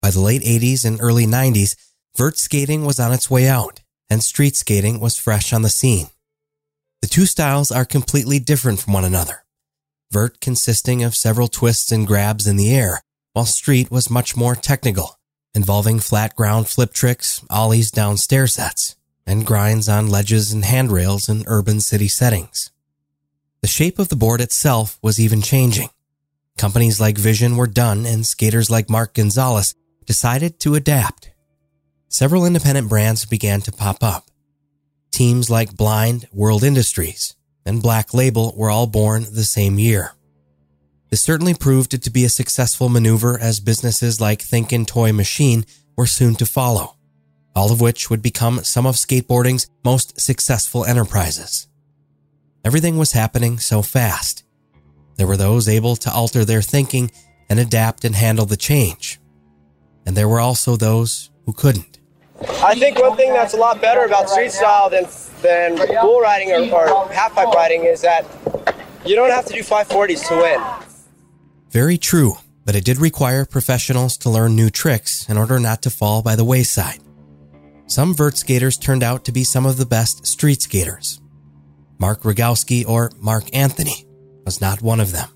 By 0.00 0.10
the 0.10 0.20
late 0.20 0.42
80s 0.42 0.84
and 0.84 1.00
early 1.00 1.26
90s, 1.26 1.74
vert 2.16 2.38
skating 2.38 2.84
was 2.84 3.00
on 3.00 3.12
its 3.12 3.28
way 3.28 3.48
out, 3.48 3.80
and 4.08 4.22
street 4.22 4.54
skating 4.54 5.00
was 5.00 5.18
fresh 5.18 5.52
on 5.52 5.62
the 5.62 5.68
scene. 5.68 6.10
The 7.02 7.08
two 7.08 7.26
styles 7.26 7.70
are 7.70 7.84
completely 7.84 8.38
different 8.38 8.80
from 8.80 8.92
one 8.92 9.04
another. 9.04 9.44
Vert 10.10 10.40
consisting 10.40 11.02
of 11.02 11.16
several 11.16 11.48
twists 11.48 11.92
and 11.92 12.06
grabs 12.06 12.46
in 12.46 12.56
the 12.56 12.74
air, 12.74 13.02
while 13.32 13.46
street 13.46 13.90
was 13.90 14.10
much 14.10 14.36
more 14.36 14.54
technical, 14.54 15.18
involving 15.54 16.00
flat 16.00 16.34
ground 16.34 16.68
flip 16.68 16.92
tricks, 16.92 17.44
ollies 17.48 17.90
down 17.90 18.16
stair 18.16 18.46
sets, 18.46 18.96
and 19.26 19.46
grinds 19.46 19.88
on 19.88 20.08
ledges 20.08 20.52
and 20.52 20.64
handrails 20.64 21.28
in 21.28 21.44
urban 21.46 21.80
city 21.80 22.08
settings. 22.08 22.70
The 23.60 23.68
shape 23.68 23.98
of 23.98 24.08
the 24.08 24.16
board 24.16 24.40
itself 24.40 24.98
was 25.02 25.20
even 25.20 25.42
changing. 25.42 25.90
Companies 26.56 27.00
like 27.00 27.18
Vision 27.18 27.56
were 27.56 27.66
done 27.66 28.06
and 28.06 28.26
skaters 28.26 28.70
like 28.70 28.90
Mark 28.90 29.14
Gonzales 29.14 29.74
decided 30.06 30.58
to 30.60 30.74
adapt. 30.74 31.30
Several 32.08 32.44
independent 32.44 32.88
brands 32.88 33.24
began 33.24 33.60
to 33.62 33.72
pop 33.72 34.02
up. 34.02 34.29
Teams 35.10 35.50
like 35.50 35.76
Blind, 35.76 36.26
World 36.32 36.62
Industries, 36.62 37.34
and 37.66 37.82
Black 37.82 38.14
Label 38.14 38.54
were 38.56 38.70
all 38.70 38.86
born 38.86 39.26
the 39.32 39.44
same 39.44 39.78
year. 39.78 40.12
This 41.10 41.20
certainly 41.20 41.54
proved 41.54 41.92
it 41.92 42.02
to 42.04 42.10
be 42.10 42.24
a 42.24 42.28
successful 42.28 42.88
maneuver 42.88 43.38
as 43.38 43.58
businesses 43.58 44.20
like 44.20 44.40
Think 44.40 44.72
and 44.72 44.86
Toy 44.86 45.12
Machine 45.12 45.64
were 45.96 46.06
soon 46.06 46.36
to 46.36 46.46
follow, 46.46 46.96
all 47.54 47.72
of 47.72 47.80
which 47.80 48.08
would 48.08 48.22
become 48.22 48.62
some 48.62 48.86
of 48.86 48.94
skateboarding's 48.94 49.68
most 49.84 50.20
successful 50.20 50.84
enterprises. 50.84 51.66
Everything 52.64 52.96
was 52.96 53.12
happening 53.12 53.58
so 53.58 53.82
fast. 53.82 54.44
There 55.16 55.26
were 55.26 55.36
those 55.36 55.68
able 55.68 55.96
to 55.96 56.12
alter 56.12 56.44
their 56.44 56.62
thinking 56.62 57.10
and 57.48 57.58
adapt 57.58 58.04
and 58.04 58.14
handle 58.14 58.46
the 58.46 58.56
change. 58.56 59.20
And 60.06 60.16
there 60.16 60.28
were 60.28 60.40
also 60.40 60.76
those 60.76 61.30
who 61.44 61.52
couldn't. 61.52 61.89
I 62.62 62.74
think 62.74 62.98
one 62.98 63.16
thing 63.16 63.32
that's 63.32 63.54
a 63.54 63.56
lot 63.56 63.80
better 63.80 64.04
about 64.04 64.30
street 64.30 64.52
style 64.52 64.88
than 64.88 65.06
than 65.42 65.76
bowl 66.00 66.20
riding 66.20 66.72
or, 66.72 66.88
or 66.88 67.08
half 67.12 67.34
pipe 67.34 67.48
riding 67.48 67.84
is 67.84 68.02
that 68.02 68.24
you 69.04 69.14
don't 69.14 69.30
have 69.30 69.46
to 69.46 69.52
do 69.52 69.62
540s 69.62 70.28
to 70.28 70.36
win. 70.36 70.60
Very 71.70 71.98
true, 71.98 72.34
but 72.64 72.74
it 72.74 72.84
did 72.84 72.98
require 72.98 73.44
professionals 73.44 74.16
to 74.18 74.30
learn 74.30 74.54
new 74.54 74.70
tricks 74.70 75.28
in 75.28 75.38
order 75.38 75.58
not 75.58 75.82
to 75.82 75.90
fall 75.90 76.22
by 76.22 76.36
the 76.36 76.44
wayside. 76.44 77.00
Some 77.86 78.14
vert 78.14 78.36
skaters 78.36 78.78
turned 78.78 79.02
out 79.02 79.24
to 79.24 79.32
be 79.32 79.44
some 79.44 79.66
of 79.66 79.76
the 79.76 79.86
best 79.86 80.26
street 80.26 80.62
skaters. 80.62 81.20
Mark 81.98 82.22
Rogowski 82.22 82.86
or 82.86 83.10
Mark 83.18 83.44
Anthony 83.54 84.06
was 84.44 84.60
not 84.60 84.80
one 84.80 85.00
of 85.00 85.12
them. 85.12 85.28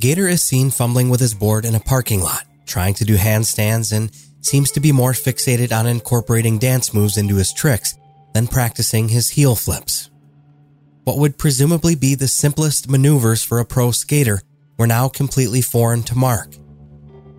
Gator 0.00 0.26
is 0.26 0.40
seen 0.40 0.70
fumbling 0.70 1.10
with 1.10 1.20
his 1.20 1.34
board 1.34 1.66
in 1.66 1.74
a 1.74 1.80
parking 1.80 2.22
lot, 2.22 2.46
trying 2.64 2.94
to 2.94 3.04
do 3.04 3.18
handstands 3.18 3.94
and 3.94 4.10
seems 4.40 4.70
to 4.70 4.80
be 4.80 4.92
more 4.92 5.12
fixated 5.12 5.78
on 5.78 5.86
incorporating 5.86 6.58
dance 6.58 6.94
moves 6.94 7.18
into 7.18 7.36
his 7.36 7.52
tricks 7.52 7.98
than 8.32 8.46
practicing 8.46 9.10
his 9.10 9.28
heel 9.28 9.54
flips. 9.54 10.08
What 11.04 11.18
would 11.18 11.36
presumably 11.36 11.96
be 11.96 12.14
the 12.14 12.28
simplest 12.28 12.88
maneuvers 12.88 13.42
for 13.42 13.58
a 13.58 13.66
pro 13.66 13.90
skater 13.90 14.40
were 14.78 14.86
now 14.86 15.08
completely 15.08 15.60
foreign 15.60 16.02
to 16.04 16.16
Mark. 16.16 16.54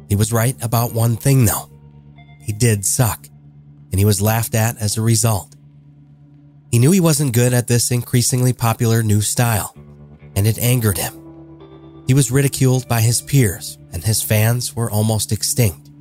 He 0.08 0.16
was 0.16 0.32
right 0.32 0.56
about 0.62 0.94
one 0.94 1.16
thing 1.16 1.46
though. 1.46 1.72
He 2.42 2.54
did 2.54 2.86
suck, 2.86 3.26
and 3.92 3.98
he 3.98 4.06
was 4.06 4.22
laughed 4.22 4.54
at 4.54 4.78
as 4.78 4.98
a 4.98 5.02
result. 5.02 5.56
He 6.70 6.78
knew 6.78 6.92
he 6.92 7.00
wasn't 7.00 7.34
good 7.34 7.54
at 7.54 7.68
this 7.68 7.90
increasingly 7.90 8.54
popular 8.54 9.02
new 9.02 9.22
style, 9.22 9.76
and 10.36 10.46
it 10.46 10.60
angered 10.60 11.00
him. 11.00 11.21
He 12.12 12.14
was 12.14 12.30
ridiculed 12.30 12.90
by 12.90 13.00
his 13.00 13.22
peers, 13.22 13.78
and 13.94 14.04
his 14.04 14.22
fans 14.22 14.76
were 14.76 14.92
almost 14.92 15.32
extinct. 15.32 15.92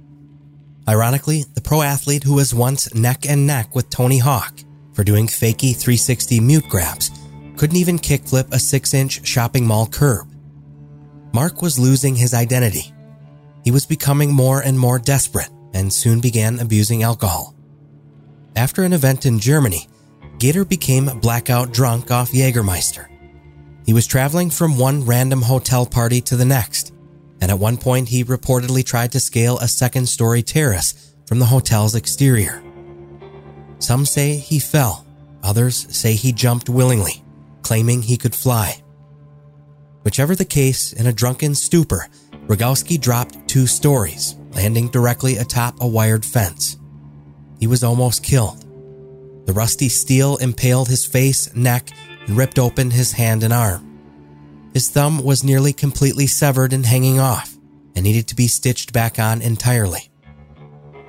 Ironically, 0.89 1.45
the 1.55 1.61
pro 1.61 1.83
athlete 1.83 2.25
who 2.25 2.35
was 2.35 2.53
once 2.53 2.93
neck 2.93 3.27
and 3.29 3.47
neck 3.47 3.77
with 3.77 3.91
Tony 3.91 4.19
Hawk 4.19 4.59
for 4.93 5.05
doing 5.05 5.29
fakey 5.29 5.71
360 5.71 6.41
mute 6.41 6.69
grabs 6.69 7.13
couldn't 7.57 7.77
even 7.77 7.97
kickflip 7.97 8.53
a 8.53 8.59
6 8.59 8.93
inch 8.93 9.25
shopping 9.25 9.65
mall 9.65 9.87
curb. 9.87 10.27
Mark 11.33 11.63
was 11.63 11.79
losing 11.79 12.17
his 12.17 12.35
identity. 12.35 12.93
He 13.63 13.71
was 13.71 13.87
becoming 13.87 14.33
more 14.33 14.63
and 14.63 14.77
more 14.77 14.99
desperate 14.99 15.51
and 15.75 15.93
soon 15.93 16.21
began 16.21 16.59
abusing 16.59 17.05
alcohol. 17.05 17.55
After 18.57 18.83
an 18.83 18.95
event 18.95 19.27
in 19.27 19.39
Germany, 19.39 19.87
Gator 20.41 20.65
became 20.65 21.21
blackout 21.21 21.73
drunk 21.73 22.11
off 22.11 22.33
Jägermeister. 22.33 23.10
He 23.91 23.95
was 23.95 24.07
traveling 24.07 24.51
from 24.51 24.79
one 24.79 25.05
random 25.05 25.43
hotel 25.43 25.85
party 25.85 26.21
to 26.21 26.37
the 26.37 26.45
next, 26.45 26.93
and 27.41 27.51
at 27.51 27.59
one 27.59 27.77
point 27.77 28.09
he 28.09 28.23
reportedly 28.23 28.85
tried 28.87 29.11
to 29.11 29.19
scale 29.19 29.59
a 29.59 29.67
second 29.67 30.07
story 30.07 30.45
terrace 30.45 31.13
from 31.27 31.41
the 31.41 31.47
hotel's 31.47 31.97
exterior. 31.97 32.63
Some 33.81 34.07
say 34.07 34.37
he 34.37 34.61
fell, 34.61 35.05
others 35.43 35.89
say 35.93 36.15
he 36.15 36.31
jumped 36.31 36.69
willingly, 36.69 37.25
claiming 37.63 38.03
he 38.03 38.17
could 38.17 38.33
fly. 38.33 38.81
Whichever 40.03 40.37
the 40.37 40.45
case, 40.45 40.93
in 40.93 41.09
a 41.09 41.13
drunken 41.13 41.57
stupor, 41.57 42.07
Rogowski 42.47 42.97
dropped 42.97 43.49
two 43.49 43.67
stories, 43.67 44.37
landing 44.53 44.87
directly 44.87 45.39
atop 45.39 45.75
a 45.81 45.89
wired 45.89 46.25
fence. 46.25 46.79
He 47.59 47.67
was 47.67 47.83
almost 47.83 48.23
killed. 48.23 48.65
The 49.47 49.53
rusty 49.53 49.89
steel 49.89 50.37
impaled 50.37 50.87
his 50.87 51.05
face, 51.05 51.53
neck, 51.57 51.91
ripped 52.37 52.59
open 52.59 52.91
his 52.91 53.13
hand 53.13 53.43
and 53.43 53.53
arm. 53.53 53.87
His 54.73 54.89
thumb 54.89 55.23
was 55.25 55.45
nearly 55.45 55.73
completely 55.73 56.27
severed 56.27 56.73
and 56.73 56.87
hanging 56.87 57.19
off, 57.19 57.57
and 57.95 58.05
needed 58.05 58.29
to 58.29 58.37
be 58.37 58.47
stitched 58.47 58.93
back 58.93 59.19
on 59.19 59.43
entirely. 59.43 60.11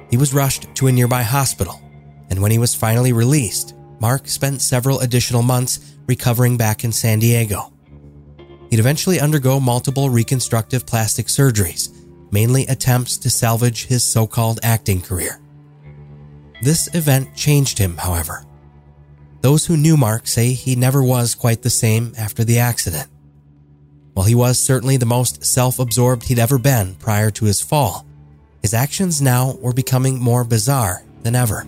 He 0.10 0.18
was 0.18 0.34
rushed 0.34 0.74
to 0.76 0.88
a 0.88 0.92
nearby 0.92 1.24
hospital, 1.24 1.82
and 2.30 2.42
when 2.42 2.52
he 2.52 2.58
was 2.58 2.76
finally 2.76 3.14
released, 3.14 3.76
Mark 4.00 4.28
spent 4.28 4.62
several 4.62 5.00
additional 5.00 5.44
months 5.44 5.96
recovering 6.08 6.58
back 6.58 6.84
in 6.84 6.92
San 6.92 7.20
Diego. 7.20 7.72
He'd 8.70 8.80
eventually 8.80 9.20
undergo 9.20 9.60
multiple 9.60 10.10
reconstructive 10.10 10.86
plastic 10.86 11.28
surgeries, 11.28 11.90
mainly 12.32 12.66
attempts 12.68 13.18
to 13.18 13.30
salvage 13.30 13.86
his 13.86 14.04
so 14.04 14.26
called 14.26 14.60
acting 14.64 15.02
career. 15.02 15.42
This 16.62 16.94
event 16.96 17.36
changed 17.36 17.78
him, 17.78 17.98
however. 17.98 18.46
Those 19.42 19.66
who 19.66 19.76
knew 19.76 19.98
Mark 19.98 20.28
say 20.28 20.54
he 20.54 20.76
never 20.76 21.02
was 21.04 21.34
quite 21.34 21.64
the 21.64 21.70
same 21.70 22.14
after 22.18 22.44
the 22.44 22.60
accident. 22.60 23.08
While 24.14 24.28
he 24.28 24.36
was 24.36 24.60
certainly 24.60 24.98
the 24.98 25.06
most 25.06 25.44
self 25.44 25.80
absorbed 25.80 26.26
he'd 26.26 26.38
ever 26.38 26.60
been 26.60 26.96
prior 26.96 27.32
to 27.32 27.46
his 27.46 27.62
fall, 27.62 28.06
his 28.62 28.74
actions 28.74 29.22
now 29.22 29.58
were 29.60 29.74
becoming 29.74 30.20
more 30.20 30.44
bizarre 30.44 31.04
than 31.24 31.36
ever. 31.36 31.66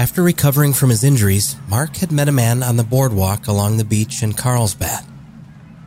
After 0.00 0.22
recovering 0.22 0.72
from 0.72 0.88
his 0.88 1.04
injuries, 1.04 1.56
Mark 1.68 1.96
had 1.96 2.10
met 2.10 2.26
a 2.26 2.32
man 2.32 2.62
on 2.62 2.78
the 2.78 2.82
boardwalk 2.82 3.46
along 3.46 3.76
the 3.76 3.84
beach 3.84 4.22
in 4.22 4.32
Carlsbad. 4.32 5.04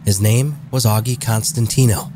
His 0.05 0.21
name 0.21 0.57
was 0.69 0.85
Augie 0.85 1.19
Constantino. 1.19 2.11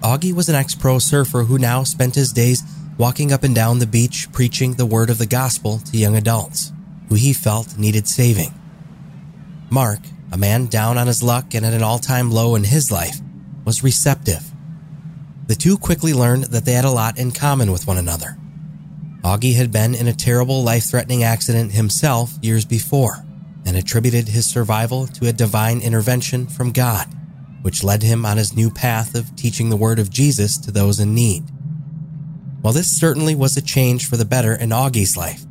Augie 0.00 0.32
was 0.32 0.48
an 0.48 0.54
ex 0.54 0.76
pro 0.76 1.00
surfer 1.00 1.42
who 1.42 1.58
now 1.58 1.82
spent 1.82 2.14
his 2.14 2.30
days 2.32 2.62
walking 2.96 3.32
up 3.32 3.42
and 3.42 3.52
down 3.52 3.80
the 3.80 3.86
beach 3.86 4.30
preaching 4.30 4.74
the 4.74 4.86
word 4.86 5.10
of 5.10 5.18
the 5.18 5.26
gospel 5.26 5.78
to 5.78 5.98
young 5.98 6.14
adults 6.14 6.72
who 7.08 7.16
he 7.16 7.32
felt 7.32 7.76
needed 7.76 8.06
saving. 8.06 8.54
Mark, 9.70 9.98
a 10.30 10.38
man 10.38 10.66
down 10.66 10.96
on 10.96 11.08
his 11.08 11.20
luck 11.20 11.52
and 11.52 11.66
at 11.66 11.74
an 11.74 11.82
all 11.82 11.98
time 11.98 12.30
low 12.30 12.54
in 12.54 12.62
his 12.62 12.92
life, 12.92 13.16
was 13.64 13.82
receptive. 13.82 14.52
The 15.48 15.56
two 15.56 15.78
quickly 15.78 16.14
learned 16.14 16.44
that 16.52 16.64
they 16.64 16.74
had 16.74 16.84
a 16.84 16.92
lot 16.92 17.18
in 17.18 17.32
common 17.32 17.72
with 17.72 17.88
one 17.88 17.98
another. 17.98 18.38
Augie 19.22 19.56
had 19.56 19.72
been 19.72 19.94
in 19.94 20.06
a 20.06 20.12
terrible 20.12 20.62
life 20.62 20.84
threatening 20.84 21.24
accident 21.24 21.72
himself 21.72 22.38
years 22.40 22.64
before 22.64 23.24
and 23.66 23.76
attributed 23.76 24.28
his 24.28 24.48
survival 24.48 25.06
to 25.06 25.28
a 25.28 25.32
divine 25.32 25.80
intervention 25.80 26.46
from 26.46 26.72
God, 26.72 27.06
which 27.62 27.84
led 27.84 28.02
him 28.02 28.24
on 28.24 28.36
his 28.36 28.54
new 28.54 28.70
path 28.70 29.14
of 29.14 29.34
teaching 29.36 29.68
the 29.68 29.76
word 29.76 29.98
of 29.98 30.10
Jesus 30.10 30.56
to 30.58 30.70
those 30.70 31.00
in 31.00 31.14
need. 31.14 31.44
While 32.60 32.72
this 32.72 32.98
certainly 32.98 33.34
was 33.34 33.56
a 33.56 33.62
change 33.62 34.08
for 34.08 34.16
the 34.16 34.24
better 34.24 34.54
in 34.54 34.70
Augie's 34.70 35.16
life, 35.16 35.44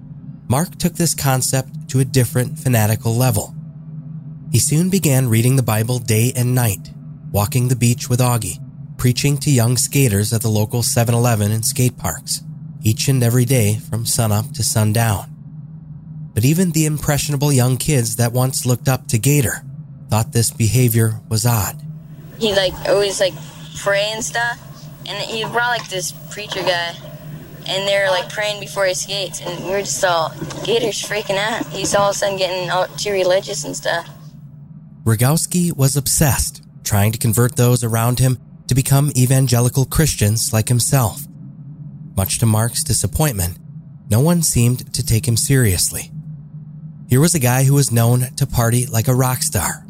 Mark 0.48 0.78
took 0.78 0.94
this 0.94 1.14
concept 1.14 1.90
to 1.90 2.00
a 2.00 2.06
different 2.06 2.58
fanatical 2.58 3.14
level. 3.14 3.54
He 4.52 4.60
soon 4.60 4.90
began 4.90 5.28
reading 5.30 5.58
the 5.58 5.64
Bible 5.64 6.00
day 6.00 6.32
and 6.36 6.56
night, 6.56 6.92
walking 7.32 7.68
the 7.68 7.76
beach 7.76 8.10
with 8.10 8.20
Augie, 8.20 8.60
preaching 8.98 9.38
to 9.40 9.52
young 9.52 9.76
skaters 9.78 10.32
at 10.32 10.42
the 10.42 10.48
local 10.48 10.84
7 10.84 11.14
Eleven 11.14 11.52
and 11.52 11.66
skate 11.66 11.98
parks, 11.98 12.42
each 12.88 13.10
and 13.10 13.22
every 13.22 13.44
day 13.44 13.76
from 13.90 14.06
sunup 14.06 14.54
to 14.54 14.64
sundown. 14.64 15.30
But 16.34 16.46
even 16.46 16.72
the 16.72 16.86
impressionable 16.86 17.52
young 17.52 17.76
kids 17.76 18.16
that 18.16 18.32
once 18.32 18.66
looked 18.66 18.88
up 18.88 19.08
to 19.10 19.18
Gator 19.18 19.66
thought 20.10 20.32
this 20.32 20.52
behavior 20.52 21.20
was 21.28 21.46
odd. 21.46 21.82
He 22.40 22.56
like 22.56 22.74
always 22.88 23.20
like 23.20 23.34
pray 23.76 24.10
and 24.14 24.24
stuff, 24.24 24.58
and 25.06 25.18
he 25.18 25.44
brought 25.44 25.78
like 25.78 25.90
this 25.90 26.14
preacher 26.32 26.62
guy, 26.62 26.96
and 27.68 27.86
they're 27.86 28.10
like 28.10 28.30
praying 28.30 28.62
before 28.62 28.86
he 28.86 28.94
skates, 28.94 29.42
and 29.42 29.66
we 29.66 29.74
are 29.74 29.82
just 29.82 30.06
all 30.06 30.30
Gator's 30.64 31.04
freaking 31.04 31.38
out. 31.38 31.66
He's 31.68 31.94
all 31.94 32.12
of 32.12 32.16
a 32.16 32.18
sudden 32.18 32.38
getting 32.38 32.70
all 32.70 32.88
too 32.88 33.12
religious 33.12 33.66
and 33.66 33.76
stuff. 33.76 34.08
Rogowski 35.04 35.76
was 35.76 35.98
obsessed, 35.98 36.64
trying 36.86 37.12
to 37.12 37.18
convert 37.18 37.58
those 37.58 37.84
around 37.84 38.20
him 38.20 38.38
to 38.68 38.76
become 38.76 39.12
evangelical 39.18 39.86
Christians 39.86 40.54
like 40.54 40.70
himself. 40.70 41.24
Much 42.18 42.40
to 42.40 42.48
Mark's 42.48 42.84
disappointment, 42.84 43.60
no 44.10 44.20
one 44.20 44.42
seemed 44.42 44.92
to 44.96 45.06
take 45.06 45.28
him 45.28 45.38
seriously. 45.38 46.12
Here 47.08 47.22
was 47.22 47.36
a 47.36 47.40
guy 47.40 47.64
who 47.64 47.76
was 47.76 47.92
known 47.92 48.22
to 48.38 48.48
party 48.48 48.88
like 48.88 49.08
a 49.08 49.14
rock 49.14 49.44
star, 49.44 49.86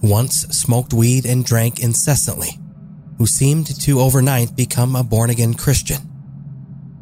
who 0.00 0.10
once 0.10 0.40
smoked 0.48 0.92
weed 0.92 1.24
and 1.24 1.44
drank 1.44 1.78
incessantly, 1.78 2.58
who 3.16 3.26
seemed 3.26 3.66
to 3.82 4.00
overnight 4.00 4.56
become 4.56 4.96
a 4.96 5.04
born 5.04 5.30
again 5.30 5.54
Christian. 5.54 5.98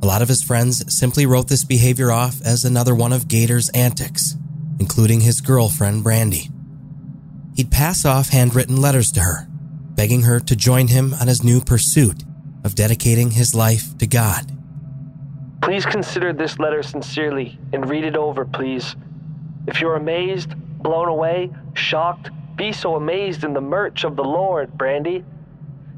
A 0.03 0.07
lot 0.07 0.21
of 0.21 0.29
his 0.29 0.43
friends 0.43 0.95
simply 0.95 1.25
wrote 1.25 1.49
this 1.49 1.65
behavior 1.65 2.13
off 2.13 2.43
as 2.45 2.63
another 2.63 2.95
one 2.95 3.15
of 3.15 3.29
Gator's 3.29 3.71
antics, 3.71 4.37
including 4.79 5.23
his 5.23 5.41
girlfriend, 5.41 6.05
Brandy. 6.05 6.51
He'd 7.57 7.71
pass 7.71 8.05
off 8.05 8.29
handwritten 8.29 8.77
letters 8.77 9.11
to 9.13 9.21
her, 9.21 9.49
begging 9.95 10.25
her 10.25 10.39
to 10.41 10.55
join 10.55 10.89
him 10.89 11.15
on 11.15 11.29
his 11.29 11.43
new 11.43 11.63
pursuit 11.63 12.25
of 12.63 12.75
dedicating 12.75 13.31
his 13.31 13.55
life 13.55 13.97
to 13.97 14.07
God. 14.07 14.53
Please 15.63 15.87
consider 15.87 16.33
this 16.33 16.59
letter 16.59 16.83
sincerely 16.83 17.59
and 17.73 17.89
read 17.89 18.05
it 18.05 18.17
over, 18.17 18.45
please. 18.45 18.95
If 19.67 19.81
you're 19.81 19.97
amazed, 19.97 20.55
blown 20.57 21.09
away, 21.09 21.51
shocked, 21.75 22.31
be 22.57 22.73
so 22.73 22.95
amazed 22.95 23.45
in 23.45 23.53
the 23.53 23.61
merch 23.61 24.05
of 24.05 24.17
the 24.17 24.25
Lord, 24.25 24.77
Brandy. 24.79 25.25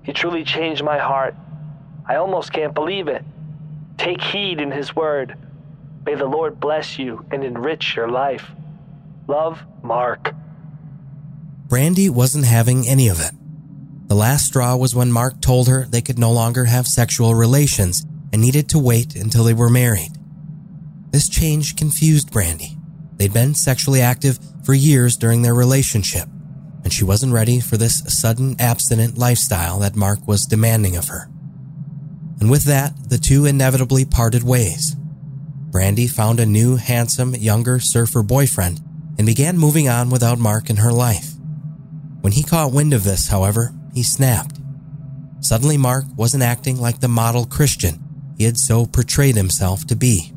He 0.03 0.13
truly 0.13 0.45
changed 0.45 0.83
my 0.83 0.99
heart. 0.99 1.35
I 2.07 2.17
almost 2.17 2.53
can't 2.53 2.75
believe 2.75 3.09
it. 3.09 3.25
Take 3.99 4.23
heed 4.23 4.61
in 4.61 4.71
His 4.71 4.97
word. 4.97 5.37
May 6.07 6.15
the 6.15 6.25
Lord 6.25 6.59
bless 6.59 6.99
you 6.99 7.27
and 7.31 7.45
enrich 7.45 7.95
your 7.95 8.09
life. 8.09 8.51
Love, 9.27 9.63
Mark. 9.83 10.35
Brandy 11.69 12.09
wasn't 12.09 12.47
having 12.47 12.89
any 12.89 13.09
of 13.09 13.21
it. 13.21 13.33
The 14.07 14.15
last 14.15 14.47
straw 14.47 14.75
was 14.75 14.95
when 14.95 15.13
Mark 15.13 15.43
told 15.43 15.69
her 15.69 15.85
they 15.85 16.01
could 16.01 16.19
no 16.19 16.33
longer 16.33 16.65
have 16.65 16.87
sexual 16.87 17.35
relations 17.35 18.07
and 18.33 18.43
needed 18.43 18.69
to 18.69 18.79
wait 18.79 19.15
until 19.15 19.45
they 19.45 19.55
were 19.55 19.71
married. 19.71 20.13
This 21.11 21.29
change 21.29 21.77
confused 21.77 22.31
Brandy. 22.31 22.77
They'd 23.17 23.33
been 23.33 23.55
sexually 23.55 24.01
active 24.01 24.39
for 24.65 24.75
years 24.75 25.17
during 25.17 25.43
their 25.43 25.55
relationship, 25.55 26.29
and 26.85 26.93
she 26.93 27.05
wasn't 27.05 27.33
ready 27.33 27.61
for 27.61 27.77
this 27.77 28.03
sudden 28.07 28.57
abstinent 28.61 29.19
lifestyle 29.19 29.79
that 29.81 29.97
Mark 29.97 30.27
was 30.29 30.47
demanding 30.47 30.97
of 30.97 31.09
her. 31.09 31.29
And 32.41 32.51
with 32.51 32.65
that, 32.65 32.93
the 33.09 33.19
two 33.19 33.47
inevitably 33.47 34.05
parted 34.05 34.45
ways. 34.45 34.95
Brandy 35.71 36.07
found 36.07 36.39
a 36.39 36.47
new, 36.47 36.77
handsome, 36.77 37.35
younger 37.35 37.81
surfer 37.81 38.23
boyfriend 38.23 38.81
and 39.19 39.27
began 39.27 39.59
moving 39.59 39.89
on 39.89 40.11
without 40.11 40.39
Mark 40.39 40.71
in 40.71 40.77
her 40.77 40.93
life. 40.93 41.33
When 42.21 42.33
he 42.33 42.43
caught 42.43 42.73
wind 42.73 42.93
of 42.93 43.05
this, 43.05 43.29
however, 43.29 43.73
he 43.95 44.03
snapped. 44.03 44.59
Suddenly, 45.41 45.79
Mark 45.79 46.05
wasn't 46.17 46.43
acting 46.43 46.79
like 46.79 47.01
the 47.01 47.09
model 47.09 47.45
Christian 47.45 48.05
he 48.39 48.45
had 48.45 48.57
so 48.57 48.87
portrayed 48.87 49.35
himself 49.35 49.85
to 49.87 49.97
be. 49.97 50.33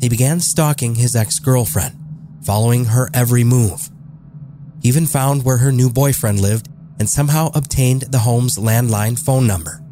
He 0.00 0.08
began 0.08 0.40
stalking 0.40 0.94
his 0.94 1.16
ex 1.16 1.38
girlfriend, 1.38 1.98
following 2.44 2.86
her 2.86 3.10
every 3.12 3.42
move. 3.42 3.90
He 4.80 4.88
even 4.88 5.06
found 5.06 5.44
where 5.44 5.58
her 5.58 5.72
new 5.72 5.90
boyfriend 5.90 6.40
lived 6.40 6.68
and 6.98 7.08
somehow 7.08 7.50
obtained 7.54 8.02
the 8.02 8.20
home's 8.20 8.56
landline 8.56 9.18
phone 9.18 9.46
number. 9.46 9.82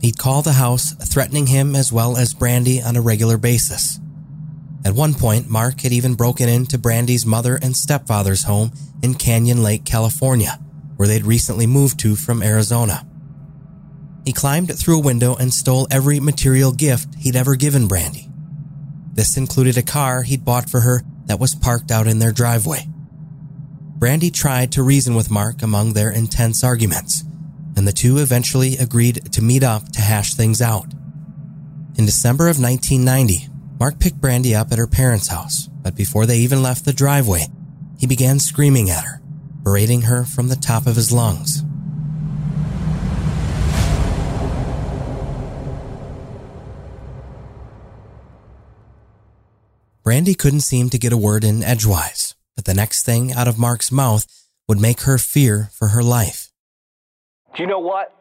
He'd 0.00 0.18
call 0.18 0.42
the 0.42 0.52
house, 0.52 0.92
threatening 0.94 1.48
him 1.48 1.74
as 1.74 1.92
well 1.92 2.16
as 2.16 2.32
Brandy 2.32 2.80
on 2.80 2.96
a 2.96 3.02
regular 3.02 3.36
basis. 3.36 3.98
At 4.84 4.94
one 4.94 5.12
point, 5.12 5.50
Mark 5.50 5.80
had 5.80 5.92
even 5.92 6.14
broken 6.14 6.48
into 6.48 6.78
Brandy's 6.78 7.26
mother 7.26 7.58
and 7.60 7.76
stepfather's 7.76 8.44
home 8.44 8.72
in 9.02 9.14
Canyon 9.14 9.62
Lake, 9.62 9.84
California, 9.84 10.58
where 10.96 11.08
they'd 11.08 11.24
recently 11.24 11.66
moved 11.66 11.98
to 12.00 12.16
from 12.16 12.42
Arizona. 12.42 13.06
He 14.24 14.32
climbed 14.32 14.76
through 14.78 14.98
a 14.98 15.02
window 15.02 15.34
and 15.34 15.52
stole 15.52 15.88
every 15.90 16.20
material 16.20 16.72
gift 16.72 17.14
he'd 17.16 17.36
ever 17.36 17.56
given 17.56 17.88
Brandy. 17.88 18.28
This 19.12 19.36
included 19.36 19.76
a 19.76 19.82
car 19.82 20.22
he'd 20.22 20.44
bought 20.44 20.70
for 20.70 20.80
her 20.80 21.02
that 21.26 21.40
was 21.40 21.54
parked 21.54 21.90
out 21.90 22.06
in 22.06 22.18
their 22.18 22.32
driveway. 22.32 22.86
Brandy 23.96 24.30
tried 24.30 24.72
to 24.72 24.82
reason 24.82 25.14
with 25.14 25.30
Mark 25.30 25.62
among 25.62 25.92
their 25.92 26.10
intense 26.10 26.64
arguments, 26.64 27.22
and 27.76 27.86
the 27.86 27.92
two 27.92 28.18
eventually 28.18 28.76
agreed 28.78 29.32
to 29.32 29.42
meet 29.42 29.62
up 29.62 29.90
to 29.92 30.00
hash 30.00 30.34
things 30.34 30.62
out. 30.62 30.92
In 31.96 32.06
December 32.06 32.48
of 32.48 32.58
1990, 32.58 33.48
Mark 33.78 33.98
picked 33.98 34.20
Brandy 34.20 34.54
up 34.54 34.72
at 34.72 34.78
her 34.78 34.86
parents' 34.86 35.28
house, 35.28 35.68
but 35.82 35.94
before 35.94 36.26
they 36.26 36.38
even 36.38 36.62
left 36.62 36.84
the 36.84 36.92
driveway, 36.92 37.46
he 37.98 38.06
began 38.06 38.38
screaming 38.38 38.90
at 38.90 39.04
her, 39.04 39.20
berating 39.62 40.02
her 40.02 40.24
from 40.24 40.48
the 40.48 40.56
top 40.56 40.86
of 40.86 40.96
his 40.96 41.12
lungs. 41.12 41.62
Brandy 50.02 50.34
couldn't 50.34 50.60
seem 50.60 50.88
to 50.90 50.98
get 50.98 51.12
a 51.12 51.16
word 51.18 51.44
in 51.44 51.62
edgewise, 51.62 52.34
but 52.56 52.64
the 52.64 52.72
next 52.72 53.04
thing 53.04 53.32
out 53.32 53.46
of 53.46 53.58
Mark's 53.58 53.92
mouth 53.92 54.26
would 54.66 54.80
make 54.80 55.02
her 55.02 55.18
fear 55.18 55.68
for 55.74 55.88
her 55.88 56.02
life. 56.02 56.50
Do 57.54 57.62
you 57.62 57.68
know 57.68 57.80
what? 57.80 58.14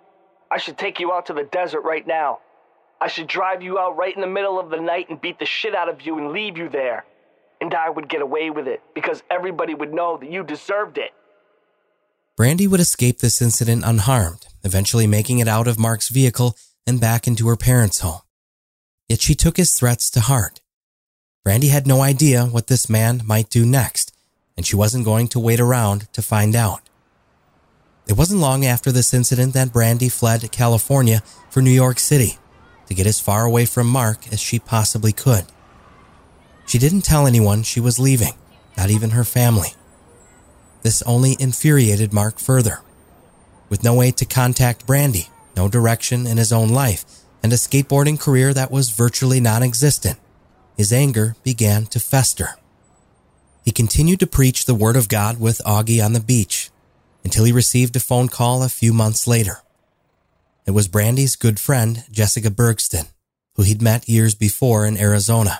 I 0.52 0.58
should 0.58 0.78
take 0.78 1.00
you 1.00 1.14
out 1.14 1.28
to 1.28 1.34
the 1.34 1.44
desert 1.44 1.82
right 1.82 2.06
now. 2.06 2.40
I 3.00 3.08
should 3.08 3.28
drive 3.28 3.62
you 3.62 3.80
out 3.80 3.96
right 3.96 4.14
in 4.14 4.20
the 4.20 4.28
middle 4.28 4.60
of 4.60 4.70
the 4.70 4.82
night 4.82 5.10
and 5.10 5.22
beat 5.22 5.40
the 5.40 5.46
shit 5.46 5.74
out 5.74 5.88
of 5.88 6.02
you 6.02 6.18
and 6.18 6.32
leave 6.32 6.58
you 6.58 6.68
there. 6.68 7.06
And 7.62 7.74
I 7.74 7.90
would 7.90 8.10
get 8.10 8.22
away 8.22 8.50
with 8.50 8.68
it 8.68 8.82
because 8.94 9.24
everybody 9.30 9.74
would 9.74 9.94
know 9.94 10.18
that 10.18 10.30
you 10.30 10.44
deserved 10.44 10.98
it. 10.98 11.12
Brandy 12.36 12.68
would 12.68 12.80
escape 12.80 13.20
this 13.20 13.42
incident 13.42 13.84
unharmed, 13.86 14.48
eventually 14.64 15.08
making 15.08 15.40
it 15.40 15.48
out 15.48 15.68
of 15.68 15.80
Mark's 15.80 16.10
vehicle 16.10 16.58
and 16.86 17.00
back 17.00 17.26
into 17.26 17.48
her 17.48 17.58
parents' 17.58 18.00
home. 18.00 18.22
Yet 19.08 19.22
she 19.22 19.36
took 19.36 19.56
his 19.56 19.78
threats 19.78 20.10
to 20.12 20.20
heart. 20.22 20.62
Brandy 21.44 21.70
had 21.70 21.88
no 21.88 22.02
idea 22.02 22.46
what 22.46 22.68
this 22.68 22.90
man 22.90 23.22
might 23.26 23.50
do 23.50 23.66
next, 23.66 24.16
and 24.58 24.66
she 24.66 24.76
wasn't 24.76 25.06
going 25.06 25.28
to 25.30 25.40
wait 25.40 25.60
around 25.60 26.12
to 26.14 26.22
find 26.22 26.56
out. 26.56 26.82
It 28.08 28.18
wasn't 28.18 28.42
long 28.42 28.66
after 28.66 28.92
this 28.92 29.14
incident 29.14 29.54
that 29.54 29.72
Brandy 29.72 30.10
fled 30.10 30.52
California 30.52 31.22
for 31.50 31.62
New 31.62 31.70
York 31.72 32.00
City 32.00 32.38
to 32.88 32.94
get 32.94 33.08
as 33.08 33.20
far 33.20 33.46
away 33.46 33.66
from 33.66 33.88
Mark 33.88 34.32
as 34.34 34.40
she 34.40 34.60
possibly 34.60 35.14
could. 35.14 35.46
She 36.66 36.78
didn't 36.78 37.02
tell 37.02 37.26
anyone 37.26 37.64
she 37.64 37.80
was 37.80 38.00
leaving, 38.00 38.34
not 38.78 38.90
even 38.90 39.12
her 39.12 39.24
family. 39.24 39.70
This 40.82 41.02
only 41.04 41.36
infuriated 41.40 42.14
Mark 42.14 42.40
further. 42.40 42.80
With 43.70 43.84
no 43.84 43.94
way 43.94 44.12
to 44.12 44.26
contact 44.26 44.88
Brandy, 44.88 45.30
no 45.56 45.68
direction 45.68 46.26
in 46.26 46.38
his 46.38 46.52
own 46.52 46.70
life, 46.70 47.06
and 47.44 47.54
a 47.54 47.58
skateboarding 47.58 48.20
career 48.20 48.54
that 48.54 48.72
was 48.72 48.90
virtually 48.90 49.40
non 49.40 49.62
existent, 49.62 50.20
his 50.80 50.94
anger 50.94 51.36
began 51.44 51.86
to 51.86 52.00
fester. 52.00 52.52
He 53.66 53.72
continued 53.72 54.22
to 54.22 54.26
preach 54.26 54.64
the 54.64 54.74
word 54.74 54.96
of 54.96 55.10
God 55.10 55.38
with 55.38 55.62
Augie 55.66 56.02
on 56.02 56.14
the 56.14 56.22
beach 56.22 56.70
until 57.22 57.44
he 57.44 57.52
received 57.52 57.98
a 57.98 58.00
phone 58.00 58.30
call 58.30 58.64
a 58.64 58.70
few 58.70 58.94
months 58.94 59.28
later. 59.28 59.58
It 60.66 60.72
was 60.72 60.88
Brandy's 60.88 61.36
good 61.36 61.60
friend, 61.60 62.06
Jessica 62.10 62.50
Bergsten, 62.50 63.10
who 63.56 63.64
he'd 63.64 63.82
met 63.82 64.08
years 64.08 64.36
before 64.36 64.86
in 64.86 64.98
Arizona. 64.98 65.60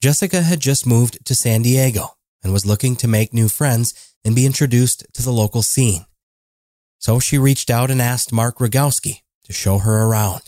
Jessica 0.00 0.42
had 0.42 0.60
just 0.60 0.86
moved 0.86 1.26
to 1.26 1.34
San 1.34 1.62
Diego 1.62 2.14
and 2.44 2.52
was 2.52 2.64
looking 2.64 2.94
to 2.94 3.08
make 3.08 3.34
new 3.34 3.48
friends 3.48 4.14
and 4.24 4.36
be 4.36 4.46
introduced 4.46 5.12
to 5.12 5.24
the 5.24 5.32
local 5.32 5.62
scene. 5.62 6.06
So 7.00 7.18
she 7.18 7.36
reached 7.36 7.68
out 7.68 7.90
and 7.90 8.00
asked 8.00 8.32
Mark 8.32 8.58
Rogowski 8.58 9.22
to 9.42 9.52
show 9.52 9.78
her 9.78 10.04
around. 10.04 10.47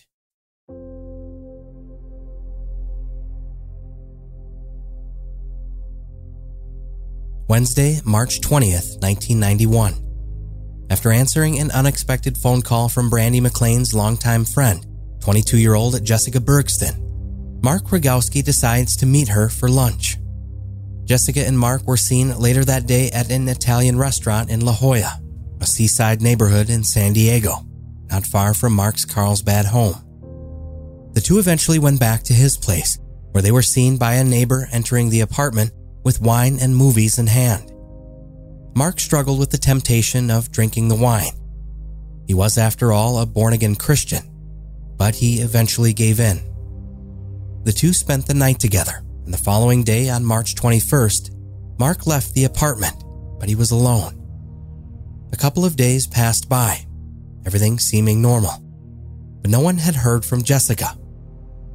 Wednesday, 7.50 8.00
March 8.04 8.40
20th, 8.42 9.02
1991. 9.02 10.86
After 10.88 11.10
answering 11.10 11.58
an 11.58 11.72
unexpected 11.72 12.38
phone 12.38 12.62
call 12.62 12.88
from 12.88 13.10
Brandy 13.10 13.40
McLean's 13.40 13.92
longtime 13.92 14.44
friend, 14.44 14.86
22 15.18 15.58
year 15.58 15.74
old 15.74 16.04
Jessica 16.04 16.38
Bergsten, 16.38 16.94
Mark 17.60 17.82
Rogowski 17.86 18.44
decides 18.44 18.94
to 18.98 19.04
meet 19.04 19.26
her 19.26 19.48
for 19.48 19.68
lunch. 19.68 20.16
Jessica 21.06 21.44
and 21.44 21.58
Mark 21.58 21.88
were 21.88 21.96
seen 21.96 22.38
later 22.38 22.64
that 22.64 22.86
day 22.86 23.10
at 23.10 23.32
an 23.32 23.48
Italian 23.48 23.98
restaurant 23.98 24.48
in 24.48 24.64
La 24.64 24.72
Jolla, 24.72 25.20
a 25.60 25.66
seaside 25.66 26.22
neighborhood 26.22 26.70
in 26.70 26.84
San 26.84 27.14
Diego, 27.14 27.66
not 28.12 28.24
far 28.24 28.54
from 28.54 28.74
Mark's 28.74 29.04
Carlsbad 29.04 29.66
home. 29.66 29.96
The 31.14 31.20
two 31.20 31.40
eventually 31.40 31.80
went 31.80 31.98
back 31.98 32.22
to 32.22 32.32
his 32.32 32.56
place, 32.56 32.96
where 33.32 33.42
they 33.42 33.50
were 33.50 33.60
seen 33.60 33.96
by 33.96 34.14
a 34.14 34.22
neighbor 34.22 34.68
entering 34.70 35.10
the 35.10 35.22
apartment 35.22 35.72
with 36.02 36.20
wine 36.20 36.58
and 36.60 36.76
movies 36.76 37.18
in 37.18 37.26
hand. 37.26 37.72
Mark 38.74 39.00
struggled 39.00 39.38
with 39.38 39.50
the 39.50 39.58
temptation 39.58 40.30
of 40.30 40.52
drinking 40.52 40.88
the 40.88 40.94
wine. 40.94 41.32
He 42.26 42.34
was, 42.34 42.58
after 42.58 42.92
all, 42.92 43.18
a 43.18 43.26
born 43.26 43.52
again 43.52 43.74
Christian, 43.74 44.30
but 44.96 45.14
he 45.16 45.40
eventually 45.40 45.92
gave 45.92 46.20
in. 46.20 46.38
The 47.64 47.72
two 47.72 47.92
spent 47.92 48.26
the 48.26 48.34
night 48.34 48.60
together, 48.60 49.02
and 49.24 49.34
the 49.34 49.38
following 49.38 49.82
day, 49.82 50.08
on 50.08 50.24
March 50.24 50.54
21st, 50.54 51.34
Mark 51.78 52.06
left 52.06 52.34
the 52.34 52.44
apartment, 52.44 53.02
but 53.38 53.48
he 53.48 53.54
was 53.54 53.70
alone. 53.70 54.16
A 55.32 55.36
couple 55.36 55.64
of 55.64 55.76
days 55.76 56.06
passed 56.06 56.48
by, 56.48 56.86
everything 57.44 57.78
seeming 57.78 58.22
normal, 58.22 58.62
but 59.42 59.50
no 59.50 59.60
one 59.60 59.78
had 59.78 59.94
heard 59.94 60.24
from 60.24 60.42
Jessica. 60.42 60.96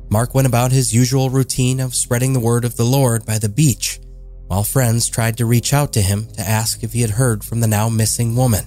Mark 0.09 0.33
went 0.33 0.47
about 0.47 0.71
his 0.71 0.93
usual 0.93 1.29
routine 1.29 1.79
of 1.79 1.95
spreading 1.95 2.33
the 2.33 2.39
word 2.39 2.63
of 2.63 2.77
the 2.77 2.83
Lord 2.83 3.25
by 3.25 3.39
the 3.39 3.49
beach, 3.49 3.99
while 4.47 4.63
friends 4.63 5.10
tried 5.10 5.38
to 5.38 5.45
reach 5.45 5.73
out 5.73 5.93
to 5.93 6.01
him 6.01 6.27
to 6.34 6.41
ask 6.41 6.84
if 6.84 6.93
he 6.93 7.01
had 7.01 7.12
heard 7.12 7.43
from 7.43 7.60
the 7.60 7.67
now 7.67 7.89
missing 7.89 8.36
woman. 8.36 8.65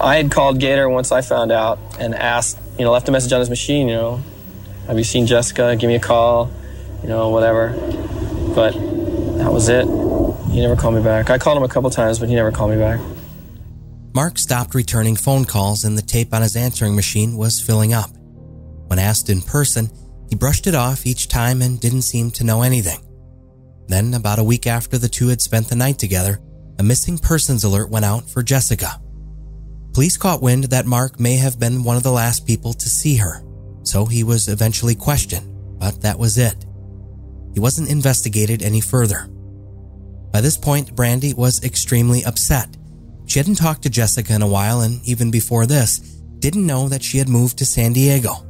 I 0.00 0.16
had 0.16 0.30
called 0.30 0.60
Gator 0.60 0.88
once 0.88 1.10
I 1.10 1.22
found 1.22 1.50
out 1.50 1.78
and 1.98 2.14
asked, 2.14 2.58
you 2.78 2.84
know, 2.84 2.92
left 2.92 3.08
a 3.08 3.12
message 3.12 3.32
on 3.32 3.40
his 3.40 3.50
machine, 3.50 3.88
you 3.88 3.94
know, 3.94 4.22
have 4.86 4.98
you 4.98 5.04
seen 5.04 5.26
Jessica? 5.26 5.74
Give 5.76 5.88
me 5.88 5.96
a 5.96 6.00
call, 6.00 6.50
you 7.02 7.08
know, 7.08 7.30
whatever. 7.30 7.70
But 8.54 8.72
that 9.38 9.52
was 9.52 9.68
it. 9.68 9.86
He 10.50 10.60
never 10.60 10.76
called 10.76 10.94
me 10.94 11.02
back. 11.02 11.28
I 11.28 11.38
called 11.38 11.56
him 11.56 11.64
a 11.64 11.68
couple 11.68 11.90
times, 11.90 12.18
but 12.18 12.28
he 12.28 12.34
never 12.34 12.52
called 12.52 12.70
me 12.70 12.78
back. 12.78 13.00
Mark 14.14 14.38
stopped 14.38 14.74
returning 14.74 15.16
phone 15.16 15.44
calls 15.44 15.84
and 15.84 15.98
the 15.98 16.02
tape 16.02 16.32
on 16.32 16.40
his 16.40 16.56
answering 16.56 16.94
machine 16.94 17.36
was 17.36 17.60
filling 17.60 17.92
up. 17.92 18.10
When 18.86 18.98
asked 18.98 19.28
in 19.28 19.42
person, 19.42 19.90
he 20.30 20.36
brushed 20.36 20.66
it 20.66 20.74
off 20.74 21.04
each 21.04 21.28
time 21.28 21.60
and 21.60 21.80
didn't 21.80 22.02
seem 22.02 22.30
to 22.32 22.44
know 22.44 22.62
anything. 22.62 23.05
Then, 23.88 24.14
about 24.14 24.38
a 24.38 24.44
week 24.44 24.66
after 24.66 24.98
the 24.98 25.08
two 25.08 25.28
had 25.28 25.40
spent 25.40 25.68
the 25.68 25.76
night 25.76 25.98
together, 25.98 26.40
a 26.78 26.82
missing 26.82 27.18
persons 27.18 27.64
alert 27.64 27.90
went 27.90 28.04
out 28.04 28.28
for 28.28 28.42
Jessica. 28.42 29.00
Police 29.94 30.16
caught 30.16 30.42
wind 30.42 30.64
that 30.64 30.86
Mark 30.86 31.18
may 31.18 31.36
have 31.36 31.58
been 31.58 31.84
one 31.84 31.96
of 31.96 32.02
the 32.02 32.12
last 32.12 32.46
people 32.46 32.74
to 32.74 32.88
see 32.88 33.16
her, 33.16 33.42
so 33.82 34.04
he 34.04 34.24
was 34.24 34.48
eventually 34.48 34.94
questioned, 34.94 35.46
but 35.78 36.02
that 36.02 36.18
was 36.18 36.36
it. 36.36 36.66
He 37.54 37.60
wasn't 37.60 37.90
investigated 37.90 38.62
any 38.62 38.80
further. 38.80 39.28
By 40.32 40.42
this 40.42 40.58
point, 40.58 40.94
Brandy 40.94 41.32
was 41.32 41.64
extremely 41.64 42.22
upset. 42.24 42.76
She 43.24 43.38
hadn't 43.38 43.54
talked 43.54 43.84
to 43.84 43.90
Jessica 43.90 44.34
in 44.34 44.42
a 44.42 44.46
while, 44.46 44.82
and 44.82 45.00
even 45.04 45.30
before 45.30 45.64
this, 45.64 45.98
didn't 46.40 46.66
know 46.66 46.88
that 46.88 47.02
she 47.02 47.16
had 47.16 47.28
moved 47.28 47.56
to 47.58 47.64
San 47.64 47.94
Diego. 47.94 48.46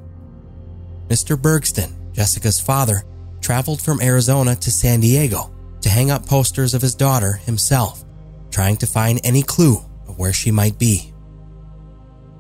Mr. 1.07 1.37
Bergsten, 1.37 1.93
Jessica's 2.13 2.61
father, 2.61 3.05
traveled 3.47 3.81
from 3.81 4.03
Arizona 4.03 4.57
to 4.57 4.73
San 4.73 4.99
Diego 4.99 5.55
to 5.81 5.89
hang 5.89 6.11
up 6.11 6.27
posters 6.27 6.75
of 6.75 6.83
his 6.83 6.97
daughter 6.97 7.35
himself, 7.35 8.05
trying 8.51 8.77
to 8.77 8.89
find 8.89 9.21
any 9.23 9.41
clue 9.41 9.77
of 10.09 10.19
where 10.19 10.33
she 10.33 10.51
might 10.51 10.81
be. 10.81 11.15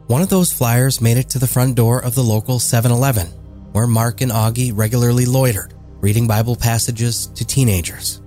One 0.09 0.21
of 0.21 0.31
those 0.31 0.53
flyers 0.53 1.01
made 1.01 1.17
it 1.17 1.31
to 1.31 1.39
the 1.39 1.47
front 1.47 1.77
door 1.77 2.05
of 2.05 2.17
the 2.17 2.25
local 2.25 2.59
7 2.59 2.91
Eleven, 2.91 3.29
where 3.71 3.87
Mark 3.87 4.21
and 4.21 4.33
Augie 4.33 4.73
regularly 4.75 5.27
loitered, 5.27 5.75
reading 6.01 6.27
Bible 6.27 6.57
passages 6.57 7.29
to 7.37 7.47
teenagers. 7.47 8.21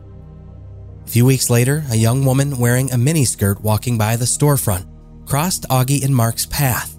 A 1.06 1.10
few 1.10 1.26
weeks 1.26 1.50
later, 1.50 1.84
a 1.90 1.98
young 1.98 2.24
woman 2.24 2.58
wearing 2.60 2.94
a 2.94 2.96
miniskirt 2.96 3.60
walking 3.60 3.98
by 3.98 4.16
the 4.16 4.24
storefront 4.24 4.88
crossed 5.28 5.68
Augie 5.68 6.06
and 6.06 6.16
Mark's 6.16 6.46
path. 6.46 6.98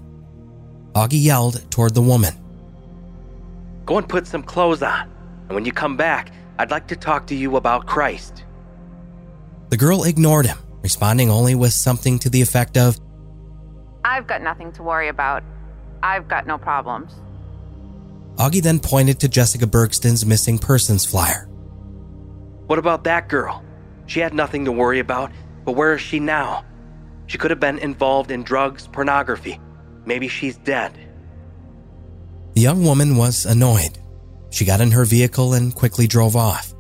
Augie 0.93 1.25
yelled 1.25 1.71
toward 1.71 1.95
the 1.95 2.03
woman 2.03 2.35
Go 3.87 3.97
and 3.97 4.07
put 4.07 4.27
some 4.27 4.43
clothes 4.43 4.83
on, 4.83 5.11
and 5.51 5.57
when 5.57 5.65
you 5.65 5.73
come 5.73 5.97
back, 5.97 6.31
I'd 6.61 6.71
like 6.71 6.87
to 6.87 6.97
talk 6.97 7.27
to 7.27 7.35
you 7.35 7.57
about 7.57 7.85
Christ. 7.85 8.45
The 9.71 9.77
girl 9.77 10.05
ignored 10.05 10.47
him, 10.47 10.59
responding 10.81 11.29
only 11.29 11.57
with 11.57 11.73
something 11.73 12.21
to 12.21 12.31
the 12.31 12.41
effect 12.41 12.77
of, 12.77 12.97
I've 14.05 14.29
got 14.29 14.43
nothing 14.43 14.71
to 14.75 14.85
worry 14.85 15.09
about. 15.09 15.43
I've 16.05 16.29
got 16.29 16.47
no 16.47 16.57
problems. 16.57 17.13
Augie 18.37 18.63
then 18.63 18.79
pointed 18.79 19.19
to 19.21 19.29
Jessica 19.29 19.67
Bergsten's 19.67 20.25
missing 20.25 20.57
persons 20.57 21.05
flyer. 21.05 21.49
What 22.69 22.79
about 22.79 23.03
that 23.05 23.29
girl? 23.29 23.65
She 24.07 24.21
had 24.21 24.33
nothing 24.33 24.65
to 24.67 24.73
worry 24.73 25.01
about, 25.01 25.33
but 25.65 25.73
where 25.73 25.95
is 25.95 26.01
she 26.01 26.21
now? 26.21 26.65
She 27.27 27.39
could 27.39 27.51
have 27.51 27.59
been 27.59 27.79
involved 27.79 28.31
in 28.31 28.45
drugs, 28.45 28.87
pornography. 28.87 29.59
Maybe 30.07 30.29
she's 30.29 30.57
dead. 30.59 30.93
The 32.55 32.61
young 32.61 32.85
woman 32.85 33.17
was 33.17 33.47
annoyed. 33.47 33.99
She 34.51 34.65
got 34.65 34.81
in 34.81 34.91
her 34.91 35.05
vehicle 35.05 35.55
and 35.55 35.75
quickly 35.75 36.07
drove 36.07 36.37
off. 36.37 36.75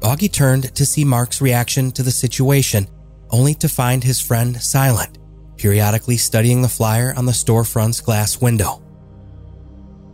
Augie 0.00 0.32
turned 0.32 0.74
to 0.74 0.86
see 0.86 1.04
Mark's 1.04 1.40
reaction 1.40 1.90
to 1.92 2.02
the 2.02 2.10
situation, 2.10 2.88
only 3.30 3.54
to 3.54 3.68
find 3.68 4.02
his 4.02 4.20
friend 4.20 4.60
silent, 4.60 5.18
periodically 5.56 6.16
studying 6.16 6.62
the 6.62 6.68
flyer 6.68 7.14
on 7.16 7.26
the 7.26 7.32
storefront's 7.32 8.00
glass 8.00 8.40
window. 8.40 8.82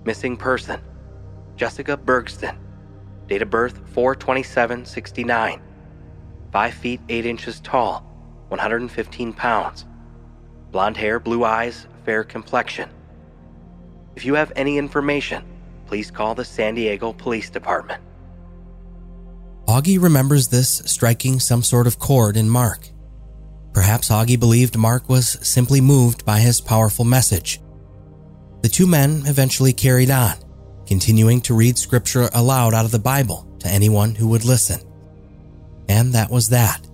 Missing 0.05 0.36
person 0.36 0.80
Jessica 1.57 1.96
Bergsten. 1.96 2.57
Date 3.28 3.42
of 3.42 3.50
birth 3.50 3.80
42769. 3.94 5.62
5 6.53 6.74
feet 6.74 7.00
8 7.09 7.26
inches 7.26 7.61
tall, 7.61 8.00
115 8.48 9.32
pounds. 9.32 9.84
Blonde 10.70 10.96
hair, 10.96 11.18
blue 11.18 11.44
eyes, 11.44 11.86
fair 12.05 12.22
complexion. 12.24 12.88
If 14.14 14.24
you 14.24 14.34
have 14.34 14.53
any 14.57 14.78
information, 14.78 15.44
please 15.87 16.11
call 16.11 16.34
the 16.34 16.45
San 16.45 16.74
Diego 16.74 17.12
Police 17.12 17.51
Department. 17.51 18.03
Augie 19.66 20.01
remembers 20.01 20.49
this 20.49 20.78
striking 20.87 21.41
some 21.41 21.62
sort 21.62 21.87
of 21.87 21.99
chord 21.99 22.37
in 22.37 22.49
Mark. 22.49 22.89
Perhaps 23.72 24.11
Augie 24.11 24.39
believed 24.39 24.76
Mark 24.76 25.09
was 25.09 25.39
simply 25.47 25.80
moved 25.80 26.24
by 26.24 26.39
his 26.39 26.61
powerful 26.61 27.05
message. 27.05 27.61
The 28.62 28.68
two 28.68 28.87
men 28.87 29.22
eventually 29.26 29.72
carried 29.72 30.11
on, 30.11 30.34
continuing 30.87 31.41
to 31.43 31.55
read 31.55 31.76
scripture 31.76 32.28
aloud 32.32 32.74
out 32.74 32.84
of 32.84 32.91
the 32.91 32.99
Bible 32.99 33.47
to 33.59 33.68
anyone 33.68 34.14
who 34.14 34.28
would 34.28 34.45
listen. 34.45 34.80
And 35.89 36.12
that 36.14 36.30
was 36.30 36.49
that. 36.51 36.89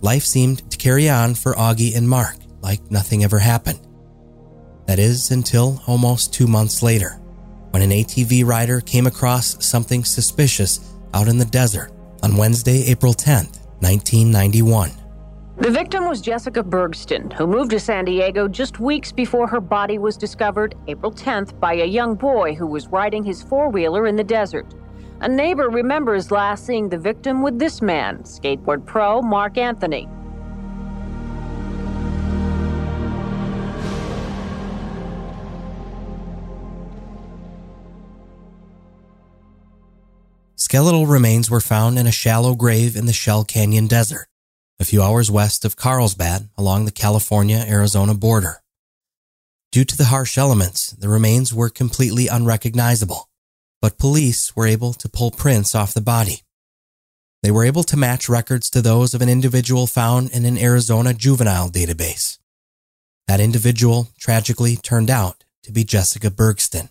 Life 0.00 0.24
seemed 0.24 0.70
to 0.70 0.78
carry 0.78 1.08
on 1.08 1.34
for 1.34 1.54
Augie 1.54 1.96
and 1.96 2.08
Mark. 2.08 2.36
like 2.60 2.90
nothing 2.90 3.24
ever 3.24 3.38
happened. 3.38 3.80
That 4.86 4.98
is 4.98 5.30
until 5.30 5.82
almost 5.86 6.32
two 6.34 6.46
months 6.46 6.82
later, 6.82 7.17
when 7.70 7.82
an 7.82 7.90
ATV 7.90 8.44
rider 8.44 8.80
came 8.80 9.06
across 9.06 9.64
something 9.64 10.04
suspicious 10.04 10.94
out 11.14 11.28
in 11.28 11.38
the 11.38 11.44
desert 11.44 11.90
on 12.22 12.36
Wednesday, 12.36 12.84
April 12.86 13.14
10th, 13.14 13.60
1991. 13.80 14.90
The 15.58 15.70
victim 15.70 16.08
was 16.08 16.20
Jessica 16.20 16.62
Bergsten, 16.62 17.32
who 17.32 17.46
moved 17.46 17.72
to 17.72 17.80
San 17.80 18.04
Diego 18.04 18.46
just 18.46 18.78
weeks 18.78 19.10
before 19.10 19.48
her 19.48 19.60
body 19.60 19.98
was 19.98 20.16
discovered 20.16 20.76
April 20.86 21.10
10th 21.10 21.58
by 21.58 21.74
a 21.74 21.84
young 21.84 22.14
boy 22.14 22.54
who 22.54 22.66
was 22.66 22.86
riding 22.88 23.24
his 23.24 23.42
four 23.42 23.68
wheeler 23.68 24.06
in 24.06 24.14
the 24.14 24.22
desert. 24.22 24.66
A 25.20 25.28
neighbor 25.28 25.68
remembers 25.68 26.30
last 26.30 26.64
seeing 26.64 26.88
the 26.88 26.96
victim 26.96 27.42
with 27.42 27.58
this 27.58 27.82
man, 27.82 28.18
skateboard 28.18 28.86
pro 28.86 29.20
Mark 29.20 29.58
Anthony. 29.58 30.08
Skeletal 40.68 41.06
remains 41.06 41.50
were 41.50 41.62
found 41.62 41.98
in 41.98 42.06
a 42.06 42.12
shallow 42.12 42.54
grave 42.54 42.94
in 42.94 43.06
the 43.06 43.12
Shell 43.14 43.44
Canyon 43.44 43.86
Desert, 43.86 44.26
a 44.78 44.84
few 44.84 45.02
hours 45.02 45.30
west 45.30 45.64
of 45.64 45.76
Carlsbad 45.76 46.50
along 46.58 46.84
the 46.84 46.90
California 46.90 47.64
Arizona 47.66 48.12
border. 48.12 48.60
Due 49.72 49.86
to 49.86 49.96
the 49.96 50.12
harsh 50.12 50.36
elements, 50.36 50.90
the 50.90 51.08
remains 51.08 51.54
were 51.54 51.70
completely 51.70 52.28
unrecognizable, 52.28 53.30
but 53.80 53.96
police 53.96 54.54
were 54.54 54.66
able 54.66 54.92
to 54.92 55.08
pull 55.08 55.30
prints 55.30 55.74
off 55.74 55.94
the 55.94 56.02
body. 56.02 56.42
They 57.42 57.50
were 57.50 57.64
able 57.64 57.84
to 57.84 57.96
match 57.96 58.28
records 58.28 58.68
to 58.68 58.82
those 58.82 59.14
of 59.14 59.22
an 59.22 59.30
individual 59.30 59.86
found 59.86 60.30
in 60.32 60.44
an 60.44 60.58
Arizona 60.58 61.14
juvenile 61.14 61.70
database. 61.70 62.36
That 63.26 63.40
individual 63.40 64.08
tragically 64.20 64.76
turned 64.76 65.08
out 65.08 65.44
to 65.62 65.72
be 65.72 65.84
Jessica 65.84 66.30
Bergsten. 66.30 66.90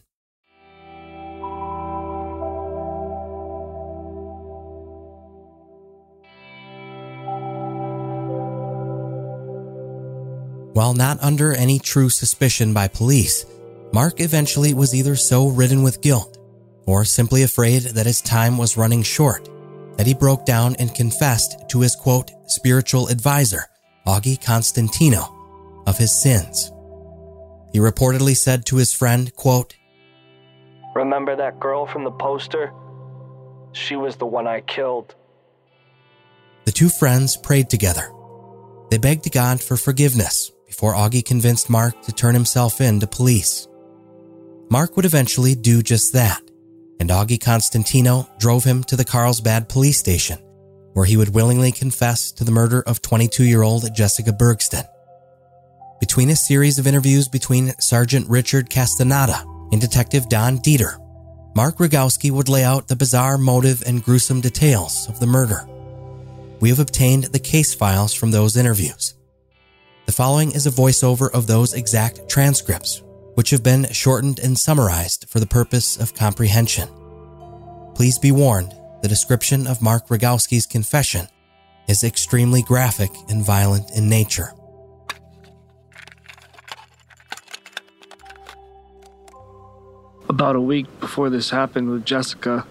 While 10.78 10.94
not 10.94 11.18
under 11.24 11.56
any 11.56 11.80
true 11.80 12.08
suspicion 12.08 12.72
by 12.72 12.88
police, 12.88 13.48
Mark 13.92 14.20
eventually 14.20 14.76
was 14.76 14.94
either 14.94 15.16
so 15.16 15.48
ridden 15.48 15.82
with 15.82 16.04
guilt 16.04 16.38
or 16.86 17.04
simply 17.04 17.42
afraid 17.42 17.82
that 17.82 18.06
his 18.06 18.22
time 18.22 18.60
was 18.60 18.78
running 18.78 19.02
short 19.02 19.50
that 19.98 20.06
he 20.06 20.14
broke 20.14 20.46
down 20.46 20.76
and 20.76 20.94
confessed 20.94 21.68
to 21.70 21.82
his 21.82 21.96
quote, 21.96 22.30
spiritual 22.46 23.08
advisor, 23.08 23.64
Augie 24.06 24.40
Constantino, 24.40 25.84
of 25.88 25.98
his 25.98 26.12
sins. 26.22 26.72
He 27.74 27.80
reportedly 27.80 28.38
said 28.38 28.64
to 28.68 28.76
his 28.76 28.94
friend, 28.94 29.34
quote, 29.36 29.76
Remember 30.94 31.36
that 31.36 31.60
girl 31.60 31.88
from 31.88 32.04
the 32.04 32.12
poster? 32.12 32.72
She 33.72 33.96
was 33.96 34.18
the 34.18 34.28
one 34.28 34.46
I 34.46 34.62
killed. 34.62 35.16
The 36.66 36.72
two 36.72 36.90
friends 36.90 37.36
prayed 37.36 37.68
together. 37.68 38.12
They 38.92 39.00
begged 39.00 39.32
God 39.32 39.60
for 39.60 39.76
forgiveness 39.76 40.52
before 40.78 40.94
Augie 40.94 41.26
convinced 41.26 41.72
Mark 41.72 42.04
to 42.04 42.12
turn 42.12 42.36
himself 42.36 42.82
in 42.82 43.00
to 43.00 43.08
police. 43.08 43.68
Mark 44.70 44.96
would 44.96 45.06
eventually 45.06 45.56
do 45.56 45.82
just 45.82 46.14
that, 46.14 46.40
and 47.00 47.10
Augie 47.10 47.42
Constantino 47.42 48.30
drove 48.38 48.64
him 48.64 48.84
to 48.84 48.96
the 48.96 49.04
Carlsbad 49.04 49.70
police 49.70 49.98
station, 49.98 50.38
where 50.94 51.08
he 51.08 51.18
would 51.18 51.34
willingly 51.34 51.72
confess 51.72 52.32
to 52.34 52.44
the 52.44 52.52
murder 52.52 52.84
of 52.84 53.02
22 53.02 53.44
year 53.44 53.64
old 53.64 53.92
Jessica 53.96 54.32
Bergsten. 54.32 54.88
Between 56.00 56.30
a 56.30 56.36
series 56.36 56.78
of 56.78 56.86
interviews 56.86 57.28
between 57.28 57.74
Sergeant 57.80 58.30
Richard 58.30 58.70
Castaneda 58.70 59.44
and 59.72 59.82
Detective 59.82 60.30
Don 60.30 60.60
Dieter, 60.60 61.00
Mark 61.56 61.78
Rogowski 61.78 62.30
would 62.30 62.50
lay 62.50 62.64
out 62.64 62.88
the 62.88 62.96
bizarre 62.96 63.40
motive 63.40 63.82
and 63.88 64.04
gruesome 64.04 64.42
details 64.42 65.10
of 65.10 65.20
the 65.20 65.26
murder. 65.26 65.68
We 66.60 66.70
have 66.70 66.80
obtained 66.80 67.24
the 67.24 67.40
case 67.40 67.74
files 67.74 68.14
from 68.14 68.30
those 68.30 68.56
interviews. 68.56 69.17
The 70.08 70.14
following 70.14 70.54
is 70.54 70.66
a 70.66 70.72
voiceover 70.72 71.30
of 71.32 71.48
those 71.48 71.74
exact 71.74 72.30
transcripts, 72.30 73.04
which 73.36 73.50
have 73.50 73.62
been 73.62 73.92
shortened 73.92 74.40
and 74.40 74.58
summarized 74.58 75.28
for 75.28 75.42
the 75.42 75.46
purpose 75.46 75.98
of 75.98 76.16
comprehension. 76.16 76.88
Please 77.94 78.18
be 78.18 78.32
warned, 78.32 78.74
the 79.02 79.10
description 79.10 79.68
of 79.68 79.82
Mark 79.82 80.08
Rogowski's 80.08 80.66
confession 80.66 81.28
is 81.90 82.06
extremely 82.06 82.62
graphic 82.62 83.12
and 83.28 83.46
violent 83.46 83.92
in 83.98 84.08
nature. 84.08 84.54
About 90.30 90.56
a 90.56 90.62
week 90.62 90.88
before 91.02 91.30
this 91.30 91.50
happened 91.50 91.90
with 91.90 92.06
Jessica, 92.06 92.66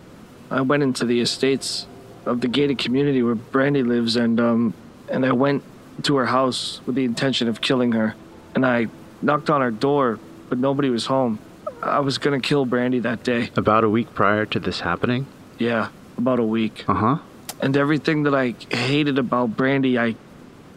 I 0.50 0.62
went 0.62 0.82
into 0.82 1.04
the 1.04 1.20
estates 1.20 1.86
of 2.24 2.40
the 2.40 2.48
gated 2.48 2.78
community 2.78 3.22
where 3.22 3.34
Brandy 3.34 3.82
lives, 3.82 4.16
and 4.16 4.40
um, 4.40 4.72
and 5.10 5.26
I 5.26 5.32
went 5.32 5.62
to 6.02 6.16
her 6.16 6.26
house 6.26 6.80
with 6.86 6.94
the 6.94 7.04
intention 7.04 7.48
of 7.48 7.60
killing 7.60 7.92
her. 7.92 8.14
And 8.54 8.64
I 8.64 8.86
knocked 9.22 9.50
on 9.50 9.60
her 9.60 9.70
door, 9.70 10.18
but 10.48 10.58
nobody 10.58 10.90
was 10.90 11.06
home. 11.06 11.38
I 11.82 12.00
was 12.00 12.18
gonna 12.18 12.40
kill 12.40 12.64
Brandy 12.64 12.98
that 13.00 13.22
day. 13.22 13.50
About 13.56 13.84
a 13.84 13.88
week 13.88 14.14
prior 14.14 14.46
to 14.46 14.58
this 14.60 14.80
happening? 14.80 15.26
Yeah, 15.58 15.88
about 16.16 16.38
a 16.38 16.44
week. 16.44 16.84
Uh 16.88 16.94
huh. 16.94 17.18
And 17.60 17.76
everything 17.76 18.24
that 18.24 18.34
I 18.34 18.54
hated 18.74 19.18
about 19.18 19.56
Brandy, 19.56 19.98
I 19.98 20.16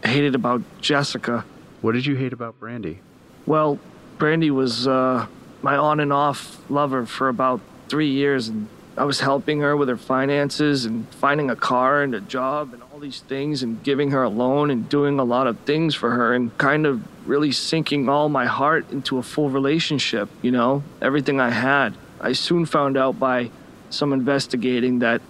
hated 0.04 0.34
about 0.34 0.62
Jessica. 0.80 1.44
What 1.80 1.92
did 1.92 2.06
you 2.06 2.16
hate 2.16 2.32
about 2.32 2.58
Brandy? 2.58 3.00
Well, 3.46 3.78
Brandy 4.18 4.50
was 4.50 4.86
uh, 4.86 5.26
my 5.62 5.76
on 5.76 6.00
and 6.00 6.12
off 6.12 6.58
lover 6.70 7.06
for 7.06 7.28
about 7.28 7.60
three 7.88 8.10
years, 8.10 8.48
and 8.48 8.68
I 8.96 9.04
was 9.04 9.20
helping 9.20 9.60
her 9.60 9.76
with 9.76 9.88
her 9.88 9.96
finances 9.96 10.84
and 10.84 11.08
finding 11.14 11.50
a 11.50 11.56
car 11.56 12.02
and 12.02 12.14
a 12.14 12.20
job 12.20 12.72
and 12.72 12.79
all 13.00 13.04
these 13.04 13.20
things 13.20 13.62
and 13.62 13.82
giving 13.82 14.10
her 14.10 14.22
a 14.22 14.28
loan 14.28 14.70
and 14.70 14.86
doing 14.90 15.18
a 15.18 15.24
lot 15.24 15.46
of 15.46 15.58
things 15.60 15.94
for 15.94 16.10
her 16.10 16.34
and 16.34 16.56
kind 16.58 16.84
of 16.84 17.00
really 17.26 17.50
sinking 17.50 18.10
all 18.10 18.28
my 18.28 18.44
heart 18.44 18.90
into 18.90 19.16
a 19.16 19.22
full 19.22 19.48
relationship, 19.48 20.28
you 20.42 20.50
know, 20.50 20.82
everything 21.00 21.40
I 21.40 21.48
had. 21.48 21.96
I 22.20 22.34
soon 22.34 22.66
found 22.66 22.98
out 22.98 23.18
by 23.18 23.50
some 23.88 24.12
investigating 24.12 24.98
that 24.98 25.22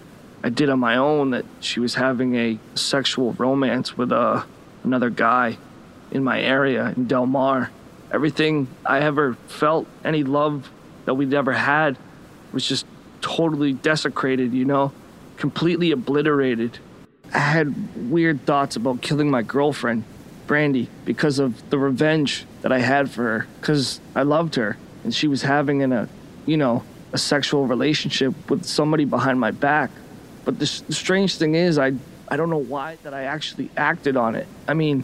I 0.43 0.49
did 0.49 0.69
on 0.69 0.79
my 0.79 0.97
own 0.97 1.29
that 1.29 1.45
she 1.61 1.79
was 1.79 1.95
having 1.95 2.35
a 2.35 2.59
sexual 2.75 3.31
romance 3.33 3.97
with 3.97 4.11
uh, 4.11 4.43
another 4.83 5.09
guy 5.09 5.57
in 6.11 6.25
my 6.25 6.41
area 6.41 6.93
in 6.97 7.07
Del 7.07 7.25
Mar. 7.25 7.71
Everything 8.11 8.67
I 8.85 8.99
ever 8.99 9.35
felt, 9.47 9.87
any 10.03 10.25
love 10.25 10.69
that 11.05 11.13
we'd 11.13 11.33
ever 11.33 11.53
had, 11.53 11.97
was 12.51 12.67
just 12.67 12.85
totally 13.21 13.71
desecrated, 13.71 14.51
you 14.51 14.65
know, 14.65 14.91
completely 15.37 15.91
obliterated. 15.91 16.77
I 17.33 17.39
had 17.39 18.09
weird 18.11 18.45
thoughts 18.45 18.75
about 18.75 19.01
killing 19.01 19.29
my 19.29 19.41
girlfriend, 19.41 20.03
Brandy, 20.47 20.89
because 21.05 21.39
of 21.39 21.69
the 21.69 21.77
revenge 21.77 22.45
that 22.61 22.71
I 22.71 22.79
had 22.79 23.09
for 23.09 23.23
her, 23.23 23.47
because 23.59 23.99
I 24.15 24.23
loved 24.23 24.55
her 24.55 24.77
and 25.03 25.13
she 25.13 25.27
was 25.27 25.41
having 25.43 25.81
in 25.81 25.91
a, 25.93 26.01
uh, 26.03 26.07
you 26.45 26.57
know, 26.57 26.83
a 27.13 27.17
sexual 27.17 27.67
relationship 27.67 28.33
with 28.49 28.65
somebody 28.65 29.05
behind 29.05 29.39
my 29.39 29.51
back. 29.51 29.91
But 30.45 30.59
the, 30.59 30.81
the 30.87 30.93
strange 30.93 31.35
thing 31.37 31.55
is, 31.55 31.77
I 31.77 31.93
I 32.27 32.37
don't 32.37 32.49
know 32.49 32.57
why 32.57 32.97
that 33.03 33.13
I 33.13 33.23
actually 33.23 33.69
acted 33.75 34.15
on 34.15 34.35
it. 34.35 34.47
I 34.67 34.73
mean, 34.73 35.03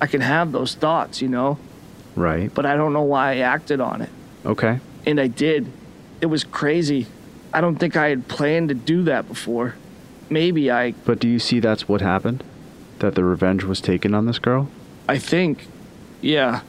I 0.00 0.06
can 0.06 0.20
have 0.20 0.52
those 0.52 0.74
thoughts, 0.74 1.22
you 1.22 1.28
know, 1.28 1.58
Right. 2.14 2.52
but 2.52 2.66
I 2.66 2.76
don't 2.76 2.92
know 2.92 3.02
why 3.02 3.32
I 3.32 3.36
acted 3.38 3.80
on 3.80 4.02
it. 4.02 4.10
Okay. 4.44 4.78
And 5.06 5.18
I 5.18 5.26
did. 5.26 5.66
It 6.20 6.26
was 6.26 6.44
crazy. 6.44 7.06
I 7.52 7.62
don't 7.62 7.76
think 7.76 7.96
I 7.96 8.08
had 8.10 8.28
planned 8.28 8.68
to 8.68 8.74
do 8.74 9.04
that 9.04 9.26
before. 9.26 9.74
Maybe 10.30 10.70
I 10.70 10.92
But 11.04 11.18
do 11.18 11.28
you 11.28 11.38
see 11.38 11.60
that's 11.60 11.88
what 11.88 12.00
happened? 12.00 12.44
That 13.00 13.16
the 13.16 13.24
revenge 13.24 13.64
was 13.64 13.80
taken 13.80 14.14
on 14.14 14.26
this 14.26 14.38
girl? 14.38 14.68
I 15.08 15.18
think 15.18 15.66
yeah. 16.22 16.62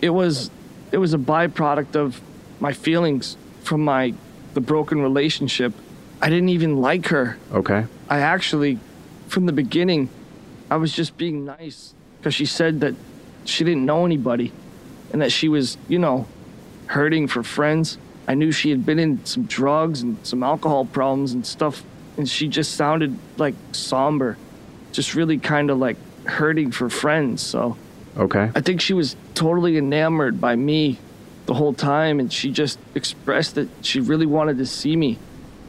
It 0.00 0.10
was 0.10 0.50
it 0.90 0.98
was 0.98 1.12
a 1.12 1.18
byproduct 1.18 1.94
of 1.94 2.20
my 2.60 2.72
feelings 2.72 3.36
from 3.62 3.84
my 3.84 4.14
the 4.54 4.60
broken 4.60 5.02
relationship. 5.02 5.74
I 6.22 6.30
didn't 6.30 6.48
even 6.48 6.80
like 6.80 7.08
her. 7.08 7.36
Okay. 7.52 7.84
I 8.08 8.20
actually 8.20 8.78
from 9.28 9.46
the 9.46 9.52
beginning 9.52 10.08
I 10.70 10.76
was 10.76 10.94
just 10.94 11.16
being 11.18 11.44
nice 11.44 11.94
cuz 12.22 12.34
she 12.34 12.46
said 12.46 12.80
that 12.80 12.94
she 13.44 13.64
didn't 13.64 13.84
know 13.84 14.06
anybody 14.06 14.52
and 15.12 15.20
that 15.20 15.30
she 15.30 15.48
was, 15.48 15.76
you 15.88 15.98
know, 15.98 16.26
hurting 16.86 17.28
for 17.28 17.42
friends. 17.42 17.98
I 18.26 18.34
knew 18.34 18.50
she 18.50 18.70
had 18.70 18.86
been 18.86 18.98
in 18.98 19.24
some 19.26 19.44
drugs 19.44 20.00
and 20.00 20.16
some 20.22 20.42
alcohol 20.42 20.86
problems 20.86 21.34
and 21.34 21.44
stuff 21.44 21.84
and 22.16 22.28
she 22.28 22.48
just 22.48 22.74
sounded 22.74 23.18
like 23.36 23.54
somber. 23.72 24.36
Just 24.92 25.14
really 25.14 25.38
kind 25.38 25.70
of 25.70 25.78
like 25.78 25.96
hurting 26.24 26.70
for 26.70 26.88
friends, 26.88 27.42
so 27.42 27.76
Okay. 28.16 28.50
I 28.54 28.60
think 28.60 28.80
she 28.80 28.94
was 28.94 29.16
totally 29.34 29.76
enamored 29.76 30.40
by 30.40 30.54
me 30.54 30.98
the 31.46 31.54
whole 31.54 31.74
time, 31.74 32.20
and 32.20 32.32
she 32.32 32.50
just 32.50 32.78
expressed 32.94 33.56
that 33.56 33.68
she 33.82 34.00
really 34.00 34.26
wanted 34.26 34.58
to 34.58 34.66
see 34.66 34.96
me 34.96 35.18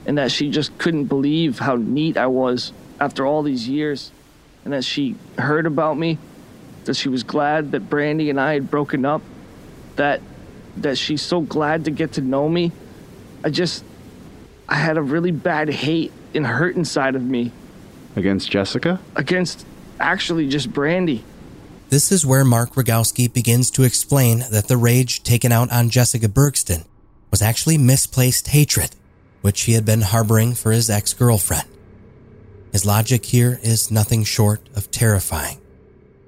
and 0.06 0.18
that 0.18 0.32
she 0.32 0.50
just 0.52 0.78
couldn't 0.78 1.06
believe 1.06 1.60
how 1.60 1.76
neat 1.76 2.18
I 2.18 2.28
was 2.28 2.72
after 3.00 3.26
all 3.26 3.41
these 3.41 3.68
years, 3.68 4.12
and 4.64 4.74
that 4.74 4.84
she 4.84 5.16
heard 5.38 5.66
about 5.66 5.98
me 5.98 6.18
that 6.86 6.96
she 6.96 7.10
was 7.10 7.24
glad 7.24 7.72
that 7.72 7.89
Brandy 7.89 8.30
and 8.30 8.39
I 8.39 8.54
had 8.54 8.70
broken 8.70 9.06
up, 9.06 9.22
that 9.96 10.22
that 10.78 10.98
she's 10.98 11.22
so 11.22 11.41
glad 11.41 11.86
to 11.86 11.91
get 11.91 12.14
to 12.14 12.22
know 12.22 12.48
me. 12.48 12.72
I 13.43 13.50
just 13.50 13.84
I 14.70 14.76
had 14.76 14.98
a 14.98 15.02
really 15.02 15.32
bad 15.32 15.70
hate 15.70 16.12
and 16.36 16.48
hurt 16.48 16.76
inside 16.76 17.16
of 17.16 17.24
me 17.24 17.52
Against 18.16 18.50
Jessica? 18.50 19.00
against 19.16 19.66
actually 20.00 20.48
just 20.48 20.72
Brandy. 20.72 21.24
This 21.90 22.12
is 22.12 22.26
where 22.26 22.44
Mark 22.44 22.72
Rogowski 22.72 23.32
begins 23.32 23.70
to 23.72 23.84
explain 23.84 24.44
that 24.52 24.68
the 24.68 24.78
rage 24.78 25.24
taken 25.24 25.52
out 25.52 25.72
on 25.72 25.90
Jessica 25.90 26.28
Bergsten 26.28 26.86
was 27.32 27.42
actually 27.42 27.78
misplaced 27.78 28.48
hatred, 28.48 28.92
which 29.42 29.62
he 29.64 29.74
had 29.74 29.86
been 29.86 30.02
harboring 30.02 30.54
for 30.54 30.72
his 30.72 30.90
ex 30.90 31.14
girlfriend. 31.14 31.66
His 32.72 32.86
logic 32.86 33.26
here 33.26 33.60
is 33.64 33.92
nothing 33.92 34.24
short 34.24 34.62
of 34.76 34.92
terrifying. 34.92 35.60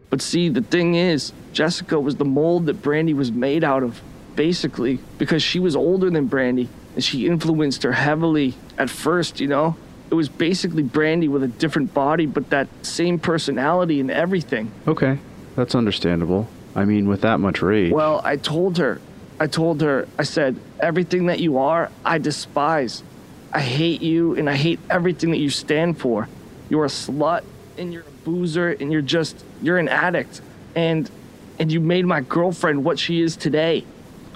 But 0.10 0.22
see, 0.22 0.48
the 0.48 0.62
thing 0.62 0.96
is, 0.96 1.34
Jessica 1.52 2.00
was 2.00 2.16
the 2.16 2.26
mold 2.26 2.68
that 2.68 2.82
Brandy 2.82 3.14
was 3.14 3.32
made 3.32 3.64
out 3.64 3.84
of, 3.84 4.02
basically, 4.36 5.00
because 5.18 5.44
she 5.44 5.60
was 5.60 5.76
older 5.76 6.10
than 6.10 6.28
Brandy 6.28 6.70
and 6.96 7.04
she 7.04 7.28
influenced 7.28 7.84
her 7.84 7.92
heavily 7.92 8.56
at 8.78 8.90
first, 8.90 9.40
you 9.40 9.48
know? 9.48 9.76
It 10.10 10.14
was 10.14 10.30
basically 10.30 10.84
Brandy 10.84 11.28
with 11.28 11.44
a 11.44 11.48
different 11.48 11.94
body, 11.94 12.26
but 12.26 12.50
that 12.50 12.68
same 12.82 13.20
personality 13.20 14.00
and 14.00 14.10
everything. 14.10 14.72
Okay, 14.88 15.20
that's 15.56 15.76
understandable. 15.76 16.48
I 16.76 16.86
mean, 16.86 17.08
with 17.08 17.22
that 17.22 17.40
much 17.40 17.62
rage. 17.62 17.92
Well, 17.92 18.22
I 18.24 18.38
told 18.38 18.78
her, 18.78 19.02
I 19.40 19.48
told 19.48 19.82
her, 19.82 20.08
I 20.18 20.24
said, 20.24 20.58
everything 20.80 21.26
that 21.26 21.40
you 21.40 21.58
are, 21.58 21.92
I 22.06 22.20
despise. 22.20 23.04
I 23.52 23.62
hate 23.62 24.02
you 24.02 24.36
and 24.36 24.50
I 24.50 24.56
hate 24.56 24.80
everything 24.90 25.32
that 25.32 25.38
you 25.38 25.50
stand 25.50 26.00
for. 26.00 26.28
You're 26.70 26.86
a 26.86 26.90
slut 26.90 27.44
and 27.78 27.94
you're 27.94 28.04
a 28.04 28.26
boozer 28.26 28.72
and 28.72 28.92
you're 28.92 29.02
just, 29.02 29.44
you're 29.62 29.78
an 29.78 29.88
addict. 29.88 30.42
And, 30.76 31.10
and 31.60 31.72
you 31.72 31.80
made 31.80 32.06
my 32.06 32.22
girlfriend 32.22 32.84
what 32.84 33.00
she 33.00 33.22
is 33.22 33.36
today, 33.36 33.78
you 33.78 33.86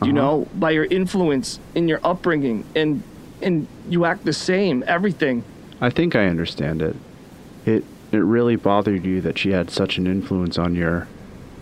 uh-huh. 0.02 0.12
know, 0.12 0.48
by 0.56 0.72
your 0.72 0.86
influence 0.86 1.60
and 1.76 1.88
your 1.88 2.00
upbringing 2.04 2.66
and, 2.76 3.04
and 3.42 3.68
you 3.90 4.06
act 4.06 4.26
the 4.26 4.34
same, 4.34 4.84
everything. 4.88 5.44
I 5.82 5.90
think 5.90 6.16
I 6.16 6.28
understand 6.28 6.82
it. 6.82 6.96
It 7.66 7.84
it 8.12 8.20
really 8.20 8.56
bothered 8.56 9.04
you 9.04 9.22
that 9.22 9.38
she 9.38 9.52
had 9.52 9.70
such 9.70 9.98
an 9.98 10.06
influence 10.08 10.58
on 10.58 10.76
your 10.76 11.08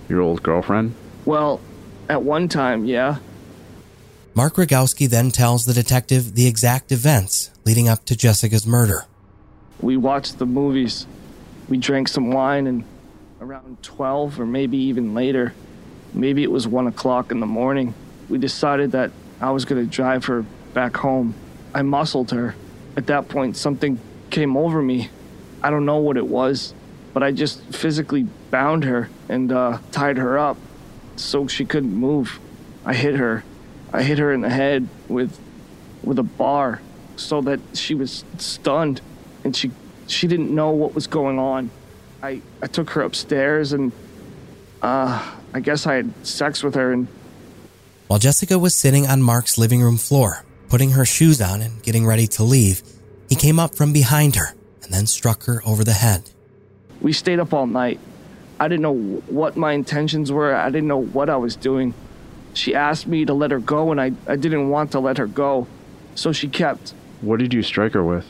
your 0.10 0.22
old 0.22 0.44
girlfriend? 0.44 0.96
Well, 1.26 1.62
at 2.10 2.24
one 2.24 2.50
time, 2.50 2.86
yeah. 2.86 3.18
Mark 4.34 4.56
Rogowski 4.56 5.08
then 5.08 5.32
tells 5.32 5.66
the 5.66 5.74
detective 5.74 6.36
the 6.36 6.48
exact 6.48 6.92
events 6.92 7.52
leading 7.66 7.88
up 7.88 8.06
to 8.06 8.16
Jessica's 8.16 8.66
murder. 8.66 9.06
We 9.80 9.98
watched 9.98 10.40
the 10.40 10.46
movies. 10.46 11.06
We 11.68 11.78
drank 11.78 12.08
some 12.08 12.32
wine, 12.32 12.68
and 12.68 12.84
around 13.40 13.82
12 13.84 14.40
or 14.40 14.46
maybe 14.46 14.78
even 14.78 15.14
later, 15.14 15.54
maybe 16.14 16.44
it 16.44 16.52
was 16.52 16.68
1 16.68 16.88
o'clock 16.88 17.32
in 17.32 17.40
the 17.40 17.46
morning, 17.46 17.94
we 18.28 18.38
decided 18.38 18.92
that 18.92 19.12
I 19.40 19.52
was 19.52 19.66
going 19.66 19.84
to 19.84 19.90
drive 19.90 20.26
her 20.26 20.44
back 20.74 20.98
home. 20.98 21.34
I 21.74 21.82
muscled 21.84 22.32
her. 22.32 22.56
At 22.98 23.08
that 23.08 23.30
point, 23.30 23.56
something 23.56 24.00
came 24.30 24.58
over 24.58 24.82
me. 24.82 25.10
I 25.62 25.70
don't 25.70 25.86
know 25.86 25.98
what 25.98 26.18
it 26.18 26.28
was, 26.28 26.74
but 27.14 27.24
I 27.24 27.32
just 27.32 27.62
physically 27.76 28.24
bound 28.52 28.84
her 28.84 29.10
and 29.28 29.52
uh, 29.52 29.80
tied 29.92 30.18
her 30.18 30.38
up 30.38 30.58
so 31.16 31.48
she 31.48 31.66
couldn't 31.66 31.94
move. 31.94 32.40
I 32.86 32.94
hit 32.94 33.16
her. 33.16 33.44
I 33.92 34.04
hit 34.04 34.20
her 34.20 34.32
in 34.32 34.42
the 34.42 34.50
head 34.50 34.88
with 35.08 35.38
with 36.04 36.18
a 36.20 36.24
bar 36.24 36.82
so 37.18 37.42
that 37.42 37.60
she 37.74 37.94
was 37.94 38.24
stunned 38.38 39.02
and 39.44 39.56
she 39.56 39.72
she 40.08 40.28
didn't 40.28 40.54
know 40.54 40.72
what 40.72 40.96
was 40.96 41.08
going 41.08 41.40
on. 41.40 41.70
I 42.24 42.42
I 42.62 42.68
took 42.68 42.92
her 42.92 43.02
upstairs 43.02 43.74
and 43.74 43.92
uh 44.82 45.36
I 45.54 45.60
guess 45.60 45.88
I 45.88 45.96
had 45.96 46.26
sex 46.26 46.64
with 46.64 46.76
her 46.76 46.94
and 46.94 47.08
While 48.08 48.20
Jessica 48.20 48.58
was 48.58 48.76
sitting 48.76 49.08
on 49.08 49.22
Mark's 49.22 49.58
living 49.58 49.82
room 49.82 49.98
floor, 49.98 50.46
putting 50.70 50.92
her 50.92 51.06
shoes 51.06 51.42
on 51.42 51.62
and 51.62 51.82
getting 51.84 52.06
ready 52.06 52.28
to 52.28 52.44
leave, 52.44 52.82
he 53.30 53.36
came 53.36 53.60
up 53.60 53.76
from 53.76 53.94
behind 53.94 54.36
her 54.36 54.54
and 54.84 54.94
then 54.94 55.06
struck 55.08 55.44
her 55.46 55.62
over 55.66 55.84
the 55.84 55.94
head. 55.94 56.24
we 57.02 57.14
stayed 57.14 57.40
up 57.40 57.54
all 57.54 57.68
night. 57.68 58.00
I 58.60 58.68
didn't 58.68 58.82
know 58.82 58.96
what 59.30 59.56
my 59.56 59.72
intentions 59.72 60.32
were. 60.32 60.54
I 60.54 60.70
didn't 60.70 60.88
know 60.90 61.02
what 61.02 61.30
I 61.30 61.38
was 61.38 61.56
doing. 61.56 61.94
She 62.54 62.76
asked 62.76 63.08
me 63.08 63.24
to 63.26 63.34
let 63.34 63.52
her 63.52 63.60
go 63.60 63.92
and 63.92 64.02
I 64.02 64.12
I 64.28 64.36
didn't 64.36 64.68
want 64.70 64.92
to 64.92 65.00
let 65.00 65.18
her 65.18 65.28
go. 65.28 65.68
So 66.16 66.34
she 66.34 66.48
kept 66.50 66.94
What 67.22 67.40
did 67.40 67.54
you 67.54 67.64
strike 67.64 67.94
her 67.94 68.04
with? 68.04 68.26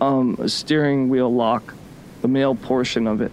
um 0.00 0.36
a 0.40 0.48
steering 0.48 1.08
wheel 1.10 1.32
lock, 1.32 1.74
the 2.22 2.28
male 2.28 2.56
portion 2.56 3.06
of 3.06 3.20
it. 3.20 3.30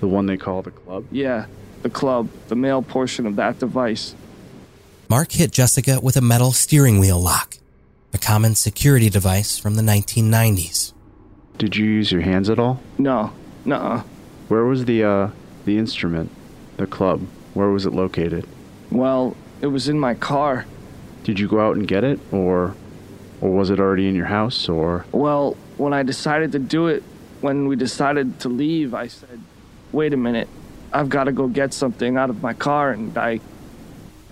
The 0.00 0.08
one 0.08 0.26
they 0.26 0.36
call 0.36 0.60
the 0.62 0.70
club? 0.70 1.04
Yeah, 1.10 1.46
the 1.82 1.88
club, 1.90 2.28
the 2.48 2.56
male 2.56 2.82
portion 2.82 3.26
of 3.26 3.36
that 3.36 3.58
device. 3.58 4.14
Mark 5.08 5.32
hit 5.32 5.50
Jessica 5.50 5.98
with 6.02 6.16
a 6.16 6.20
metal 6.20 6.52
steering 6.52 6.98
wheel 7.00 7.18
lock, 7.20 7.56
a 8.12 8.18
common 8.18 8.54
security 8.54 9.08
device 9.08 9.58
from 9.58 9.76
the 9.76 9.82
1990s. 9.82 10.92
Did 11.58 11.76
you 11.76 11.84
use 11.84 12.10
your 12.10 12.22
hands 12.22 12.50
at 12.50 12.58
all? 12.58 12.80
No, 12.98 13.32
nuh 13.64 14.02
Where 14.48 14.64
was 14.64 14.84
the 14.84 15.04
uh 15.04 15.30
the 15.64 15.78
instrument? 15.78 16.30
The 16.76 16.86
club? 16.86 17.20
Where 17.54 17.68
was 17.68 17.86
it 17.86 17.92
located? 17.92 18.46
Well, 18.90 19.36
it 19.60 19.68
was 19.68 19.88
in 19.88 19.98
my 19.98 20.14
car. 20.14 20.64
Did 21.22 21.38
you 21.38 21.46
go 21.48 21.60
out 21.60 21.76
and 21.76 21.86
get 21.86 22.02
it 22.02 22.18
or 22.32 22.74
or 23.40 23.50
was 23.50 23.70
it 23.70 23.78
already 23.78 24.08
in 24.08 24.14
your 24.14 24.26
house 24.26 24.68
or 24.68 25.04
Well, 25.12 25.56
when 25.76 25.92
I 25.92 26.02
decided 26.02 26.52
to 26.52 26.58
do 26.58 26.88
it, 26.88 27.02
when 27.40 27.68
we 27.68 27.76
decided 27.76 28.40
to 28.40 28.48
leave, 28.48 28.92
I 28.94 29.06
said, 29.06 29.40
"Wait 29.92 30.12
a 30.12 30.16
minute. 30.16 30.48
I've 30.92 31.08
got 31.08 31.24
to 31.24 31.32
go 31.32 31.46
get 31.46 31.72
something 31.72 32.16
out 32.16 32.30
of 32.30 32.42
my 32.42 32.54
car." 32.54 32.90
And 32.90 33.16
I 33.16 33.40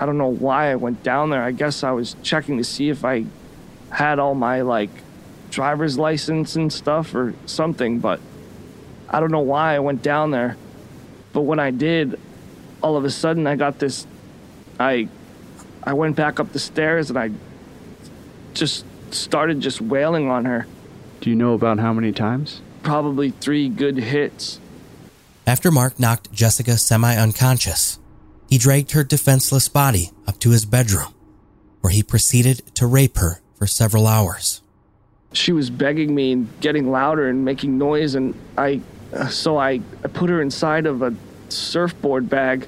I 0.00 0.06
don't 0.06 0.18
know 0.18 0.28
why 0.28 0.70
I 0.70 0.76
went 0.76 1.02
down 1.02 1.30
there. 1.30 1.42
I 1.42 1.52
guess 1.52 1.82
I 1.82 1.90
was 1.90 2.16
checking 2.22 2.56
to 2.58 2.64
see 2.64 2.88
if 2.88 3.04
I 3.04 3.24
had 3.90 4.18
all 4.18 4.34
my 4.34 4.62
like 4.62 4.90
driver's 5.50 5.98
license 5.98 6.56
and 6.56 6.72
stuff 6.72 7.14
or 7.14 7.34
something, 7.46 8.00
but 8.00 8.20
I 9.08 9.20
don't 9.20 9.30
know 9.30 9.40
why 9.40 9.74
I 9.74 9.78
went 9.78 10.02
down 10.02 10.30
there. 10.30 10.56
But 11.32 11.42
when 11.42 11.58
I 11.58 11.70
did, 11.70 12.18
all 12.82 12.96
of 12.96 13.04
a 13.04 13.10
sudden 13.10 13.46
I 13.46 13.56
got 13.56 13.78
this 13.78 14.06
I 14.78 15.08
I 15.82 15.94
went 15.94 16.16
back 16.16 16.38
up 16.38 16.52
the 16.52 16.58
stairs 16.58 17.10
and 17.10 17.18
I 17.18 17.30
just 18.54 18.84
started 19.10 19.60
just 19.60 19.80
wailing 19.80 20.28
on 20.30 20.44
her. 20.44 20.66
do 21.20 21.30
you 21.30 21.36
know 21.36 21.54
about 21.54 21.78
how 21.78 21.92
many 21.92 22.12
times? 22.12 22.60
Probably 22.82 23.30
three 23.30 23.68
good 23.68 23.96
hits. 23.96 24.60
After 25.46 25.70
Mark 25.70 25.98
knocked 25.98 26.30
Jessica 26.30 26.76
semi 26.76 27.16
unconscious, 27.16 27.98
he 28.48 28.58
dragged 28.58 28.92
her 28.92 29.02
defenseless 29.02 29.68
body 29.68 30.10
up 30.26 30.38
to 30.40 30.50
his 30.50 30.64
bedroom, 30.64 31.14
where 31.80 31.92
he 31.92 32.02
proceeded 32.02 32.62
to 32.74 32.86
rape 32.86 33.16
her 33.16 33.40
for 33.58 33.66
several 33.66 34.06
hours. 34.06 34.62
She 35.32 35.52
was 35.52 35.68
begging 35.68 36.14
me 36.14 36.32
and 36.32 36.60
getting 36.60 36.90
louder 36.90 37.28
and 37.28 37.44
making 37.44 37.76
noise, 37.76 38.14
and 38.14 38.34
I, 38.56 38.80
so 39.28 39.58
I, 39.58 39.80
I 40.04 40.08
put 40.08 40.30
her 40.30 40.40
inside 40.40 40.86
of 40.86 41.02
a 41.02 41.14
surfboard 41.48 42.30
bag 42.30 42.66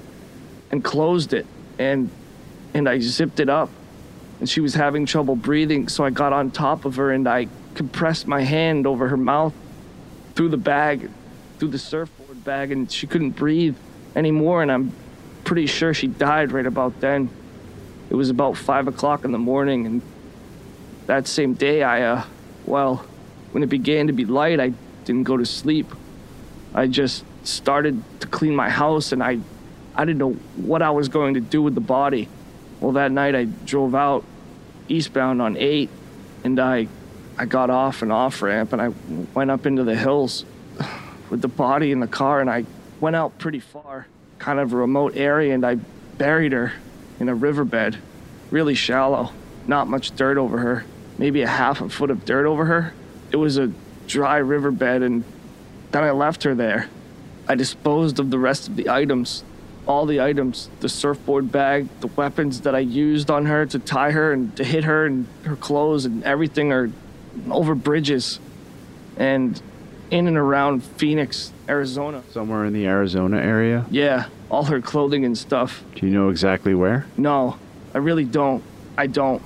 and 0.71 0.85
closed 0.85 1.33
it, 1.33 1.47
and 1.79 2.11
and 2.75 2.89
I 2.89 3.01
zipped 3.01 3.41
it 3.41 3.49
up, 3.49 3.71
and 4.39 4.49
she 4.49 4.61
was 4.61 4.75
having 4.75 5.07
trouble 5.07 5.37
breathing, 5.37 5.89
so 5.89 6.05
I 6.05 6.11
got 6.11 6.33
on 6.33 6.51
top 6.51 6.85
of 6.85 6.97
her 6.97 7.11
and 7.11 7.27
I 7.27 7.49
compressed 7.75 8.27
my 8.27 8.43
hand 8.43 8.87
over 8.87 9.09
her 9.09 9.17
mouth 9.17 9.55
through 10.35 10.51
the 10.51 10.57
bag, 10.57 11.11
through 11.59 11.69
the 11.69 11.79
surfboard 11.79 12.45
bag, 12.45 12.71
and 12.73 12.91
she 12.91 13.07
couldn't 13.07 13.33
breathe 13.33 13.77
anymore, 14.15 14.63
and 14.63 14.71
I'm 14.71 14.93
pretty 15.45 15.67
sure 15.67 15.95
she 15.95 16.07
died 16.07 16.53
right 16.53 16.67
about 16.67 17.01
then. 17.01 17.29
It 18.09 18.15
was 18.15 18.31
about 18.31 18.57
five 18.57 18.87
o'clock 18.87 19.25
in 19.25 19.33
the 19.33 19.39
morning, 19.39 19.87
and 19.87 20.03
that 21.11 21.27
same 21.27 21.55
day, 21.55 21.83
I, 21.83 22.03
uh, 22.03 22.25
well, 22.65 23.05
when 23.51 23.65
it 23.65 23.69
began 23.69 24.07
to 24.07 24.13
be 24.13 24.25
light, 24.25 24.61
I 24.61 24.73
didn't 25.05 25.25
go 25.25 25.37
to 25.37 25.45
sleep. 25.45 25.93
I 26.73 26.87
just 26.87 27.25
started 27.43 28.01
to 28.21 28.29
clean 28.29 28.55
my 28.55 28.71
house, 28.71 29.11
and 29.11 29.21
I, 29.21 29.41
I 29.97 30.05
didn't 30.05 30.19
know 30.19 30.35
what 30.55 30.83
I 30.83 30.91
was 30.91 31.09
going 31.09 31.35
to 31.35 31.41
do 31.41 31.63
with 31.63 31.75
the 31.75 31.81
body. 31.81 32.29
Well, 32.79 32.93
that 32.93 33.11
night 33.11 33.35
I 33.35 33.47
drove 33.47 33.97
out 33.97 34.25
eastbound 34.89 35.43
on 35.43 35.57
8, 35.57 35.91
and 36.45 36.61
I, 36.61 36.87
I 37.37 37.45
got 37.45 37.71
off 37.71 38.03
an 38.03 38.13
off 38.13 38.41
ramp, 38.41 38.73
and 38.73 38.81
I 38.81 38.93
went 39.35 39.51
up 39.51 39.67
into 39.67 39.83
the 39.83 39.97
hills 39.97 40.45
with 41.29 41.43
the 41.43 41.49
body 41.49 41.91
in 41.91 41.99
the 41.99 42.07
car, 42.07 42.41
and 42.41 42.49
I 42.49 42.65
went 43.01 43.17
out 43.17 43.37
pretty 43.37 43.59
far, 43.59 44.07
kind 44.39 44.61
of 44.61 44.73
a 44.73 44.77
remote 44.77 45.17
area, 45.17 45.55
and 45.55 45.67
I 45.67 45.75
buried 45.75 46.53
her 46.53 46.73
in 47.19 47.29
a 47.29 47.35
riverbed, 47.35 47.99
really 48.53 48.77
shallow, 48.77 49.33
not 49.67 49.89
much 49.89 50.15
dirt 50.15 50.39
over 50.39 50.59
her, 50.59 50.85
maybe 51.21 51.43
a 51.43 51.47
half 51.47 51.83
a 51.83 51.89
foot 51.91 52.11
of 52.11 52.25
dirt 52.25 52.47
over 52.47 52.65
her. 52.65 52.95
It 53.31 53.37
was 53.37 53.59
a 53.59 53.71
dry 54.07 54.39
riverbed, 54.39 55.03
and 55.03 55.23
then 55.91 56.03
I 56.03 56.13
left 56.13 56.45
her 56.45 56.55
there. 56.55 56.89
I 57.47 57.57
disposed 57.57 58.19
of 58.19 58.31
the 58.31 58.39
rest 58.39 58.69
of 58.69 58.77
the 58.77 58.89
items, 58.89 59.45
all 59.87 60.07
the 60.07 60.23
items, 60.23 60.71
the 60.81 60.89
surfboard 60.89 61.53
bag, 61.53 61.89
the 62.01 62.07
weapons 62.07 62.63
that 62.63 62.75
I 62.75 62.79
used 62.79 63.31
on 63.31 63.45
her 63.45 63.67
to 63.67 63.79
tie 63.79 64.13
her 64.13 64.33
and 64.33 64.57
to 64.57 64.65
hit 64.65 64.85
her, 64.85 65.05
and 65.05 65.27
her 65.45 65.57
clothes 65.57 66.07
and 66.07 66.25
everything 66.25 66.73
are 66.73 66.91
over 67.51 67.75
bridges. 67.75 68.41
And 69.19 69.61
in 70.11 70.27
and 70.27 70.39
around 70.39 70.83
Phoenix, 70.83 71.53
Arizona. 71.69 72.23
Somewhere 72.31 72.65
in 72.65 72.73
the 72.73 72.87
Arizona 72.87 73.37
area? 73.37 73.85
Yeah, 73.91 74.29
all 74.51 74.65
her 74.65 74.81
clothing 74.81 75.27
and 75.27 75.37
stuff. 75.37 75.85
Do 75.97 76.07
you 76.07 76.13
know 76.13 76.31
exactly 76.31 76.75
where? 76.75 77.05
No, 77.19 77.59
I 77.93 77.99
really 77.99 78.25
don't. 78.25 78.65
I 78.97 79.07
don't. 79.07 79.43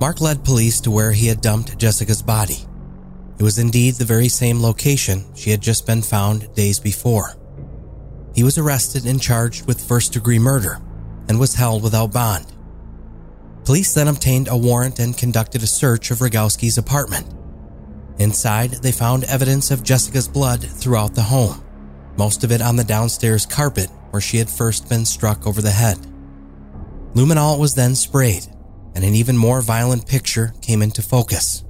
Mark 0.00 0.22
led 0.22 0.44
police 0.44 0.80
to 0.80 0.90
where 0.90 1.12
he 1.12 1.26
had 1.26 1.42
dumped 1.42 1.76
Jessica's 1.78 2.22
body. 2.22 2.64
It 3.38 3.42
was 3.42 3.58
indeed 3.58 3.94
the 3.94 4.06
very 4.06 4.28
same 4.28 4.62
location 4.62 5.24
she 5.34 5.50
had 5.50 5.60
just 5.60 5.86
been 5.86 6.00
found 6.00 6.54
days 6.54 6.80
before. 6.80 7.34
He 8.34 8.42
was 8.42 8.56
arrested 8.56 9.04
and 9.04 9.20
charged 9.20 9.66
with 9.66 9.86
first 9.86 10.14
degree 10.14 10.38
murder 10.38 10.80
and 11.28 11.38
was 11.38 11.54
held 11.54 11.82
without 11.82 12.14
bond. 12.14 12.46
Police 13.64 13.92
then 13.92 14.08
obtained 14.08 14.48
a 14.48 14.56
warrant 14.56 14.98
and 14.98 15.16
conducted 15.16 15.62
a 15.62 15.66
search 15.66 16.10
of 16.10 16.18
Rogowski's 16.18 16.78
apartment. 16.78 17.26
Inside, 18.18 18.70
they 18.82 18.92
found 18.92 19.24
evidence 19.24 19.70
of 19.70 19.82
Jessica's 19.82 20.28
blood 20.28 20.62
throughout 20.62 21.14
the 21.14 21.22
home, 21.22 21.62
most 22.16 22.42
of 22.42 22.52
it 22.52 22.62
on 22.62 22.76
the 22.76 22.84
downstairs 22.84 23.44
carpet 23.44 23.90
where 24.10 24.20
she 24.20 24.38
had 24.38 24.48
first 24.48 24.88
been 24.88 25.04
struck 25.04 25.46
over 25.46 25.60
the 25.60 25.70
head. 25.70 25.98
Luminol 27.14 27.58
was 27.58 27.74
then 27.74 27.94
sprayed, 27.94 28.46
and 28.94 29.04
an 29.04 29.14
even 29.14 29.36
more 29.36 29.60
violent 29.60 30.06
picture 30.06 30.54
came 30.60 30.82
into 30.82 31.02
focus. 31.02 31.64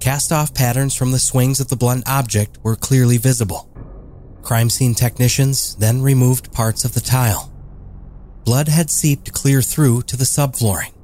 Cast 0.00 0.30
off 0.30 0.54
patterns 0.54 0.94
from 0.94 1.10
the 1.10 1.18
swings 1.18 1.60
of 1.60 1.68
the 1.68 1.76
blunt 1.76 2.08
object 2.08 2.58
were 2.62 2.76
clearly 2.76 3.18
visible. 3.18 3.68
Crime 4.42 4.70
scene 4.70 4.94
technicians 4.94 5.74
then 5.76 6.00
removed 6.00 6.52
parts 6.52 6.84
of 6.84 6.94
the 6.94 7.00
tile. 7.00 7.52
Blood 8.44 8.68
had 8.68 8.90
seeped 8.90 9.32
clear 9.32 9.60
through 9.60 10.02
to 10.02 10.16
the 10.16 10.24
subflooring. 10.24 10.94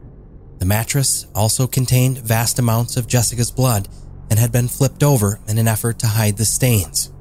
The 0.58 0.64
mattress 0.64 1.26
also 1.34 1.66
contained 1.66 2.18
vast 2.18 2.58
amounts 2.58 2.96
of 2.96 3.06
Jessica's 3.06 3.50
blood 3.50 3.88
and 4.30 4.38
had 4.38 4.52
been 4.52 4.68
flipped 4.68 5.02
over 5.02 5.40
in 5.46 5.58
an 5.58 5.68
effort 5.68 5.98
to 5.98 6.06
hide 6.06 6.36
the 6.36 6.44
stains. 6.44 7.12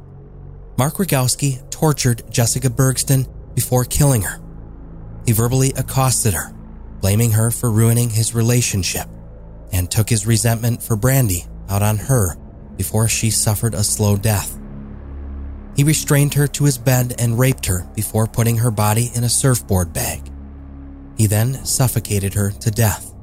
Mark 0.77 0.95
Rogowski 0.95 1.69
tortured 1.69 2.23
Jessica 2.31 2.69
Bergsten 2.69 3.27
before 3.53 3.83
killing 3.83 4.21
her. 4.21 4.41
He 5.25 5.31
verbally 5.31 5.73
accosted 5.75 6.33
her, 6.33 6.53
blaming 7.03 7.31
her 7.31 7.51
for 7.51 7.69
ruining 7.69 8.09
his 8.09 8.33
relationship, 8.33 9.09
and 9.73 9.91
took 9.91 10.09
his 10.09 10.25
resentment 10.25 10.81
for 10.81 10.95
Brandy 10.95 11.43
out 11.67 11.81
on 11.81 11.97
her 11.97 12.37
before 12.77 13.09
she 13.09 13.29
suffered 13.29 13.73
a 13.73 13.83
slow 13.83 14.15
death. 14.15 14.57
He 15.75 15.83
restrained 15.83 16.33
her 16.35 16.47
to 16.47 16.63
his 16.63 16.77
bed 16.77 17.15
and 17.19 17.37
raped 17.37 17.65
her 17.65 17.85
before 17.93 18.25
putting 18.25 18.55
her 18.55 18.71
body 18.71 19.11
in 19.15 19.25
a 19.25 19.29
surfboard 19.29 19.91
bag. 19.91 20.31
He 21.17 21.27
then 21.27 21.65
suffocated 21.65 22.35
her 22.35 22.51
to 22.51 22.71
death. 22.71 23.13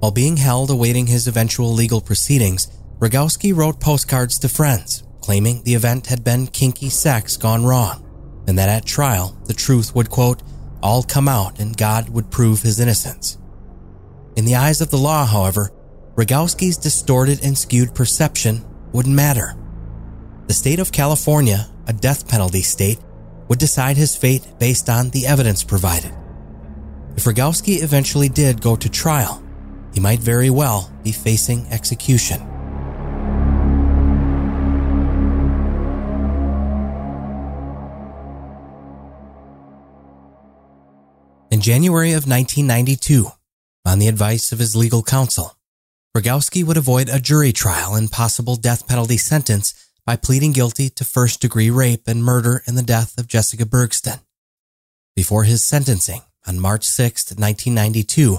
While 0.00 0.10
being 0.10 0.36
held 0.36 0.68
awaiting 0.68 1.06
his 1.06 1.28
eventual 1.28 1.72
legal 1.72 2.00
proceedings, 2.00 2.66
Rogowski 2.98 3.54
wrote 3.54 3.78
postcards 3.78 4.40
to 4.40 4.48
friends, 4.48 5.04
claiming 5.20 5.62
the 5.62 5.74
event 5.74 6.08
had 6.08 6.24
been 6.24 6.48
kinky 6.48 6.88
sex 6.88 7.36
gone 7.36 7.64
wrong, 7.64 8.02
and 8.48 8.58
that 8.58 8.68
at 8.68 8.84
trial 8.84 9.38
the 9.44 9.54
truth 9.54 9.94
would, 9.94 10.10
quote, 10.10 10.42
all 10.82 11.02
come 11.02 11.28
out 11.28 11.58
and 11.58 11.76
God 11.76 12.08
would 12.08 12.30
prove 12.30 12.62
his 12.62 12.80
innocence. 12.80 13.38
In 14.36 14.44
the 14.44 14.56
eyes 14.56 14.80
of 14.80 14.90
the 14.90 14.98
law, 14.98 15.24
however, 15.24 15.70
Rogowski's 16.14 16.76
distorted 16.76 17.42
and 17.44 17.56
skewed 17.56 17.94
perception 17.94 18.64
wouldn't 18.92 19.14
matter. 19.14 19.54
The 20.46 20.54
state 20.54 20.78
of 20.78 20.92
California, 20.92 21.68
a 21.86 21.92
death 21.92 22.28
penalty 22.28 22.62
state, 22.62 22.98
would 23.48 23.58
decide 23.58 23.96
his 23.96 24.16
fate 24.16 24.46
based 24.58 24.88
on 24.88 25.10
the 25.10 25.26
evidence 25.26 25.62
provided. 25.62 26.12
If 27.16 27.24
Rogowski 27.24 27.82
eventually 27.82 28.28
did 28.28 28.60
go 28.60 28.76
to 28.76 28.88
trial, 28.88 29.42
he 29.94 30.00
might 30.00 30.20
very 30.20 30.50
well 30.50 30.92
be 31.02 31.12
facing 31.12 31.66
execution. 31.68 32.55
In 41.56 41.62
January 41.62 42.10
of 42.10 42.28
1992, 42.28 43.28
on 43.86 43.98
the 43.98 44.08
advice 44.08 44.52
of 44.52 44.58
his 44.58 44.76
legal 44.76 45.02
counsel, 45.02 45.56
Rogowski 46.14 46.62
would 46.62 46.76
avoid 46.76 47.08
a 47.08 47.18
jury 47.18 47.50
trial 47.50 47.94
and 47.94 48.12
possible 48.12 48.56
death 48.56 48.86
penalty 48.86 49.16
sentence 49.16 49.72
by 50.04 50.16
pleading 50.16 50.52
guilty 50.52 50.90
to 50.90 51.02
first 51.02 51.40
degree 51.40 51.70
rape 51.70 52.02
and 52.06 52.22
murder 52.22 52.62
in 52.66 52.74
the 52.74 52.82
death 52.82 53.16
of 53.16 53.26
Jessica 53.26 53.64
Bergsten. 53.64 54.20
Before 55.14 55.44
his 55.44 55.64
sentencing 55.64 56.20
on 56.46 56.60
March 56.60 56.84
6, 56.84 57.30
1992, 57.30 58.36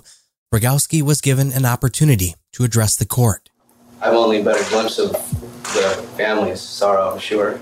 Rogowski 0.54 1.02
was 1.02 1.20
given 1.20 1.52
an 1.52 1.66
opportunity 1.66 2.36
to 2.52 2.64
address 2.64 2.96
the 2.96 3.08
court. 3.08 3.50
I've 4.00 4.14
only 4.14 4.44
been 4.44 4.58
a 4.64 4.70
glimpse 4.70 5.00
of 5.00 5.14
the 5.74 6.08
family's 6.18 6.62
sorrow, 6.62 7.14
I'm 7.14 7.20
sure. 7.20 7.60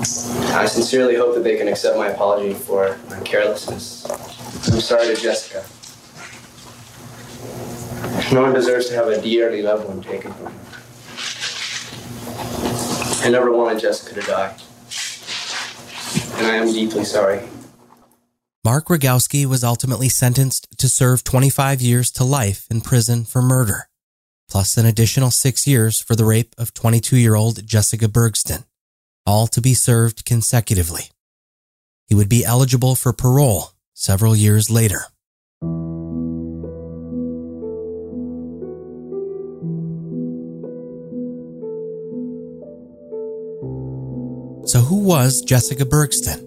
I 0.00 0.66
sincerely 0.66 1.14
hope 1.14 1.34
that 1.34 1.44
they 1.44 1.56
can 1.56 1.68
accept 1.68 1.96
my 1.96 2.08
apology 2.08 2.54
for 2.54 2.98
my 3.10 3.20
carelessness. 3.20 4.04
I'm 4.72 4.80
sorry 4.80 5.14
to 5.14 5.20
Jessica. 5.20 5.64
No 8.34 8.42
one 8.42 8.54
deserves 8.54 8.88
to 8.88 8.94
have 8.94 9.08
a 9.08 9.20
dearly 9.20 9.62
loved 9.62 9.86
one 9.86 10.02
taken 10.02 10.32
from 10.32 10.44
them. 10.44 10.54
I 13.22 13.28
never 13.28 13.52
wanted 13.52 13.80
Jessica 13.80 14.20
to 14.20 14.26
die. 14.26 14.56
And 16.38 16.46
I 16.46 16.56
am 16.56 16.72
deeply 16.72 17.04
sorry. 17.04 17.46
Mark 18.64 18.86
Rogowski 18.86 19.44
was 19.44 19.62
ultimately 19.62 20.08
sentenced 20.08 20.66
to 20.78 20.88
serve 20.88 21.24
25 21.24 21.82
years 21.82 22.10
to 22.12 22.24
life 22.24 22.66
in 22.70 22.80
prison 22.80 23.24
for 23.24 23.42
murder, 23.42 23.88
plus 24.48 24.76
an 24.76 24.86
additional 24.86 25.30
six 25.30 25.66
years 25.66 26.00
for 26.00 26.14
the 26.14 26.24
rape 26.24 26.54
of 26.56 26.72
22 26.72 27.16
year 27.16 27.34
old 27.34 27.66
Jessica 27.66 28.06
Bergsten, 28.06 28.64
all 29.30 29.46
to 29.46 29.60
be 29.60 29.74
served 29.74 30.24
consecutively. 30.24 31.04
He 32.08 32.16
would 32.16 32.28
be 32.28 32.44
eligible 32.44 32.96
for 32.96 33.12
parole 33.12 33.70
several 33.94 34.34
years 34.34 34.68
later. 34.70 35.02
So, 44.66 44.80
who 44.80 45.04
was 45.04 45.42
Jessica 45.42 45.84
Bergsten? 45.84 46.40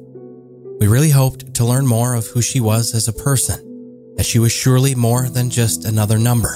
We 0.79 0.88
really 0.88 1.09
hoped 1.09 1.53
to 1.55 1.65
learn 1.65 1.88
more 1.88 2.13
of 2.15 2.27
who 2.27 2.41
she 2.41 2.59
was 2.59 2.93
as 2.93 3.07
a 3.07 3.13
person, 3.13 3.59
as 4.17 4.25
she 4.25 4.39
was 4.39 4.51
surely 4.51 4.93
more 4.93 5.29
than 5.29 5.49
just 5.49 5.86
another 5.86 6.19
number, 6.19 6.55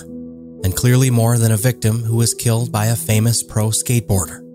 and 0.64 0.76
clearly 0.76 1.10
more 1.10 1.38
than 1.38 1.54
a 1.54 1.58
victim 1.70 2.04
who 2.04 2.18
was 2.18 2.34
killed 2.34 2.70
by 2.72 2.88
a 2.88 2.96
famous 2.96 3.44
pro 3.44 3.70
skateboarder. 3.70 4.47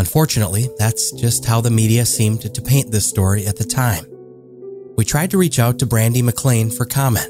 Unfortunately, 0.00 0.66
that's 0.78 1.12
just 1.12 1.44
how 1.44 1.60
the 1.60 1.70
media 1.70 2.06
seemed 2.06 2.40
to 2.54 2.62
paint 2.62 2.90
this 2.90 3.06
story 3.06 3.46
at 3.46 3.56
the 3.56 3.64
time. 3.64 4.06
We 4.96 5.04
tried 5.04 5.30
to 5.32 5.36
reach 5.36 5.58
out 5.58 5.78
to 5.78 5.86
Brandy 5.86 6.22
McLean 6.22 6.70
for 6.70 6.86
comment, 6.86 7.28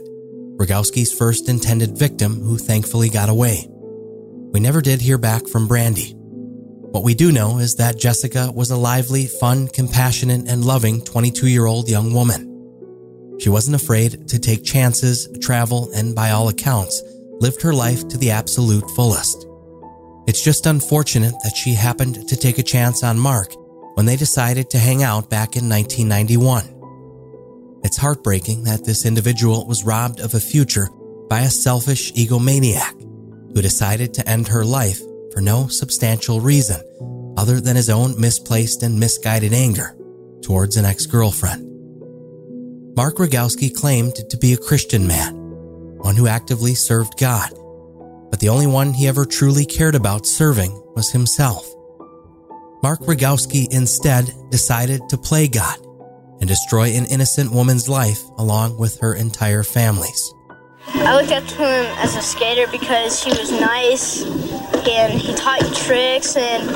Rogowski's 0.57 1.13
first 1.13 1.49
intended 1.49 1.99
victim 1.99 2.41
who 2.41 2.57
thankfully 2.59 3.09
got 3.09 3.29
away. 3.29 3.67
We 4.53 4.61
never 4.61 4.81
did 4.81 5.01
hear 5.01 5.19
back 5.19 5.49
from 5.49 5.67
Brandy. 5.67 6.13
What 6.15 7.03
we 7.03 7.15
do 7.15 7.33
know 7.33 7.59
is 7.59 7.75
that 7.75 7.99
Jessica 7.99 8.53
was 8.55 8.71
a 8.71 8.77
lively, 8.77 9.27
fun, 9.27 9.67
compassionate, 9.67 10.49
and 10.49 10.65
loving 10.65 11.03
22 11.03 11.49
year 11.49 11.67
old 11.67 11.89
young 11.89 12.15
woman. 12.15 12.47
She 13.41 13.49
wasn't 13.49 13.83
afraid 13.83 14.29
to 14.29 14.39
take 14.39 14.63
chances, 14.63 15.29
travel, 15.41 15.91
and 15.93 16.15
by 16.15 16.31
all 16.31 16.49
accounts, 16.49 17.03
lived 17.41 17.63
her 17.63 17.75
life 17.75 18.07
to 18.07 18.17
the 18.17 18.31
absolute 18.31 18.89
fullest. 18.93 19.50
It's 20.31 20.45
just 20.45 20.67
unfortunate 20.67 21.35
that 21.43 21.57
she 21.57 21.75
happened 21.75 22.29
to 22.29 22.37
take 22.37 22.59
a 22.59 22.63
chance 22.63 23.03
on 23.03 23.19
Mark 23.19 23.53
when 23.95 24.07
they 24.07 24.15
decided 24.15 24.71
to 24.71 24.79
hang 24.79 25.03
out 25.03 25.29
back 25.29 25.57
in 25.57 25.69
1991. 25.69 27.81
It's 27.83 27.97
heartbreaking 27.97 28.63
that 28.63 28.85
this 28.85 29.05
individual 29.05 29.67
was 29.67 29.83
robbed 29.83 30.21
of 30.21 30.35
a 30.35 30.39
future 30.39 30.89
by 31.29 31.41
a 31.41 31.51
selfish 31.51 32.13
egomaniac 32.13 32.95
who 33.53 33.61
decided 33.61 34.15
to 34.15 34.29
end 34.29 34.47
her 34.47 34.65
life 34.65 35.01
for 35.33 35.41
no 35.41 35.67
substantial 35.67 36.41
reason 36.41 36.81
other 37.37 37.61
than 37.61 37.75
his 37.75 37.91
own 37.91 38.15
misplaced 38.21 38.85
and 38.85 39.01
misguided 39.01 39.53
anger 39.53 39.97
towards 40.43 40.77
an 40.77 40.85
ex 40.85 41.07
girlfriend. 41.07 41.67
Mark 42.97 43.17
Rogowski 43.17 43.75
claimed 43.75 44.15
to 44.15 44.37
be 44.37 44.53
a 44.53 44.57
Christian 44.57 45.09
man, 45.09 45.35
one 45.99 46.15
who 46.15 46.29
actively 46.29 46.77
served 46.77 47.19
God, 47.19 47.51
but 48.31 48.41
the 48.41 48.49
only 48.49 48.67
one 48.67 48.93
he 48.93 49.09
ever 49.09 49.27
truly 49.27 49.67
cared 49.67 49.95
about 49.95 50.27
serving 50.27 50.73
was 50.95 51.11
himself. 51.11 51.67
Mark 52.83 53.01
Rogowski 53.01 53.67
instead 53.71 54.33
decided 54.51 55.09
to 55.11 55.19
play 55.19 55.49
God 55.49 55.79
and 56.41 56.49
destroy 56.49 56.91
an 56.97 57.05
innocent 57.07 57.53
woman's 57.53 57.89
life 57.89 58.23
along 58.39 58.79
with 58.79 58.99
her 59.01 59.15
entire 59.15 59.63
family's. 59.63 60.33
I 60.87 61.15
looked 61.15 61.33
up 61.33 61.45
to 61.45 61.57
him 61.57 61.87
as 61.99 62.17
a 62.17 62.23
skater 62.23 62.67
because 62.71 63.23
he 63.23 63.31
was 63.31 63.51
nice 63.53 64.25
and 64.89 65.13
he 65.13 65.35
taught 65.35 65.61
you 65.61 65.75
tricks. 65.75 66.37
And 66.37 66.71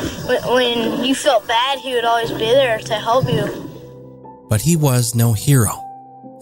when 0.55 1.05
you 1.05 1.15
felt 1.15 1.49
bad, 1.49 1.79
he 1.79 1.95
would 1.95 2.05
always 2.05 2.31
be 2.31 2.39
there 2.39 2.79
to 2.79 2.95
help 2.95 3.31
you. 3.31 3.47
But 4.49 4.61
he 4.61 4.77
was 4.77 5.15
no 5.15 5.33
hero, 5.33 5.81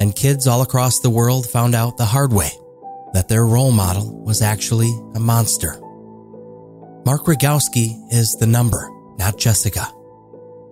and 0.01 0.15
kids 0.15 0.47
all 0.49 0.63
across 0.63 0.99
the 0.99 1.09
world 1.09 1.47
found 1.47 1.75
out 1.75 1.97
the 1.97 2.05
hard 2.05 2.33
way 2.33 2.51
that 3.13 3.29
their 3.29 3.47
role 3.47 3.73
model 3.73 4.23
was 4.25 4.43
actually 4.43 4.91
a 5.15 5.21
monster. 5.21 5.79
Mark 7.05 7.25
Rogowski 7.27 7.97
is 8.13 8.37
the 8.37 8.47
number, 8.47 8.89
not 9.19 9.39
Jessica. 9.39 9.87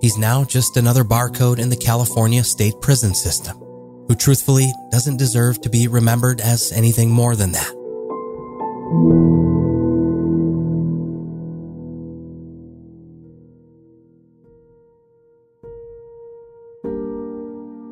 He's 0.01 0.17
now 0.17 0.45
just 0.45 0.77
another 0.77 1.05
barcode 1.05 1.59
in 1.59 1.69
the 1.69 1.77
California 1.77 2.43
state 2.45 2.81
prison 2.81 3.15
system, 3.15 3.57
who 3.57 4.15
truthfully 4.15 4.73
doesn't 4.91 5.19
deserve 5.19 5.61
to 5.61 5.69
be 5.69 5.89
remembered 5.89 6.41
as 6.41 6.73
anything 6.73 7.11
more 7.11 7.37
than 7.37 7.53
that. 7.53 7.71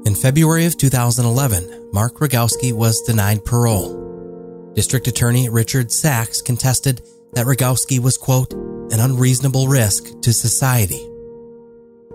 In 0.07 0.15
February 0.15 0.65
of 0.65 0.79
2011, 0.79 1.91
Mark 1.93 2.15
Rogowski 2.15 2.73
was 2.73 3.03
denied 3.03 3.45
parole. 3.45 4.08
District 4.79 5.09
Attorney 5.09 5.49
Richard 5.49 5.91
Sachs 5.91 6.41
contested 6.41 7.03
that 7.33 7.47
Rogowski 7.47 7.99
was, 7.99 8.17
quote, 8.17 8.53
an 8.53 9.01
unreasonable 9.01 9.67
risk 9.67 10.21
to 10.21 10.33
society. 10.33 11.05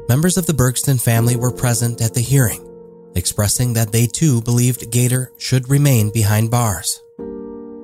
Members 0.08 0.38
of 0.38 0.46
the 0.46 0.54
Bergsten 0.54 0.98
family 0.98 1.36
were 1.36 1.52
present 1.52 2.02
at 2.02 2.14
the 2.14 2.22
hearing, 2.22 2.66
expressing 3.18 3.74
that 3.74 3.92
they 3.92 4.08
too 4.08 4.42
believed 4.44 4.90
Gator 4.92 5.34
should 5.38 5.70
remain 5.70 6.10
behind 6.10 6.52
bars. 6.52 7.04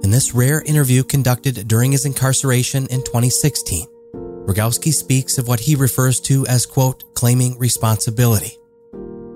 In 0.02 0.12
this 0.12 0.34
rare 0.34 0.62
interview 0.62 1.04
conducted 1.04 1.68
during 1.68 1.92
his 1.92 2.06
incarceration 2.06 2.88
in 2.88 3.04
2016, 3.04 3.86
Rogowski 4.46 4.94
speaks 4.94 5.38
of 5.38 5.50
what 5.50 5.60
he 5.60 5.76
refers 5.76 6.22
to 6.22 6.48
as, 6.48 6.66
quote, 6.66 7.04
claiming 7.16 7.60
responsibility. 7.60 8.58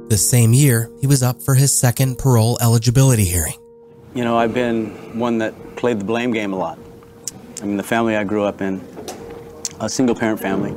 This 0.08 0.30
same 0.30 0.54
year, 0.54 0.90
he 1.02 1.08
was 1.08 1.22
up 1.22 1.42
for 1.42 1.56
his 1.56 1.78
second 1.78 2.18
parole 2.18 2.58
eligibility 2.62 3.26
hearing. 3.26 3.56
You 4.16 4.24
know, 4.24 4.38
I've 4.38 4.54
been 4.54 5.18
one 5.18 5.40
that 5.40 5.76
played 5.76 6.00
the 6.00 6.06
blame 6.06 6.32
game 6.32 6.54
a 6.54 6.56
lot. 6.56 6.78
I 7.62 7.66
mean, 7.66 7.78
the 7.78 7.84
family 7.84 8.16
I 8.16 8.24
grew 8.24 8.44
up 8.44 8.62
in, 8.62 8.80
a 9.80 9.90
single 9.90 10.16
parent 10.16 10.40
family, 10.40 10.76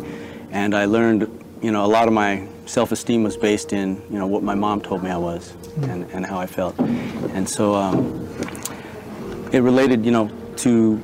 and 0.51 0.75
I 0.75 0.87
learned, 0.87 1.29
you 1.61 1.71
know, 1.71 1.85
a 1.85 1.87
lot 1.87 2.09
of 2.09 2.15
my 2.15 2.49
self-esteem 2.65 3.23
was 3.23 3.37
based 3.37 3.75
in, 3.75 4.03
you 4.11 4.19
know, 4.19 4.27
what 4.27 4.43
my 4.43 4.55
mom 4.55 4.81
told 4.81 5.03
me 5.03 5.11
I 5.11 5.19
was 5.19 5.53
and, 5.83 6.11
and 6.13 6.25
how 6.25 6.39
I 6.39 6.47
felt. 6.47 6.79
And 6.79 7.47
so 7.47 7.75
um, 7.75 8.27
it 9.53 9.61
related, 9.61 10.07
you 10.07 10.13
know, 10.13 10.31
to 10.57 10.97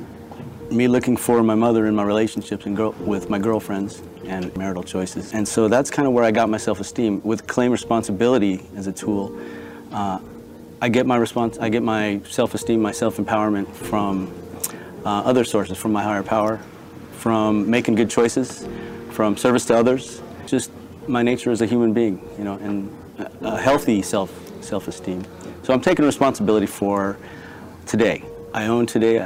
me 0.71 0.87
looking 0.87 1.15
for 1.15 1.43
my 1.43 1.53
mother 1.53 1.85
in 1.85 1.95
my 1.95 2.03
relationships 2.03 2.65
and 2.65 2.75
girl, 2.75 2.93
with 3.01 3.29
my 3.29 3.37
girlfriends 3.37 4.01
and 4.25 4.55
marital 4.57 4.81
choices. 4.81 5.33
And 5.33 5.47
so 5.47 5.67
that's 5.67 5.91
kind 5.91 6.07
of 6.07 6.13
where 6.13 6.23
I 6.23 6.31
got 6.31 6.49
my 6.49 6.57
self-esteem. 6.57 7.21
With 7.23 7.45
claim 7.45 7.71
responsibility 7.71 8.65
as 8.75 8.87
a 8.87 8.91
tool, 8.91 9.39
uh, 9.91 10.19
I 10.83 10.89
get 10.89 11.05
my 11.05 11.15
response, 11.15 11.57
I 11.59 11.69
get 11.69 11.81
my 11.81 12.19
self-esteem, 12.29 12.81
my 12.81 12.91
self-empowerment 12.91 13.73
from 13.73 14.33
uh, 15.05 15.21
other 15.21 15.45
sources, 15.45 15.77
from 15.77 15.93
my 15.93 16.03
higher 16.03 16.23
power, 16.23 16.59
from 17.13 17.69
making 17.69 17.95
good 17.95 18.09
choices, 18.09 18.67
from 19.09 19.37
service 19.37 19.63
to 19.67 19.77
others, 19.77 20.21
just 20.45 20.71
my 21.07 21.23
nature 21.23 21.51
as 21.51 21.61
a 21.61 21.65
human 21.65 21.93
being, 21.93 22.19
you 22.37 22.43
know, 22.43 22.55
and 22.55 22.93
a 23.39 23.57
healthy 23.57 24.01
self 24.01 24.29
self-esteem. 24.59 25.23
So 25.63 25.73
I'm 25.73 25.79
taking 25.79 26.03
responsibility 26.03 26.65
for 26.65 27.17
today. 27.85 28.25
I 28.53 28.65
own 28.65 28.85
today, 28.85 29.19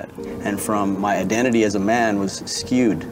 and 0.43 0.61
from 0.61 1.01
my 1.01 1.17
identity 1.17 1.63
as 1.63 1.73
a 1.73 1.79
man 1.79 2.19
was 2.19 2.33
skewed. 2.45 3.03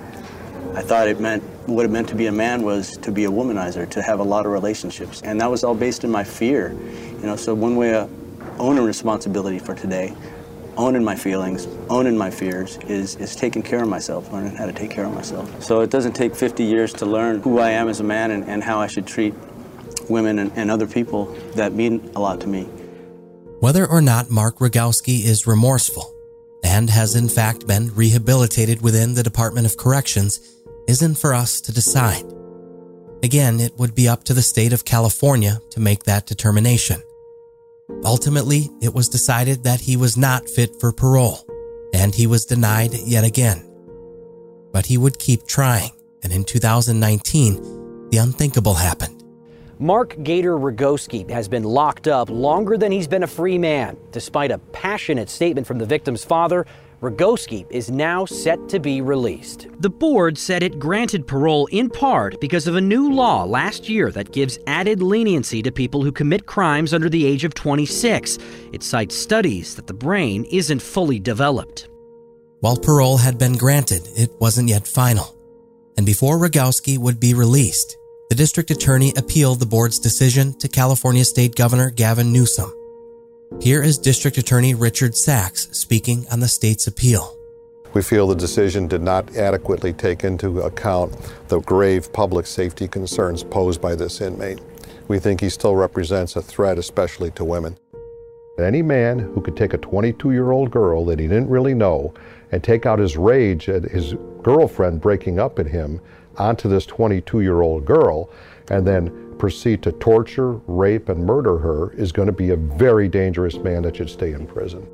I 0.75 0.83
thought 0.83 1.07
it 1.07 1.19
meant 1.19 1.41
what 1.65 1.83
it 1.83 1.89
meant 1.89 2.09
to 2.09 2.15
be 2.15 2.27
a 2.27 2.31
man 2.31 2.61
was 2.61 2.95
to 2.97 3.11
be 3.11 3.25
a 3.25 3.29
womanizer, 3.31 3.89
to 3.89 4.03
have 4.03 4.19
a 4.19 4.23
lot 4.23 4.45
of 4.45 4.51
relationships, 4.51 5.23
and 5.23 5.41
that 5.41 5.49
was 5.49 5.63
all 5.63 5.73
based 5.73 6.03
in 6.03 6.11
my 6.11 6.23
fear. 6.23 6.73
You 7.21 7.25
know, 7.25 7.35
so 7.35 7.55
one 7.55 7.75
way 7.75 8.07
owning 8.59 8.83
responsibility 8.83 9.59
for 9.59 9.75
today 9.75 10.15
owning 10.77 11.03
my 11.03 11.15
feelings, 11.15 11.67
owning 11.89 12.17
my 12.17 12.29
fears, 12.29 12.77
is, 12.87 13.15
is 13.15 13.35
taking 13.35 13.61
care 13.61 13.81
of 13.81 13.89
myself, 13.89 14.31
learning 14.31 14.55
how 14.55 14.65
to 14.65 14.73
take 14.73 14.91
care 14.91 15.05
of 15.05 15.13
myself. 15.13 15.63
So 15.63 15.81
it 15.81 15.89
doesn't 15.89 16.13
take 16.13 16.35
50 16.35 16.63
years 16.63 16.93
to 16.93 17.05
learn 17.05 17.41
who 17.41 17.59
I 17.59 17.71
am 17.71 17.87
as 17.87 17.99
a 17.99 18.03
man 18.03 18.31
and, 18.31 18.43
and 18.45 18.63
how 18.63 18.79
I 18.79 18.87
should 18.87 19.07
treat 19.07 19.33
women 20.09 20.39
and, 20.39 20.51
and 20.55 20.69
other 20.69 20.87
people 20.87 21.25
that 21.55 21.73
mean 21.73 22.11
a 22.15 22.19
lot 22.19 22.41
to 22.41 22.47
me. 22.47 22.63
Whether 23.59 23.85
or 23.85 24.01
not 24.01 24.29
Mark 24.29 24.57
Rogowski 24.57 25.23
is 25.23 25.47
remorseful 25.47 26.13
and 26.63 26.89
has 26.89 27.15
in 27.15 27.29
fact 27.29 27.67
been 27.67 27.93
rehabilitated 27.95 28.81
within 28.81 29.13
the 29.13 29.23
Department 29.23 29.65
of 29.65 29.77
Corrections 29.77 30.39
isn't 30.87 31.15
for 31.15 31.33
us 31.33 31.61
to 31.61 31.71
decide. 31.71 32.23
Again, 33.23 33.59
it 33.59 33.77
would 33.77 33.95
be 33.95 34.07
up 34.07 34.23
to 34.25 34.33
the 34.33 34.41
state 34.41 34.73
of 34.73 34.85
California 34.85 35.61
to 35.71 35.79
make 35.79 36.03
that 36.03 36.27
determination. 36.27 37.01
Ultimately, 38.03 38.69
it 38.81 38.93
was 38.93 39.09
decided 39.09 39.63
that 39.63 39.81
he 39.81 39.95
was 39.95 40.17
not 40.17 40.49
fit 40.49 40.79
for 40.79 40.91
parole, 40.91 41.45
and 41.93 42.13
he 42.13 42.27
was 42.27 42.45
denied 42.45 42.93
yet 42.93 43.23
again. 43.23 43.63
But 44.71 44.87
he 44.87 44.97
would 44.97 45.19
keep 45.19 45.47
trying, 45.47 45.91
and 46.23 46.33
in 46.33 46.43
2019, 46.43 48.09
the 48.09 48.17
unthinkable 48.17 48.73
happened. 48.73 49.23
Mark 49.77 50.15
Gator 50.23 50.57
Rogowski 50.57 51.29
has 51.29 51.47
been 51.47 51.63
locked 51.63 52.07
up 52.07 52.29
longer 52.29 52.77
than 52.77 52.91
he's 52.91 53.07
been 53.07 53.23
a 53.23 53.27
free 53.27 53.57
man. 53.57 53.97
Despite 54.11 54.49
a 54.49 54.57
passionate 54.57 55.29
statement 55.29 55.67
from 55.67 55.79
the 55.79 55.85
victim's 55.85 56.23
father, 56.23 56.65
Rogowski 57.01 57.65
is 57.69 57.91
now 57.91 58.25
set 58.25 58.69
to 58.69 58.79
be 58.79 59.01
released. 59.01 59.67
The 59.79 59.89
board 59.89 60.37
said 60.37 60.63
it 60.63 60.79
granted 60.79 61.27
parole 61.27 61.67
in 61.67 61.89
part 61.89 62.39
because 62.39 62.67
of 62.67 62.75
a 62.75 62.81
new 62.81 63.11
law 63.11 63.43
last 63.43 63.89
year 63.89 64.11
that 64.11 64.31
gives 64.31 64.57
added 64.65 65.01
leniency 65.01 65.61
to 65.61 65.71
people 65.71 66.03
who 66.03 66.11
commit 66.11 66.45
crimes 66.45 66.93
under 66.93 67.09
the 67.09 67.25
age 67.25 67.43
of 67.43 67.53
26. 67.53 68.37
It 68.71 68.81
cites 68.81 69.17
studies 69.17 69.75
that 69.75 69.87
the 69.87 69.93
brain 69.93 70.45
isn't 70.45 70.81
fully 70.81 71.19
developed. 71.19 71.89
While 72.61 72.77
parole 72.77 73.17
had 73.17 73.37
been 73.37 73.57
granted, 73.57 74.07
it 74.15 74.31
wasn't 74.39 74.69
yet 74.69 74.87
final. 74.87 75.35
And 75.97 76.05
before 76.05 76.37
Rogowski 76.37 76.97
would 76.97 77.19
be 77.19 77.33
released, 77.33 77.97
the 78.29 78.35
district 78.35 78.71
attorney 78.71 79.13
appealed 79.17 79.59
the 79.59 79.65
board's 79.65 79.99
decision 79.99 80.57
to 80.59 80.67
California 80.67 81.23
State 81.23 81.55
Governor 81.55 81.91
Gavin 81.91 82.31
Newsom. 82.31 82.73
Here 83.61 83.83
is 83.83 83.97
District 83.97 84.37
Attorney 84.37 84.73
Richard 84.73 85.15
Sachs 85.15 85.69
speaking 85.71 86.25
on 86.31 86.39
the 86.39 86.47
state's 86.47 86.87
appeal. 86.87 87.37
We 87.93 88.01
feel 88.01 88.27
the 88.27 88.35
decision 88.35 88.87
did 88.87 89.01
not 89.01 89.35
adequately 89.37 89.93
take 89.93 90.23
into 90.23 90.61
account 90.61 91.15
the 91.47 91.59
grave 91.61 92.11
public 92.11 92.47
safety 92.47 92.87
concerns 92.87 93.43
posed 93.43 93.81
by 93.81 93.95
this 93.95 94.19
inmate. 94.19 94.59
We 95.07 95.19
think 95.19 95.39
he 95.39 95.49
still 95.49 95.75
represents 95.75 96.35
a 96.35 96.41
threat, 96.41 96.77
especially 96.77 97.31
to 97.31 97.45
women. 97.45 97.77
Any 98.59 98.81
man 98.81 99.19
who 99.19 99.41
could 99.41 99.55
take 99.55 99.73
a 99.73 99.77
22 99.77 100.31
year 100.31 100.51
old 100.51 100.71
girl 100.71 101.05
that 101.05 101.19
he 101.19 101.27
didn't 101.27 101.49
really 101.49 101.73
know 101.73 102.13
and 102.51 102.63
take 102.63 102.85
out 102.85 102.99
his 102.99 103.15
rage 103.15 103.69
at 103.69 103.83
his 103.83 104.15
girlfriend 104.41 105.01
breaking 105.01 105.39
up 105.39 105.59
at 105.59 105.67
him 105.67 106.01
onto 106.37 106.67
this 106.67 106.85
22 106.85 107.41
year 107.41 107.61
old 107.61 107.85
girl 107.85 108.29
and 108.69 108.87
then 108.87 109.24
proceed 109.37 109.81
to 109.83 109.91
torture, 109.93 110.53
rape, 110.67 111.09
and 111.09 111.25
murder 111.25 111.57
her 111.57 111.91
is 111.93 112.11
going 112.11 112.27
to 112.27 112.31
be 112.31 112.51
a 112.51 112.55
very 112.55 113.07
dangerous 113.07 113.55
man 113.57 113.83
that 113.83 113.97
should 113.97 114.09
stay 114.09 114.33
in 114.33 114.47
prison. 114.47 114.87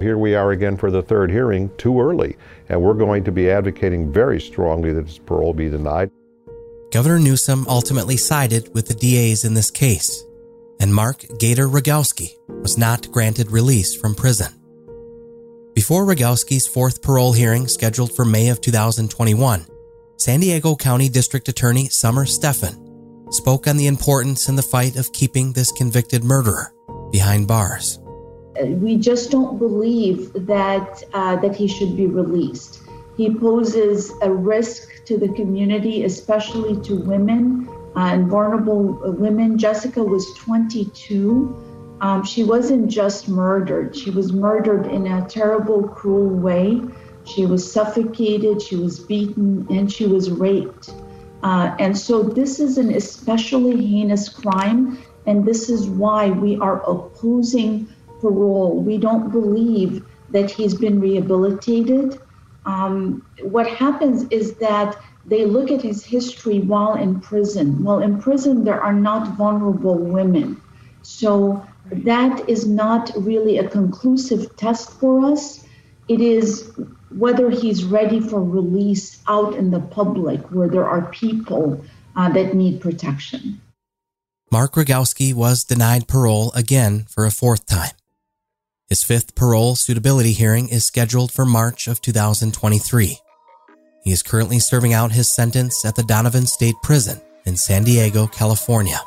Here 0.00 0.16
we 0.16 0.34
are 0.34 0.52
again 0.52 0.76
for 0.76 0.90
the 0.90 1.02
third 1.02 1.30
hearing, 1.30 1.70
too 1.76 2.00
early, 2.00 2.36
and 2.68 2.80
we're 2.80 2.94
going 2.94 3.22
to 3.24 3.32
be 3.32 3.50
advocating 3.50 4.10
very 4.10 4.40
strongly 4.40 4.92
that 4.92 5.06
his 5.06 5.18
parole 5.18 5.52
be 5.52 5.68
denied. 5.68 6.10
Governor 6.90 7.18
Newsom 7.18 7.66
ultimately 7.68 8.16
sided 8.16 8.74
with 8.74 8.88
the 8.88 8.94
DAs 8.94 9.44
in 9.44 9.54
this 9.54 9.70
case, 9.70 10.24
and 10.80 10.94
Mark 10.94 11.24
Gator 11.38 11.68
Rogowski 11.68 12.30
was 12.48 12.78
not 12.78 13.12
granted 13.12 13.50
release 13.50 13.94
from 13.94 14.14
prison. 14.14 14.52
Before 15.74 16.04
Rogowski's 16.06 16.66
fourth 16.66 17.02
parole 17.02 17.32
hearing 17.32 17.68
scheduled 17.68 18.16
for 18.16 18.24
May 18.24 18.48
of 18.48 18.60
2021, 18.60 19.66
San 20.16 20.40
Diego 20.40 20.74
County 20.74 21.08
District 21.08 21.48
Attorney 21.48 21.88
Summer 21.88 22.26
Stephan 22.26 22.79
spoke 23.30 23.66
on 23.66 23.76
the 23.76 23.86
importance 23.86 24.48
in 24.48 24.56
the 24.56 24.62
fight 24.62 24.96
of 24.96 25.12
keeping 25.12 25.52
this 25.52 25.72
convicted 25.72 26.24
murderer 26.24 26.74
behind 27.10 27.46
bars. 27.46 27.98
We 28.62 28.96
just 28.96 29.30
don't 29.30 29.58
believe 29.58 30.32
that 30.46 31.02
uh, 31.14 31.36
that 31.36 31.54
he 31.54 31.66
should 31.66 31.96
be 31.96 32.06
released. 32.06 32.82
He 33.16 33.34
poses 33.34 34.12
a 34.22 34.30
risk 34.32 35.04
to 35.04 35.16
the 35.18 35.28
community, 35.28 36.04
especially 36.04 36.80
to 36.82 36.96
women 36.96 37.68
uh, 37.96 38.10
and 38.12 38.28
vulnerable 38.28 38.98
women. 39.18 39.58
Jessica 39.58 40.02
was 40.02 40.26
22. 40.38 41.96
Um, 42.00 42.24
she 42.24 42.44
wasn't 42.44 42.90
just 42.90 43.28
murdered; 43.28 43.94
she 43.94 44.10
was 44.10 44.32
murdered 44.32 44.86
in 44.86 45.06
a 45.06 45.26
terrible, 45.28 45.86
cruel 45.88 46.28
way. 46.28 46.82
She 47.24 47.46
was 47.46 47.70
suffocated, 47.70 48.62
she 48.62 48.76
was 48.76 48.98
beaten, 48.98 49.66
and 49.70 49.92
she 49.92 50.06
was 50.06 50.30
raped. 50.30 50.90
Uh, 51.42 51.74
and 51.78 51.96
so 51.96 52.22
this 52.22 52.60
is 52.60 52.78
an 52.78 52.94
especially 52.94 53.86
heinous 53.86 54.28
crime, 54.28 54.98
and 55.26 55.44
this 55.44 55.68
is 55.68 55.86
why 55.88 56.30
we 56.30 56.58
are 56.58 56.82
opposing 56.88 57.88
parole. 58.20 58.80
We 58.80 58.98
don't 58.98 59.30
believe 59.32 60.04
that 60.30 60.50
he's 60.50 60.74
been 60.74 61.00
rehabilitated. 61.00 62.20
Um, 62.66 63.24
what 63.42 63.66
happens 63.66 64.24
is 64.30 64.54
that 64.56 64.96
they 65.26 65.44
look 65.44 65.70
at 65.70 65.82
his 65.82 66.04
history 66.04 66.60
while 66.60 66.94
in 66.94 67.20
prison. 67.20 67.82
While 67.82 68.00
in 68.00 68.20
prison, 68.20 68.64
there 68.64 68.80
are 68.80 68.92
not 68.92 69.36
vulnerable 69.36 69.98
women. 69.98 70.60
So 71.02 71.66
that 71.90 72.48
is 72.48 72.66
not 72.66 73.10
really 73.16 73.58
a 73.58 73.68
conclusive 73.68 74.56
test 74.56 74.92
for 75.00 75.24
us. 75.24 75.64
It 76.10 76.20
is 76.20 76.68
whether 77.16 77.50
he's 77.50 77.84
ready 77.84 78.18
for 78.18 78.42
release 78.42 79.22
out 79.28 79.54
in 79.54 79.70
the 79.70 79.78
public 79.78 80.40
where 80.50 80.68
there 80.68 80.84
are 80.84 81.02
people 81.12 81.84
uh, 82.16 82.28
that 82.32 82.52
need 82.52 82.80
protection. 82.80 83.60
Mark 84.50 84.72
Rogowski 84.72 85.32
was 85.32 85.62
denied 85.62 86.08
parole 86.08 86.50
again 86.56 87.04
for 87.08 87.24
a 87.24 87.30
fourth 87.30 87.64
time. 87.64 87.92
His 88.88 89.04
fifth 89.04 89.36
parole 89.36 89.76
suitability 89.76 90.32
hearing 90.32 90.68
is 90.68 90.84
scheduled 90.84 91.30
for 91.30 91.46
March 91.46 91.86
of 91.86 92.02
2023. 92.02 93.18
He 94.02 94.10
is 94.10 94.24
currently 94.24 94.58
serving 94.58 94.92
out 94.92 95.12
his 95.12 95.32
sentence 95.32 95.84
at 95.84 95.94
the 95.94 96.02
Donovan 96.02 96.46
State 96.48 96.74
Prison 96.82 97.20
in 97.46 97.56
San 97.56 97.84
Diego, 97.84 98.26
California. 98.26 98.98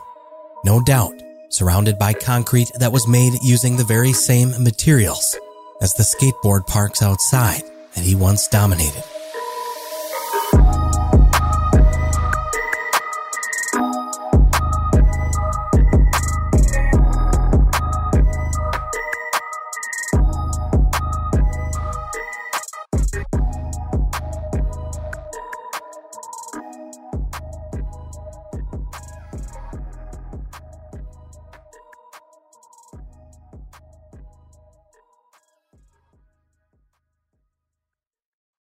No 0.64 0.82
doubt, 0.82 1.22
surrounded 1.49 1.99
by 1.99 2.14
concrete 2.14 2.72
that 2.80 2.93
was 2.93 3.10
made 3.10 3.34
using 3.43 3.76
the 3.76 3.84
very 3.84 4.14
same 4.14 4.51
materials 4.64 5.36
as 5.84 5.94
the 5.94 6.04
skateboard 6.04 6.66
parks 6.66 7.02
outside 7.02 7.62
that 7.94 8.06
he 8.06 8.16
once 8.16 8.48
dominated. 8.48 9.04